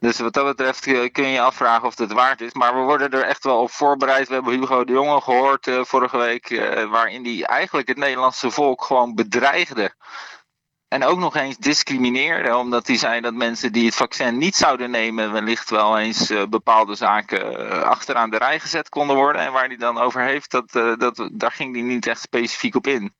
Dus 0.00 0.18
wat 0.18 0.32
dat 0.32 0.44
betreft 0.44 0.86
eh, 0.86 1.12
kun 1.12 1.24
je 1.24 1.32
je 1.32 1.40
afvragen 1.40 1.86
of 1.86 1.98
het 1.98 2.12
waard 2.12 2.40
is. 2.40 2.52
Maar 2.52 2.74
we 2.74 2.80
worden 2.80 3.10
er 3.10 3.22
echt 3.22 3.44
wel 3.44 3.60
op 3.60 3.70
voorbereid. 3.70 4.28
We 4.28 4.34
hebben 4.34 4.52
Hugo 4.52 4.84
de 4.84 4.92
Jonge 4.92 5.20
gehoord 5.20 5.66
eh, 5.66 5.84
vorige 5.84 6.16
week, 6.16 6.48
waarin 6.90 7.24
hij 7.24 7.44
eigenlijk 7.44 7.88
het 7.88 7.96
Nederlandse 7.96 8.50
volk 8.50 8.84
gewoon 8.84 9.14
bedreigde. 9.14 9.92
En 10.98 11.04
ook 11.04 11.18
nog 11.18 11.36
eens 11.36 11.56
discrimineerde, 11.56 12.56
omdat 12.56 12.86
hij 12.86 12.96
zei 12.96 13.20
dat 13.20 13.34
mensen 13.34 13.72
die 13.72 13.84
het 13.84 13.94
vaccin 13.94 14.38
niet 14.38 14.56
zouden 14.56 14.90
nemen, 14.90 15.32
wellicht 15.32 15.70
wel 15.70 15.98
eens 15.98 16.30
eh, 16.30 16.42
bepaalde 16.50 16.94
zaken 16.94 17.70
eh, 17.70 17.82
achteraan 17.82 18.30
de 18.30 18.38
rij 18.38 18.60
gezet 18.60 18.88
konden 18.88 19.16
worden. 19.16 19.42
En 19.42 19.52
waar 19.52 19.66
hij 19.66 19.76
dan 19.76 19.98
over 19.98 20.22
heeft, 20.22 20.50
dat, 20.50 20.74
eh, 20.74 20.96
dat, 20.96 21.28
daar 21.32 21.52
ging 21.52 21.74
hij 21.74 21.84
niet 21.84 22.06
echt 22.06 22.20
specifiek 22.20 22.74
op 22.74 22.86
in. 22.86 23.14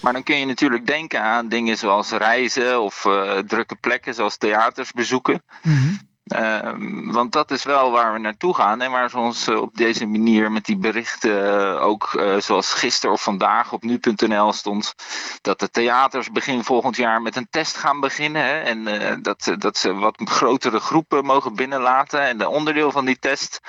Maar 0.00 0.12
dan 0.12 0.22
kun 0.22 0.38
je 0.38 0.46
natuurlijk 0.46 0.86
denken 0.86 1.22
aan 1.22 1.48
dingen 1.48 1.78
zoals 1.78 2.10
reizen 2.10 2.80
of 2.80 3.06
drukke 3.46 3.76
plekken 3.80 4.14
zoals 4.14 4.36
theaters 4.36 4.92
bezoeken. 4.92 5.42
Mhm. 5.62 5.94
Ehm, 6.28 7.12
want 7.12 7.32
dat 7.32 7.50
is 7.50 7.64
wel 7.64 7.90
waar 7.90 8.12
we 8.12 8.18
naartoe 8.18 8.54
gaan 8.54 8.80
en 8.80 8.90
waar 8.90 9.10
ze 9.10 9.18
ons 9.18 9.46
eh, 9.46 9.60
op 9.60 9.76
deze 9.76 10.06
manier 10.06 10.52
met 10.52 10.64
die 10.64 10.76
berichten 10.76 11.30
uh, 11.30 11.82
ook 11.82 12.12
uh, 12.12 12.40
zoals 12.40 12.72
gisteren 12.72 13.14
of 13.14 13.22
vandaag 13.22 13.72
op 13.72 13.82
nu.nl 13.82 14.52
stond 14.52 14.94
dat 15.40 15.60
de 15.60 15.70
theaters 15.70 16.30
begin 16.30 16.64
volgend 16.64 16.96
jaar 16.96 17.22
met 17.22 17.36
een 17.36 17.48
test 17.50 17.76
gaan 17.76 18.00
beginnen 18.00 18.44
hè, 18.44 18.60
en 18.60 19.22
dat, 19.22 19.54
dat 19.58 19.76
ze 19.76 19.94
wat 19.94 20.20
grotere 20.24 20.80
groepen 20.80 21.24
mogen 21.24 21.54
binnenlaten 21.54 22.20
en 22.20 22.38
de 22.38 22.48
onderdeel 22.48 22.90
van 22.90 23.04
die 23.04 23.18
test 23.18 23.60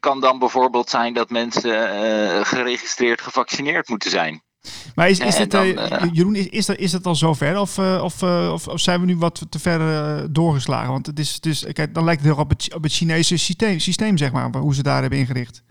kan 0.00 0.20
dan 0.20 0.38
bijvoorbeeld 0.38 0.90
zijn 0.90 1.14
dat 1.14 1.30
mensen 1.30 2.46
geregistreerd 2.46 3.20
gevaccineerd 3.20 3.88
moeten 3.88 4.10
zijn. 4.10 4.45
Maar 4.94 5.08
is, 5.08 5.18
is 5.18 5.38
het, 5.38 5.50
dan, 5.50 5.66
uh, 5.66 6.02
Jeroen, 6.12 6.34
is, 6.34 6.46
is, 6.46 6.66
dat, 6.66 6.76
is 6.76 6.90
dat 6.90 7.06
al 7.06 7.14
zover? 7.14 7.58
Of, 7.58 7.78
uh, 7.78 8.00
of, 8.02 8.22
of, 8.22 8.68
of, 8.68 8.80
zijn 8.80 9.00
we 9.00 9.06
nu 9.06 9.16
wat 9.16 9.46
te 9.48 9.58
ver 9.58 10.32
doorgeslagen? 10.32 10.92
Want 10.92 11.06
het 11.06 11.18
is, 11.18 11.34
het 11.34 11.46
is, 11.46 11.66
kijk, 11.72 11.94
dan 11.94 12.04
lijkt 12.04 12.22
het 12.22 12.32
heel 12.32 12.42
op 12.42 12.48
het, 12.48 12.74
op 12.74 12.82
het 12.82 12.92
Chinese 12.92 13.36
systeem, 13.36 13.78
systeem, 13.78 14.16
zeg 14.16 14.32
maar, 14.32 14.56
hoe 14.56 14.74
ze 14.74 14.82
daar 14.82 15.00
hebben 15.00 15.18
ingericht. 15.18 15.62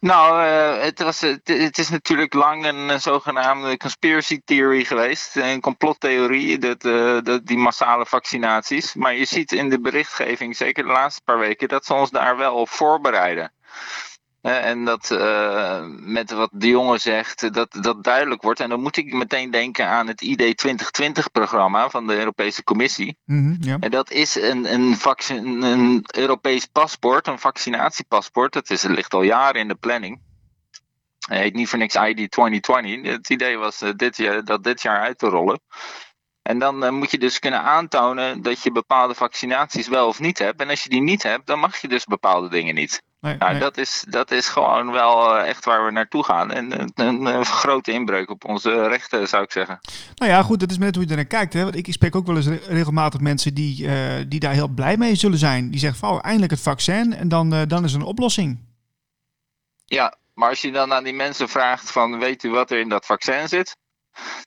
Nou, 0.00 0.42
het, 0.80 1.02
was, 1.02 1.20
het, 1.20 1.48
het, 1.48 1.78
is 1.78 1.88
natuurlijk 1.88 2.34
lang 2.34 2.66
een 2.66 3.00
zogenaamde 3.00 3.76
conspiracy 3.76 4.40
theory 4.44 4.84
geweest. 4.84 5.36
Een 5.36 5.60
complottheorie, 5.60 6.58
dat, 6.58 6.80
dat, 7.24 7.46
die 7.46 7.56
massale 7.56 8.06
vaccinaties. 8.06 8.94
Maar 8.94 9.14
je 9.14 9.24
ziet 9.24 9.52
in 9.52 9.68
de 9.68 9.80
berichtgeving, 9.80 10.56
zeker 10.56 10.84
de 10.84 10.92
laatste 10.92 11.20
paar 11.24 11.38
weken, 11.38 11.68
dat 11.68 11.84
ze 11.84 11.94
ons 11.94 12.10
daar 12.10 12.36
wel 12.36 12.54
op 12.54 12.68
voorbereiden 12.68 13.52
en 14.44 14.84
dat 14.84 15.10
uh, 15.10 15.84
met 15.88 16.30
wat 16.30 16.50
de 16.52 16.68
jongen 16.68 17.00
zegt, 17.00 17.54
dat 17.54 17.76
dat 17.80 18.04
duidelijk 18.04 18.42
wordt. 18.42 18.60
En 18.60 18.68
dan 18.68 18.80
moet 18.80 18.96
ik 18.96 19.12
meteen 19.12 19.50
denken 19.50 19.88
aan 19.88 20.06
het 20.06 20.20
ID 20.20 20.66
2020-programma 20.66 21.90
van 21.90 22.06
de 22.06 22.16
Europese 22.18 22.64
Commissie. 22.64 23.16
Mm 23.24 23.56
ja. 23.60 23.76
En 23.80 23.90
dat 23.90 24.10
is 24.10 24.34
een, 24.34 24.72
een, 24.72 24.96
vaccin, 24.96 25.62
een 25.62 26.04
Europees 26.16 26.66
paspoort, 26.66 27.26
een 27.26 27.38
vaccinatiepaspoort. 27.38 28.52
Dat 28.52 28.70
is, 28.70 28.82
ligt 28.82 29.14
al 29.14 29.22
jaren 29.22 29.60
in 29.60 29.68
de 29.68 29.74
planning. 29.74 30.20
Het 31.18 31.38
heet 31.38 31.54
niet 31.54 31.68
voor 31.68 31.78
niks 31.78 31.94
ID 31.94 32.30
2020. 32.30 33.12
Het 33.12 33.30
idee 33.30 33.58
was 33.58 33.82
uh, 33.82 33.90
dit 33.96 34.16
jaar, 34.16 34.44
dat 34.44 34.64
dit 34.64 34.82
jaar 34.82 35.00
uit 35.00 35.18
te 35.18 35.26
rollen. 35.26 35.60
En 36.44 36.58
dan 36.58 36.84
uh, 36.84 36.90
moet 36.90 37.10
je 37.10 37.18
dus 37.18 37.38
kunnen 37.38 37.62
aantonen 37.62 38.42
dat 38.42 38.62
je 38.62 38.72
bepaalde 38.72 39.14
vaccinaties 39.14 39.88
wel 39.88 40.08
of 40.08 40.20
niet 40.20 40.38
hebt. 40.38 40.60
En 40.60 40.68
als 40.68 40.82
je 40.82 40.88
die 40.88 41.02
niet 41.02 41.22
hebt, 41.22 41.46
dan 41.46 41.58
mag 41.58 41.76
je 41.76 41.88
dus 41.88 42.04
bepaalde 42.04 42.48
dingen 42.48 42.74
niet. 42.74 43.02
Nee, 43.20 43.36
nou, 43.36 43.50
nee. 43.50 43.60
Dat, 43.60 43.76
is, 43.76 44.04
dat 44.08 44.30
is 44.30 44.48
gewoon 44.48 44.90
wel 44.90 45.36
uh, 45.36 45.48
echt 45.48 45.64
waar 45.64 45.84
we 45.84 45.90
naartoe 45.90 46.24
gaan. 46.24 46.50
En 46.50 46.80
een, 46.80 46.90
een, 46.94 47.24
een, 47.24 47.44
grote 47.44 47.92
inbreuk 47.92 48.30
op 48.30 48.44
onze 48.44 48.88
rechten, 48.88 49.28
zou 49.28 49.42
ik 49.42 49.52
zeggen. 49.52 49.78
Nou 50.14 50.30
ja, 50.30 50.42
goed, 50.42 50.60
dat 50.60 50.70
is 50.70 50.78
net 50.78 50.94
hoe 50.94 51.04
je 51.04 51.10
er 51.10 51.16
naar 51.16 51.24
kijkt. 51.24 51.52
Hè? 51.52 51.62
Want 51.62 51.76
ik 51.76 51.92
spreek 51.92 52.16
ook 52.16 52.26
wel 52.26 52.36
eens 52.36 52.48
regelmatig 52.66 53.20
mensen 53.20 53.54
die, 53.54 53.84
uh, 53.84 54.24
die 54.28 54.40
daar 54.40 54.52
heel 54.52 54.68
blij 54.68 54.96
mee 54.96 55.14
zullen 55.14 55.38
zijn. 55.38 55.70
Die 55.70 55.80
zeggen 55.80 55.98
van, 55.98 56.10
oh, 56.10 56.18
eindelijk 56.22 56.52
het 56.52 56.60
vaccin 56.60 57.14
en 57.14 57.28
dan, 57.28 57.54
uh, 57.54 57.62
dan 57.66 57.84
is 57.84 57.92
er 57.92 58.00
een 58.00 58.06
oplossing. 58.06 58.58
Ja, 59.84 60.16
maar 60.34 60.48
als 60.48 60.60
je 60.60 60.72
dan 60.72 60.92
aan 60.92 61.04
die 61.04 61.14
mensen 61.14 61.48
vraagt 61.48 61.90
van, 61.90 62.18
weet 62.18 62.42
u 62.42 62.50
wat 62.50 62.70
er 62.70 62.78
in 62.78 62.88
dat 62.88 63.06
vaccin 63.06 63.48
zit? 63.48 63.76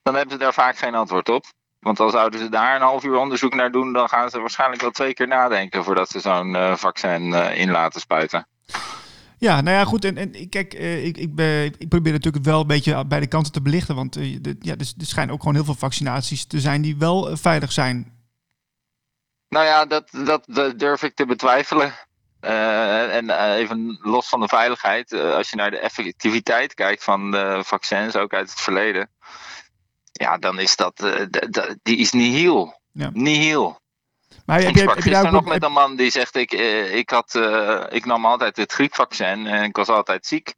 Dan 0.03 0.15
hebben 0.15 0.33
ze 0.33 0.43
daar 0.43 0.53
vaak 0.53 0.77
geen 0.77 0.95
antwoord 0.95 1.29
op. 1.29 1.45
Want 1.87 1.99
dan 1.99 2.11
zouden 2.11 2.39
ze 2.39 2.49
daar 2.49 2.75
een 2.75 2.81
half 2.81 3.03
uur 3.03 3.15
onderzoek 3.17 3.53
naar 3.53 3.71
doen, 3.71 3.93
dan 3.93 4.09
gaan 4.09 4.29
ze 4.29 4.39
waarschijnlijk 4.39 4.81
wel 4.81 4.91
twee 4.91 5.13
keer 5.13 5.27
nadenken 5.27 5.83
voordat 5.83 6.09
ze 6.09 6.19
zo'n 6.19 6.53
uh, 6.53 6.75
vaccin 6.75 7.21
uh, 7.21 7.57
in 7.59 7.71
laten 7.71 8.01
spuiten. 8.01 8.47
Ja, 9.37 9.61
nou 9.61 9.77
ja, 9.77 9.83
goed. 9.83 10.05
En, 10.05 10.17
en 10.17 10.49
kijk, 10.49 10.73
uh, 10.73 11.05
ik, 11.05 11.17
ik, 11.17 11.35
ben, 11.35 11.65
ik 11.77 11.89
probeer 11.89 12.11
natuurlijk 12.11 12.45
wel 12.45 12.61
een 12.61 12.67
beetje 12.67 13.05
bij 13.05 13.19
de 13.19 13.27
kanten 13.27 13.51
te 13.51 13.61
belichten. 13.61 13.95
Want 13.95 14.13
de, 14.13 14.55
ja, 14.59 14.71
er, 14.71 14.93
er 14.97 15.05
schijnen 15.05 15.33
ook 15.33 15.39
gewoon 15.39 15.55
heel 15.55 15.63
veel 15.63 15.75
vaccinaties 15.75 16.45
te 16.45 16.59
zijn 16.59 16.81
die 16.81 16.97
wel 16.97 17.37
veilig 17.37 17.71
zijn. 17.71 18.15
Nou 19.49 19.65
ja, 19.65 19.85
dat, 19.85 20.09
dat, 20.11 20.43
dat 20.47 20.79
durf 20.79 21.03
ik 21.03 21.15
te 21.15 21.25
betwijfelen. 21.25 21.93
en 22.39 23.29
even 23.55 23.99
los 24.01 24.27
van 24.27 24.39
de 24.39 24.47
veiligheid, 24.47 25.13
als 25.13 25.49
je 25.49 25.55
naar 25.55 25.71
de 25.71 25.79
effectiviteit 25.79 26.73
kijkt 26.73 27.03
van 27.03 27.31
de 27.31 27.61
vaccins, 27.63 28.15
ook 28.15 28.33
uit 28.33 28.49
het 28.49 28.61
verleden 28.61 29.09
ja, 30.17 30.37
dan 30.37 30.59
is 30.59 30.75
dat, 30.75 31.03
uh, 31.03 31.25
die 31.83 31.97
is 31.97 32.11
nihil. 32.11 32.79
Ja. 32.91 33.09
Nihil. 33.13 33.79
Maar 34.45 34.59
ik 34.59 34.65
heb, 34.65 34.75
sprak 34.75 34.95
heb 34.95 35.03
gisteren 35.03 35.27
ook, 35.27 35.31
nog 35.31 35.53
met 35.53 35.63
een 35.63 35.71
man 35.71 35.95
die 35.95 36.09
zegt, 36.09 36.35
ik, 36.35 36.53
uh, 36.53 36.95
ik, 36.95 37.09
had, 37.09 37.33
uh, 37.35 37.83
ik 37.89 38.05
nam 38.05 38.25
altijd 38.25 38.57
het 38.57 38.71
griepvaccin 38.71 39.47
en 39.47 39.63
ik 39.63 39.75
was 39.75 39.87
altijd 39.87 40.25
ziek. 40.25 40.53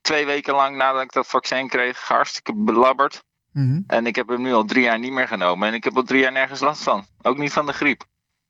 Twee 0.00 0.26
weken 0.26 0.54
lang 0.54 0.76
nadat 0.76 1.02
ik 1.02 1.12
dat 1.12 1.26
vaccin 1.26 1.68
kreeg, 1.68 2.00
hartstikke 2.00 2.54
belabberd. 2.54 3.22
Mm 3.52 3.68
-hmm. 3.68 3.84
En 3.86 4.06
ik 4.06 4.16
heb 4.16 4.28
hem 4.28 4.42
nu 4.42 4.52
al 4.52 4.64
drie 4.64 4.82
jaar 4.82 4.98
niet 4.98 5.12
meer 5.12 5.28
genomen 5.28 5.68
en 5.68 5.74
ik 5.74 5.84
heb 5.84 5.96
al 5.96 6.02
drie 6.02 6.20
jaar 6.20 6.32
nergens 6.32 6.60
last 6.60 6.82
van. 6.82 7.06
Ook 7.22 7.36
niet 7.36 7.52
van 7.52 7.66
de 7.66 7.72
griep. 7.72 8.04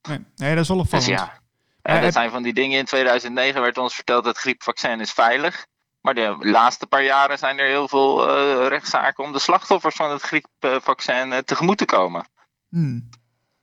Nee, 0.08 0.24
nee 0.36 0.54
dat 0.54 0.62
is 0.62 0.68
wel 0.68 0.78
opvallend. 0.78 1.08
Dus 1.08 1.18
ja, 1.18 1.40
en 1.82 2.02
dat 2.02 2.12
zijn 2.12 2.30
van 2.30 2.42
die 2.42 2.54
dingen. 2.54 2.78
In 2.78 2.84
2009 2.84 3.60
werd 3.60 3.78
ons 3.78 3.94
verteld 3.94 4.24
dat 4.24 4.32
het 4.32 4.42
griepvaccin 4.42 5.00
is 5.00 5.12
veilig. 5.12 5.66
Maar 6.04 6.14
de 6.14 6.36
laatste 6.40 6.86
paar 6.86 7.02
jaren 7.02 7.38
zijn 7.38 7.58
er 7.58 7.66
heel 7.66 7.88
veel 7.88 8.28
uh, 8.28 8.68
rechtszaken 8.68 9.24
om 9.24 9.32
de 9.32 9.38
slachtoffers 9.38 9.96
van 9.96 10.10
het 10.10 10.22
griepvaccin 10.22 11.32
uh, 11.32 11.38
tegemoet 11.38 11.78
te 11.78 11.84
komen. 11.84 12.26
Hmm. 12.68 13.08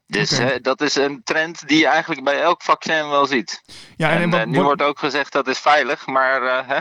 Dus 0.06 0.32
okay. 0.32 0.54
uh, 0.54 0.62
dat 0.62 0.80
is 0.80 0.94
een 0.94 1.22
trend 1.22 1.68
die 1.68 1.78
je 1.78 1.86
eigenlijk 1.86 2.24
bij 2.24 2.40
elk 2.40 2.62
vaccin 2.62 3.08
wel 3.08 3.26
ziet. 3.26 3.62
Ja, 3.96 4.10
en, 4.10 4.22
en 4.22 4.30
wat, 4.30 4.46
nu 4.46 4.62
wordt 4.62 4.82
ook 4.82 4.98
gezegd 4.98 5.32
dat 5.32 5.48
is 5.48 5.58
veilig, 5.58 6.06
maar 6.06 6.66
hè? 6.66 6.80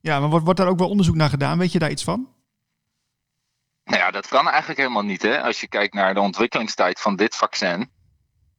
Ja, 0.00 0.20
maar 0.20 0.28
wordt, 0.28 0.44
wordt 0.44 0.60
daar 0.60 0.68
ook 0.68 0.78
wel 0.78 0.88
onderzoek 0.88 1.14
naar 1.14 1.28
gedaan? 1.28 1.58
Weet 1.58 1.72
je 1.72 1.78
daar 1.78 1.90
iets 1.90 2.04
van? 2.04 2.28
Nou 3.84 3.98
ja, 3.98 4.10
dat 4.10 4.28
kan 4.28 4.48
eigenlijk 4.48 4.78
helemaal 4.78 5.04
niet. 5.04 5.22
Hè? 5.22 5.42
Als 5.42 5.60
je 5.60 5.68
kijkt 5.68 5.94
naar 5.94 6.14
de 6.14 6.20
ontwikkelingstijd 6.20 7.00
van 7.00 7.16
dit 7.16 7.36
vaccin. 7.36 7.90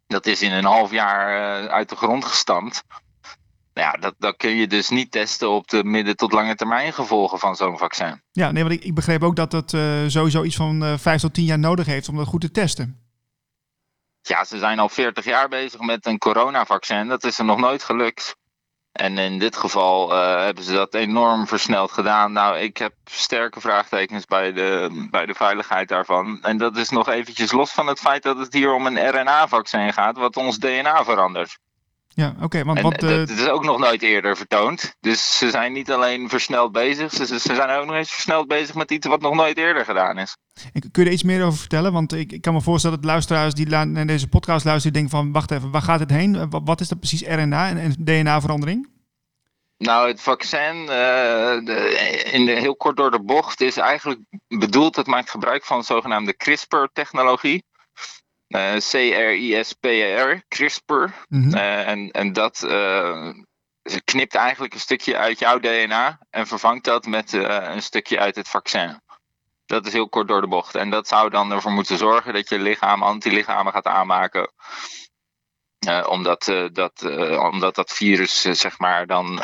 Dat 0.07 0.25
is 0.25 0.41
in 0.41 0.51
een 0.51 0.65
half 0.65 0.91
jaar 0.91 1.69
uit 1.69 1.89
de 1.89 1.95
grond 1.95 2.25
gestampt. 2.25 2.83
Nou 3.77 3.89
ja, 3.89 3.97
dat, 3.99 4.15
dat 4.17 4.37
kun 4.37 4.55
je 4.55 4.67
dus 4.67 4.89
niet 4.89 5.11
testen 5.11 5.49
op 5.49 5.67
de 5.67 5.83
midden- 5.83 6.15
tot 6.15 6.31
lange 6.31 6.55
termijn 6.55 6.93
gevolgen 6.93 7.39
van 7.39 7.55
zo'n 7.55 7.77
vaccin. 7.77 8.21
Ja, 8.31 8.51
nee, 8.51 8.63
want 8.63 8.75
ik, 8.75 8.83
ik 8.83 8.95
begreep 8.95 9.23
ook 9.23 9.35
dat 9.35 9.51
het 9.51 9.73
uh, 9.73 9.81
sowieso 10.07 10.43
iets 10.43 10.55
van 10.55 10.83
uh, 10.83 10.97
5 10.97 11.21
tot 11.21 11.33
10 11.33 11.43
jaar 11.43 11.59
nodig 11.59 11.85
heeft 11.85 12.09
om 12.09 12.15
dat 12.15 12.27
goed 12.27 12.41
te 12.41 12.51
testen. 12.51 13.01
Ja, 14.21 14.43
ze 14.43 14.57
zijn 14.57 14.79
al 14.79 14.89
40 14.89 15.25
jaar 15.25 15.49
bezig 15.49 15.79
met 15.79 16.05
een 16.05 16.17
coronavaccin. 16.17 17.07
Dat 17.07 17.23
is 17.23 17.39
er 17.39 17.45
nog 17.45 17.59
nooit 17.59 17.83
gelukt. 17.83 18.35
En 18.91 19.17
in 19.17 19.39
dit 19.39 19.57
geval 19.57 20.11
uh, 20.11 20.43
hebben 20.43 20.63
ze 20.63 20.73
dat 20.73 20.93
enorm 20.93 21.47
versneld 21.47 21.91
gedaan. 21.91 22.31
Nou, 22.31 22.57
ik 22.57 22.77
heb 22.77 22.93
sterke 23.05 23.61
vraagtekens 23.61 24.25
bij 24.25 24.53
de, 24.53 25.07
bij 25.11 25.25
de 25.25 25.33
veiligheid 25.33 25.87
daarvan. 25.87 26.43
En 26.43 26.57
dat 26.57 26.77
is 26.77 26.89
nog 26.89 27.09
eventjes 27.09 27.51
los 27.51 27.71
van 27.71 27.87
het 27.87 27.99
feit 27.99 28.23
dat 28.23 28.37
het 28.37 28.53
hier 28.53 28.73
om 28.73 28.85
een 28.85 29.09
RNA-vaccin 29.09 29.93
gaat, 29.93 30.17
wat 30.17 30.37
ons 30.37 30.57
DNA 30.57 31.03
verandert. 31.03 31.57
Ja, 32.17 32.33
oké. 32.35 32.43
Okay, 32.43 32.63
want, 32.63 32.81
want, 32.81 32.99
dat 32.99 33.29
is 33.29 33.47
ook 33.47 33.63
nog 33.63 33.79
nooit 33.79 34.01
eerder 34.01 34.37
vertoond. 34.37 34.95
Dus 34.99 35.37
ze 35.37 35.49
zijn 35.49 35.73
niet 35.73 35.91
alleen 35.91 36.29
versneld 36.29 36.71
bezig, 36.71 37.13
ze, 37.13 37.25
ze 37.25 37.55
zijn 37.55 37.69
ook 37.69 37.85
nog 37.85 37.95
eens 37.95 38.11
versneld 38.11 38.47
bezig 38.47 38.75
met 38.75 38.91
iets 38.91 39.07
wat 39.07 39.21
nog 39.21 39.35
nooit 39.35 39.57
eerder 39.57 39.85
gedaan 39.85 40.17
is. 40.17 40.37
En 40.73 40.91
kun 40.91 41.03
je 41.03 41.09
er 41.09 41.13
iets 41.13 41.23
meer 41.23 41.45
over 41.45 41.59
vertellen? 41.59 41.93
Want 41.93 42.13
ik, 42.13 42.31
ik 42.31 42.41
kan 42.41 42.53
me 42.53 42.61
voorstellen 42.61 42.95
dat 42.95 43.05
luisteraars 43.05 43.53
die 43.53 43.67
naar 43.69 44.05
deze 44.05 44.27
podcast 44.27 44.65
luisteren 44.65 44.93
denken 44.93 45.11
van... 45.11 45.31
wacht 45.31 45.51
even, 45.51 45.71
waar 45.71 45.81
gaat 45.81 45.99
het 45.99 46.09
heen? 46.09 46.49
Wat 46.49 46.81
is 46.81 46.87
dat 46.87 46.99
precies 46.99 47.27
RNA 47.27 47.67
en, 47.67 47.77
en 47.77 47.95
DNA-verandering? 47.99 48.89
Nou, 49.77 50.07
het 50.07 50.21
vaccin, 50.21 50.75
uh, 50.81 50.87
de, 50.87 52.27
in 52.31 52.45
de, 52.45 52.51
heel 52.51 52.75
kort 52.75 52.97
door 52.97 53.11
de 53.11 53.23
bocht, 53.23 53.61
is 53.61 53.77
eigenlijk 53.77 54.19
bedoeld... 54.47 54.95
het 54.95 55.07
maakt 55.07 55.29
gebruik 55.29 55.65
van 55.65 55.83
zogenaamde 55.83 56.35
CRISPR-technologie... 56.35 57.63
Uh, 58.47 58.75
C-R-I-S-P-R, 58.75 60.45
CRISPR. 60.47 60.93
Mm 60.93 61.43
-hmm. 61.43 61.55
uh, 61.55 61.87
en, 61.87 62.11
en 62.11 62.33
dat 62.33 62.63
uh, 62.65 63.29
knipt 64.03 64.35
eigenlijk 64.35 64.73
een 64.73 64.79
stukje 64.79 65.17
uit 65.17 65.39
jouw 65.39 65.59
DNA 65.59 66.19
en 66.29 66.47
vervangt 66.47 66.83
dat 66.83 67.05
met 67.05 67.33
een 67.33 67.81
stukje 67.81 68.19
uit 68.19 68.35
het 68.35 68.47
vaccin. 68.47 69.01
Dat 69.65 69.85
is 69.85 69.93
heel 69.93 70.09
kort 70.09 70.27
door 70.27 70.41
de 70.41 70.47
bocht. 70.47 70.75
En 70.75 70.89
dat 70.89 71.07
zou 71.07 71.29
dan 71.29 71.51
ervoor 71.51 71.71
moeten 71.71 71.97
zorgen 71.97 72.33
dat 72.33 72.49
je 72.49 72.59
lichaam 72.59 73.03
antilichamen 73.03 73.73
gaat 73.73 73.85
aanmaken. 73.87 74.51
omdat, 76.07 76.51
dat, 76.71 77.03
omdat 77.39 77.75
dat 77.75 77.91
virus 77.91 78.41
zeg 78.41 78.79
maar 78.79 79.07
dan 79.07 79.39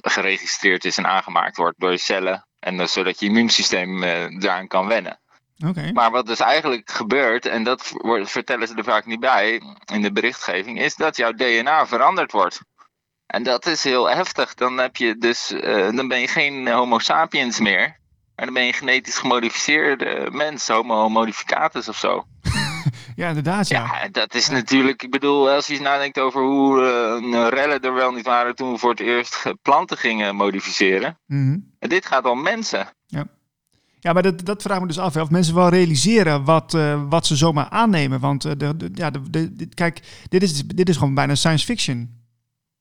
geregistreerd 0.00 0.84
is 0.84 0.96
en 0.96 1.06
aangemaakt 1.06 1.56
wordt 1.56 1.80
door 1.80 1.90
je 1.90 1.98
cellen. 1.98 2.46
En 2.58 2.88
zodat 2.88 3.20
je 3.20 3.26
immuunsysteem 3.26 4.00
daaraan 4.40 4.66
kan 4.66 4.86
wennen. 4.86 5.20
Okay. 5.64 5.92
Maar 5.92 6.10
wat 6.10 6.26
dus 6.26 6.40
eigenlijk 6.40 6.90
gebeurt, 6.90 7.46
en 7.46 7.62
dat 7.64 7.92
vertellen 8.22 8.68
ze 8.68 8.74
er 8.74 8.84
vaak 8.84 9.06
niet 9.06 9.20
bij 9.20 9.62
in 9.92 10.02
de 10.02 10.12
berichtgeving, 10.12 10.80
is 10.80 10.94
dat 10.94 11.16
jouw 11.16 11.32
DNA 11.32 11.86
veranderd 11.86 12.32
wordt. 12.32 12.60
En 13.26 13.42
dat 13.42 13.66
is 13.66 13.84
heel 13.84 14.10
heftig. 14.10 14.54
Dan, 14.54 14.78
heb 14.78 14.96
je 14.96 15.16
dus, 15.16 15.50
uh, 15.50 15.90
dan 15.96 16.08
ben 16.08 16.20
je 16.20 16.28
geen 16.28 16.68
Homo 16.68 16.98
sapiens 16.98 17.60
meer, 17.60 17.98
maar 18.34 18.44
dan 18.44 18.54
ben 18.54 18.62
je 18.62 18.68
een 18.68 18.74
genetisch 18.74 19.18
gemodificeerde 19.18 20.28
mens, 20.32 20.68
Homo 20.68 21.08
modificatus 21.08 21.88
of 21.88 21.96
zo. 21.96 22.26
ja, 23.16 23.28
inderdaad. 23.28 23.68
Ja. 23.68 23.84
ja, 23.84 24.08
dat 24.08 24.34
is 24.34 24.48
natuurlijk, 24.48 25.02
ik 25.02 25.10
bedoel, 25.10 25.50
als 25.50 25.66
je 25.66 25.72
eens 25.72 25.82
nadenkt 25.82 26.18
over 26.18 26.42
hoe 26.42 26.80
uh, 26.80 27.48
rellen 27.48 27.80
er 27.80 27.94
wel 27.94 28.12
niet 28.12 28.26
waren 28.26 28.54
toen 28.54 28.72
we 28.72 28.78
voor 28.78 28.90
het 28.90 29.00
eerst 29.00 29.52
planten 29.62 29.96
gingen 29.96 30.36
modificeren. 30.36 31.18
Mm 31.26 31.46
-hmm. 31.46 31.74
En 31.78 31.88
dit 31.88 32.06
gaat 32.06 32.24
om 32.24 32.42
mensen. 32.42 32.88
Ja. 33.06 33.26
Ja, 34.06 34.12
maar 34.12 34.22
dat, 34.22 34.44
dat 34.44 34.62
vraagt 34.62 34.80
me 34.80 34.86
dus 34.86 34.98
af. 34.98 35.14
Hè, 35.14 35.20
of 35.20 35.30
mensen 35.30 35.54
wel 35.54 35.68
realiseren 35.68 36.44
wat, 36.44 36.74
uh, 36.74 37.02
wat 37.08 37.26
ze 37.26 37.36
zomaar 37.36 37.68
aannemen. 37.68 38.20
Want 38.20 38.44
uh, 38.44 38.52
de, 38.56 38.76
de, 38.76 38.90
ja, 38.94 39.10
de, 39.10 39.20
de, 39.30 39.68
kijk, 39.74 40.00
dit 40.28 40.42
is, 40.42 40.62
dit 40.66 40.88
is 40.88 40.96
gewoon 40.96 41.14
bijna 41.14 41.34
science 41.34 41.64
fiction. 41.64 42.24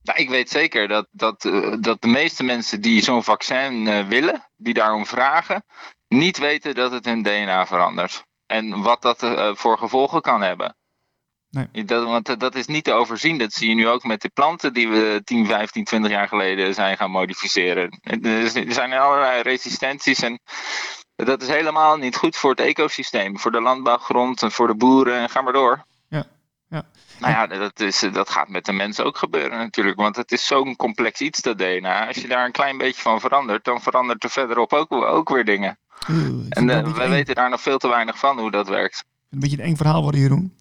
Nou, 0.02 0.20
ik 0.20 0.30
weet 0.30 0.50
zeker 0.50 0.88
dat, 0.88 1.08
dat, 1.12 1.46
uh, 1.46 1.76
dat 1.80 2.02
de 2.02 2.08
meeste 2.08 2.44
mensen 2.44 2.82
die 2.82 3.02
zo'n 3.02 3.24
vaccin 3.24 4.08
willen, 4.08 4.50
die 4.56 4.74
daarom 4.74 5.06
vragen, 5.06 5.64
niet 6.08 6.38
weten 6.38 6.76
dat 6.76 6.92
het 6.92 7.06
hun 7.06 7.24
DNA 7.24 7.66
verandert. 7.66 8.24
En 8.46 8.82
wat 8.82 9.02
dat 9.02 9.18
voor 9.58 9.78
gevolgen 9.78 10.22
kan 10.22 10.42
hebben. 10.42 10.76
Nee. 11.50 11.86
Dat, 11.86 12.04
want 12.04 12.40
dat 12.40 12.56
is 12.56 12.66
niet 12.66 12.84
te 12.84 12.92
overzien. 12.92 13.38
Dat 13.38 13.54
zie 13.54 13.70
je 13.70 13.76
nu 13.76 13.88
ook 13.88 14.04
met 14.04 14.22
de 14.22 14.30
planten 14.30 14.74
die 14.74 14.88
we 14.88 15.22
10, 15.24 15.46
15, 15.46 15.84
20 15.84 16.12
jaar 16.12 16.28
geleden 16.28 16.74
zijn 16.74 16.98
gaan 16.98 17.12
modificeren. 17.12 18.00
Er 18.02 18.72
zijn 18.74 18.94
allerlei 18.94 19.42
resistenties 19.42 20.22
en 20.22 20.40
dat 21.16 21.42
is 21.42 21.48
helemaal 21.48 21.98
niet 21.98 22.16
goed 22.16 22.36
voor 22.36 22.50
het 22.50 22.60
ecosysteem, 22.60 23.40
voor 23.40 23.52
de 23.52 23.62
landbouwgrond 23.62 24.42
en 24.42 24.52
voor 24.52 24.68
de 24.68 24.76
boeren 24.76 25.20
en 25.20 25.30
ga 25.30 25.42
maar 25.42 25.54
door. 25.54 25.86
Ja, 26.08 26.26
ja. 26.70 26.84
Nou 27.20 27.34
ja, 27.34 27.48
dat, 27.48 27.80
is, 27.80 28.00
dat 28.14 28.30
gaat 28.30 28.50
met 28.50 28.66
de 28.66 28.72
mensen 28.72 29.06
ook 29.06 29.18
gebeuren 29.18 29.58
natuurlijk, 29.58 29.98
want 29.98 30.16
het 30.16 30.32
is 30.32 30.46
zo'n 30.46 30.76
complex 30.76 31.20
iets, 31.20 31.42
dat 31.42 31.58
DNA. 31.58 32.08
Als 32.08 32.18
je 32.18 32.28
daar 32.28 32.46
een 32.46 32.52
klein 32.52 32.78
beetje 32.78 33.02
van 33.02 33.20
verandert, 33.20 33.64
dan 33.64 33.82
verandert 33.82 34.24
er 34.24 34.30
verderop 34.30 34.74
ook, 34.74 34.92
ook 34.92 35.30
weer 35.30 35.46
dingen. 35.46 35.78
Oeh, 36.10 36.46
en 36.50 36.68
uh, 36.68 36.94
we 36.94 37.08
weten 37.08 37.36
daar 37.36 37.50
nog 37.50 37.62
veel 37.62 37.78
te 37.78 37.88
weinig 37.88 38.20
van 38.20 38.40
hoe 38.40 38.52
dat 38.52 38.68
werkt. 38.68 39.06
Een 39.30 39.40
beetje 39.40 39.58
een 39.58 39.64
eng 39.64 39.76
verhaal 39.76 40.02
worden, 40.02 40.22
Jeroen. 40.22 40.54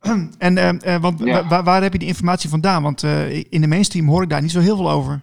En 0.38 0.56
uh, 0.56 0.72
uh, 0.72 1.00
want, 1.00 1.20
ja. 1.24 1.46
waar, 1.46 1.64
waar, 1.64 1.82
heb 1.82 1.92
je 1.92 1.98
die 1.98 2.08
informatie 2.08 2.50
vandaan? 2.50 2.82
Want 2.82 3.02
in 3.48 3.60
de 3.60 3.66
mainstream 3.66 4.08
hoor 4.08 4.22
ik 4.22 4.28
daar 4.28 4.42
niet 4.42 4.50
zo 4.50 4.60
heel 4.60 4.76
veel 4.76 4.90
over. 4.90 5.22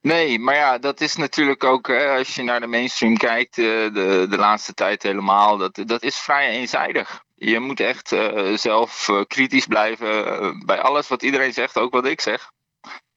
Nee, 0.00 0.38
maar 0.38 0.54
ja, 0.54 0.78
dat 0.78 1.00
is 1.00 1.16
natuurlijk 1.16 1.64
ook, 1.64 1.90
als 1.90 2.34
je 2.34 2.42
naar 2.42 2.60
de 2.60 2.66
mainstream 2.66 3.16
kijkt, 3.16 3.54
de, 3.54 4.26
de 4.30 4.36
laatste 4.36 4.74
tijd 4.74 5.02
helemaal, 5.02 5.56
dat, 5.56 5.82
dat 5.86 6.02
is 6.02 6.16
vrij 6.16 6.48
eenzijdig. 6.48 7.22
Je 7.34 7.58
moet 7.58 7.80
echt 7.80 8.16
zelf 8.54 9.08
kritisch 9.26 9.66
blijven 9.66 10.62
bij 10.66 10.80
alles 10.80 11.08
wat 11.08 11.22
iedereen 11.22 11.52
zegt, 11.52 11.78
ook 11.78 11.92
wat 11.92 12.06
ik 12.06 12.20
zeg. 12.20 12.50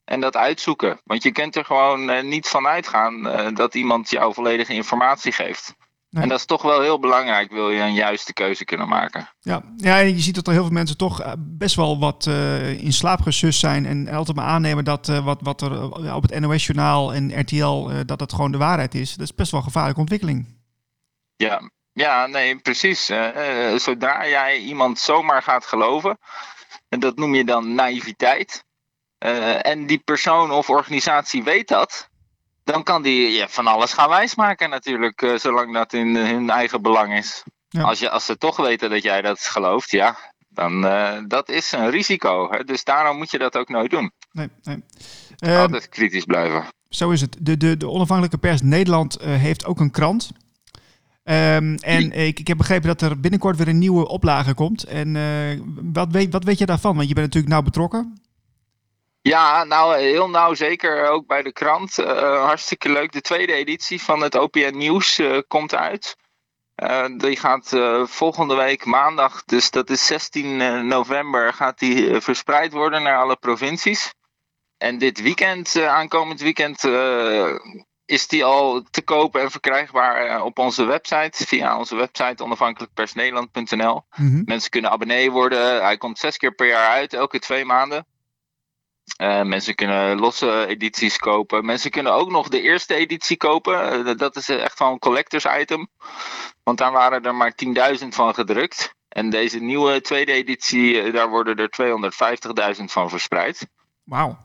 En 0.04 0.20
dat 0.20 0.36
uitzoeken. 0.36 1.02
Want 1.04 1.24
je 1.24 1.32
kunt 1.32 1.56
er 1.56 1.65
gewoon 1.65 2.28
niet 2.28 2.48
van 2.48 2.67
uitgaan 2.67 3.24
dat 3.56 3.76
iemand 3.76 4.10
jou 4.10 4.34
volledige 4.34 4.74
informatie 4.74 5.32
geeft. 5.32 5.76
Nee. 6.12 6.24
En 6.24 6.30
dat 6.30 6.39
is 6.39 6.45
toch 6.45 6.62
wel 6.62 6.82
heel 6.82 7.00
belangrijk, 7.00 7.52
wil 7.52 7.69
je 7.69 7.82
een 7.82 7.93
juiste 7.93 8.34
keuze 8.34 8.65
kunnen 8.65 8.88
maken. 8.88 9.30
Ja, 9.39 9.62
ja 9.78 9.97
je 9.97 10.19
ziet 10.19 10.36
dat 10.36 10.47
er 10.47 10.54
heel 10.54 10.63
veel 10.63 10.71
mensen 10.71 10.97
toch 10.97 11.21
eh, 11.21 11.32
best 11.38 11.76
wel 11.76 12.00
wat 12.00 12.26
uh, 12.26 12.84
in 12.84 12.93
slaap 12.93 13.21
gesust 13.21 13.60
zijn. 13.60 13.86
En 13.86 14.08
altijd 14.08 14.38
maar 14.38 14.45
aannemen 14.45 14.84
dat 14.84 15.08
uh, 15.08 15.26
wat, 15.26 15.39
wat 15.41 15.62
er 15.62 16.13
op 16.15 16.21
het 16.21 16.39
NOS-journaal 16.39 17.13
en 17.13 17.39
RTL, 17.39 17.89
dat 18.06 18.19
dat 18.19 18.34
gewoon 18.34 18.52
de 18.52 18.58
waarheid 18.58 18.95
is. 18.95 19.15
Dat 19.15 19.28
is 19.28 19.36
best 19.36 19.52
wel 19.52 19.60
een 19.60 19.65
gevaarlijke 19.65 20.00
ontwikkeling. 20.00 20.60
Ja, 21.36 21.71
ja 21.93 22.26
nee, 22.28 22.60
precies. 22.60 23.06
zodra 23.76 24.28
jij 24.28 24.60
iemand 24.60 25.00
zomaar 25.00 25.43
gaat 25.43 25.65
geloven, 25.65 26.17
en 26.89 27.00
dat 27.00 27.15
noem 27.15 27.36
je 27.36 27.43
dan 27.43 27.76
naïviteit. 27.76 28.65
en 29.62 29.86
die 29.86 30.00
persoon 30.00 30.52
of 30.52 30.69
organisatie 30.69 31.43
weet 31.43 31.67
dat, 31.67 32.10
dan 32.63 32.84
kan 32.84 33.02
die 33.02 33.32
ja, 33.32 33.47
van 33.47 33.67
alles 33.67 33.93
gaan 33.93 34.10
wijsmaken 34.10 34.69
natuurlijk, 34.69 35.21
uh, 35.21 35.38
zolang 35.38 35.74
dat 35.74 35.93
in 35.93 36.15
hun 36.15 36.50
eigen 36.50 36.82
belang 36.82 37.17
is. 37.17 37.43
Ja. 37.69 37.82
Als, 37.82 38.00
je, 38.00 38.10
als 38.10 38.26
ze 38.26 38.38
toch 38.38 38.58
weten 38.58 38.89
dat 38.89 39.04
jij 39.04 39.21
dat 39.21 39.39
gelooft, 39.39 39.91
ja, 39.91 40.17
dan 40.50 40.86
uh, 40.86 41.17
dat 41.28 41.50
is 41.50 41.71
een 41.71 41.89
risico. 41.89 42.52
Hè? 42.52 42.63
Dus 42.63 42.84
daarom 42.84 43.17
moet 43.17 43.32
je 43.32 43.38
dat 43.38 43.58
ook 43.58 43.69
nooit 43.69 43.91
doen. 43.91 44.12
Nee, 44.32 44.50
nee. 44.63 44.84
Altijd 45.58 45.89
kritisch 45.89 46.26
blijven. 46.26 46.65
Zo 46.89 47.10
is 47.10 47.21
het. 47.21 47.38
De, 47.39 47.58
de, 47.58 47.78
de 47.78 47.89
onafhankelijke 47.89 48.38
pers 48.38 48.62
Nederland 48.62 49.17
heeft 49.21 49.65
ook 49.65 49.80
een 49.80 49.91
krant. 49.91 50.32
Um, 51.24 51.76
en 51.76 52.12
ik, 52.12 52.39
ik 52.39 52.47
heb 52.47 52.58
begrepen 52.58 52.88
dat 52.88 53.02
er 53.02 53.19
binnenkort 53.19 53.58
weer 53.58 53.67
een 53.67 53.78
nieuwe 53.78 54.08
oplage 54.08 54.54
komt. 54.54 54.84
En 54.84 55.13
wat, 55.93 56.12
weet, 56.12 56.32
wat 56.32 56.43
weet 56.43 56.58
je 56.58 56.65
daarvan? 56.65 56.95
Want 56.95 57.08
je 57.08 57.13
bent 57.13 57.26
natuurlijk 57.26 57.54
nauw 57.54 57.63
betrokken. 57.63 58.21
Ja, 59.21 59.63
nou 59.63 59.97
heel 59.97 60.29
nauw 60.29 60.53
zeker 60.53 61.07
ook 61.07 61.27
bij 61.27 61.41
de 61.41 61.51
krant. 61.51 61.97
Uh, 61.97 62.45
hartstikke 62.45 62.89
leuk. 62.89 63.12
De 63.12 63.21
tweede 63.21 63.53
editie 63.53 64.01
van 64.01 64.21
het 64.21 64.36
OPN 64.36 64.77
Nieuws 64.77 65.19
uh, 65.19 65.39
komt 65.47 65.75
uit. 65.75 66.15
Uh, 66.75 67.05
die 67.17 67.38
gaat 67.38 67.69
volgende 68.10 68.55
week 68.55 68.86
maandag, 68.86 69.43
dus 69.43 69.69
dat 69.69 69.89
is 69.89 70.05
16 70.05 70.88
november, 70.88 71.53
gaat 71.53 71.79
die 71.79 72.21
verspreid 72.21 72.71
worden 72.71 73.03
naar 73.03 73.17
alle 73.17 73.36
provincies. 73.36 74.13
En 74.77 74.97
dit 74.97 75.21
weekend, 75.21 75.81
aankomend 75.81 76.41
weekend, 76.41 76.84
is 78.05 78.27
die 78.27 78.45
al 78.45 78.84
te 78.91 79.01
koop 79.01 79.36
en 79.36 79.51
verkrijgbaar 79.51 80.43
op 80.43 80.60
onze 80.60 80.84
website. 80.84 81.45
Via 81.45 81.77
onze 81.77 81.95
website 81.95 82.43
onafhankelijkpersnederland.nl. 82.43 83.93
Mm 84.15 84.27
-hmm. 84.27 84.41
Mensen 84.45 84.69
kunnen 84.69 84.91
abonnee 84.91 85.31
worden. 85.31 85.84
Hij 85.84 85.97
komt 85.97 86.19
zes 86.19 86.38
keer 86.38 86.55
per 86.55 86.67
jaar 86.67 86.89
uit, 86.89 87.13
elke 87.13 87.39
twee 87.39 87.65
maanden. 87.65 88.05
Uh, 89.22 89.42
mensen 89.42 89.76
kunnen 89.76 90.20
losse 90.20 90.66
edities 90.68 91.18
kopen. 91.18 91.66
Mensen 91.66 91.92
kunnen 91.92 92.14
ook 92.14 92.32
nog 92.32 92.48
de 92.48 92.62
eerste 92.62 92.96
editie 92.96 93.38
kopen. 93.38 94.08
Uh, 94.08 94.18
dat 94.18 94.36
is 94.36 94.50
echt 94.50 94.80
wel 94.80 94.92
een 94.92 95.00
collectors 95.00 95.46
item. 95.60 95.88
Want 96.64 96.78
daar 96.78 96.92
waren 96.92 97.24
er 97.24 97.36
maar 97.36 97.54
10.000 98.02 98.08
van 98.08 98.34
gedrukt. 98.34 98.96
En 99.08 99.30
deze 99.30 99.60
nieuwe 99.60 100.02
tweede 100.02 100.32
editie, 100.32 101.04
uh, 101.04 101.14
daar 101.14 101.30
worden 101.30 101.56
er 101.56 101.70
250.000 102.78 102.84
van 102.84 103.10
verspreid. 103.10 103.68
Wauw. 104.04 104.38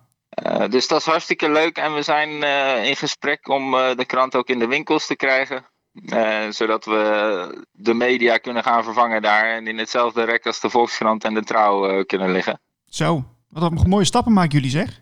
dus 0.69 0.87
dat 0.89 1.01
is 1.01 1.07
hartstikke 1.07 1.51
leuk. 1.51 1.77
En 1.77 1.95
we 1.95 2.03
zijn 2.03 2.43
in 2.85 2.97
gesprek 2.97 3.49
om 3.49 3.71
de 3.71 4.05
krant 4.07 4.35
ook 4.35 4.49
in 4.49 4.59
de 4.59 4.67
winkels 4.67 5.07
te 5.07 5.17
krijgen. 5.17 5.65
zodat 6.51 6.85
we 6.85 7.65
de 7.73 7.95
media 7.95 8.37
kunnen 8.37 8.63
gaan 8.63 8.85
vervangen 8.85 9.23
daar. 9.23 9.45
En 9.45 9.67
in 9.67 9.79
hetzelfde 9.79 10.25
rek 10.25 10.47
als 10.47 10.61
de 10.61 10.71
Volkskrant 10.71 11.25
en 11.25 11.35
de 11.35 11.45
Trouw 11.45 12.05
kunnen 12.05 12.33
liggen. 12.33 12.61
Zo, 12.85 13.36
wat 13.49 13.63
een 13.63 13.89
mooie 13.89 14.05
stappen 14.05 14.33
maken 14.33 14.53
jullie 14.53 14.71
zeg. 14.71 14.99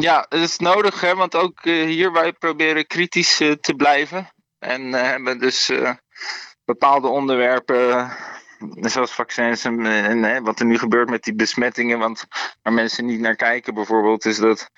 Ja, 0.00 0.26
het 0.28 0.40
is 0.40 0.58
nodig, 0.58 1.00
hè, 1.00 1.14
want 1.14 1.34
ook 1.34 1.64
uh, 1.64 1.86
hier 1.86 2.12
wij 2.12 2.32
proberen 2.32 2.86
kritisch 2.86 3.40
uh, 3.40 3.52
te 3.52 3.74
blijven. 3.74 4.30
En 4.58 4.82
uh, 4.82 5.02
hebben 5.02 5.38
dus 5.38 5.72
bepaalde 6.64 7.08
onderwerpen, 7.08 8.10
zoals 8.80 9.12
vaccins 9.12 9.64
en, 9.64 9.86
en 9.86 10.42
wat 10.42 10.60
er 10.60 10.66
nu 10.66 10.78
gebeurt 10.78 11.10
met 11.10 11.22
die 11.22 11.34
besmettingen. 11.34 11.98
Want 11.98 12.26
waar 12.62 12.72
mensen 12.72 13.06
niet 13.06 13.20
naar 13.20 13.36
kijken 13.36 13.74
bijvoorbeeld, 13.74 14.24
is 14.24 14.38
dat 14.38 14.70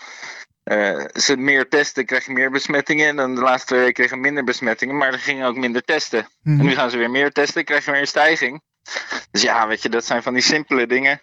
ze 1.12 1.36
meer 1.36 1.68
testen, 1.68 2.06
krijg 2.06 2.26
je 2.26 2.32
meer 2.32 2.50
besmettingen. 2.50 3.08
En 3.08 3.16
dan 3.16 3.34
de 3.34 3.40
laatste 3.40 3.66
twee 3.66 3.80
weken 3.80 3.94
kregen 3.94 4.20
minder 4.20 4.44
besmettingen, 4.44 4.96
maar 4.96 5.12
er 5.12 5.18
gingen 5.18 5.46
ook 5.46 5.56
minder 5.56 5.82
testen. 5.82 6.18
Mm 6.20 6.52
-hmm. 6.52 6.60
En 6.60 6.66
nu 6.66 6.74
gaan 6.74 6.90
ze 6.90 6.96
weer 6.96 7.10
meer 7.10 7.32
testen, 7.32 7.64
krijg 7.64 7.84
je 7.84 7.90
weer 7.90 8.00
een 8.00 8.06
stijging. 8.06 8.62
Dus 9.30 9.42
ja, 9.42 9.68
weet 9.68 9.82
je, 9.82 9.88
dat 9.88 10.04
zijn 10.04 10.22
van 10.22 10.32
die 10.32 10.42
simpele 10.42 10.86
dingen 10.86 11.22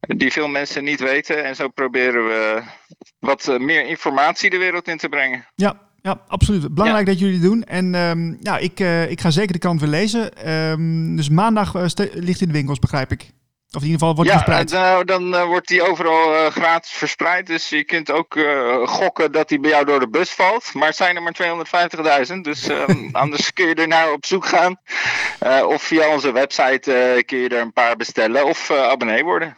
die 0.00 0.32
veel 0.32 0.48
mensen 0.48 0.84
niet 0.84 1.00
weten. 1.00 1.44
En 1.44 1.56
zo 1.56 1.68
proberen 1.68 2.26
we 2.26 2.62
wat 3.18 3.48
eh, 3.48 3.58
meer 3.58 3.86
informatie 3.86 4.50
de 4.50 4.58
wereld 4.58 4.88
in 4.88 4.98
te 4.98 5.08
brengen. 5.08 5.46
Ja, 5.54 5.80
ja, 6.02 6.20
absoluut. 6.28 6.74
Belangrijk 6.74 7.06
ja. 7.06 7.12
dat 7.12 7.20
jullie 7.20 7.40
doen. 7.40 7.64
En 7.64 7.94
um, 7.94 8.36
ja, 8.40 8.58
ik, 8.58 8.80
uh, 8.80 9.10
ik 9.10 9.20
ga 9.20 9.30
zeker 9.30 9.52
de 9.52 9.58
krant 9.58 9.80
weer 9.80 9.90
lezen. 9.90 10.50
Um, 10.70 11.16
dus 11.16 11.28
maandag 11.28 11.74
uh, 11.74 11.84
ligt 12.12 12.40
in 12.40 12.46
de 12.46 12.52
winkels, 12.52 12.78
begrijp 12.78 13.12
ik. 13.12 13.30
Of 13.70 13.82
in 13.82 13.88
ieder 13.88 13.98
geval 13.98 14.14
wordt 14.14 14.30
ja, 14.30 14.36
verspreid. 14.36 14.70
Nou, 14.70 15.04
dan 15.04 15.34
uh, 15.34 15.44
wordt 15.44 15.68
die 15.68 15.82
overal 15.82 16.34
uh, 16.34 16.46
gratis 16.46 16.90
verspreid. 16.90 17.46
Dus 17.46 17.68
je 17.68 17.84
kunt 17.84 18.10
ook 18.10 18.34
uh, 18.34 18.86
gokken 18.86 19.32
dat 19.32 19.48
die 19.48 19.60
bij 19.60 19.70
jou 19.70 19.84
door 19.84 20.00
de 20.00 20.08
bus 20.08 20.30
valt. 20.30 20.74
Maar 20.74 20.86
het 20.86 20.96
zijn 20.96 21.16
er 21.16 21.22
maar 21.22 21.36
250.000. 22.28 22.40
Dus 22.40 22.68
um, 22.68 23.08
anders 23.12 23.52
kun 23.52 23.66
je 23.66 23.74
er 23.74 23.88
naar 23.88 24.12
op 24.12 24.26
zoek 24.26 24.46
gaan. 24.46 24.76
of 25.68 25.82
via 25.82 26.08
onze 26.08 26.32
website 26.32 27.22
kun 27.26 27.38
je 27.38 27.48
er 27.48 27.60
een 27.60 27.72
paar 27.72 27.96
bestellen. 27.96 28.44
Of 28.44 28.70
abonnee 28.70 29.24
worden. 29.24 29.54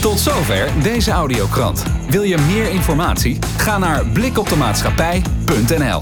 Tot 0.00 0.18
zover 0.18 0.82
deze 0.82 1.10
audiokrant. 1.10 1.82
Wil 2.08 2.22
je 2.22 2.38
meer 2.38 2.70
informatie? 2.70 3.38
Ga 3.56 3.78
naar 3.78 4.06
blikoptemaatschappij.nl 4.06 6.00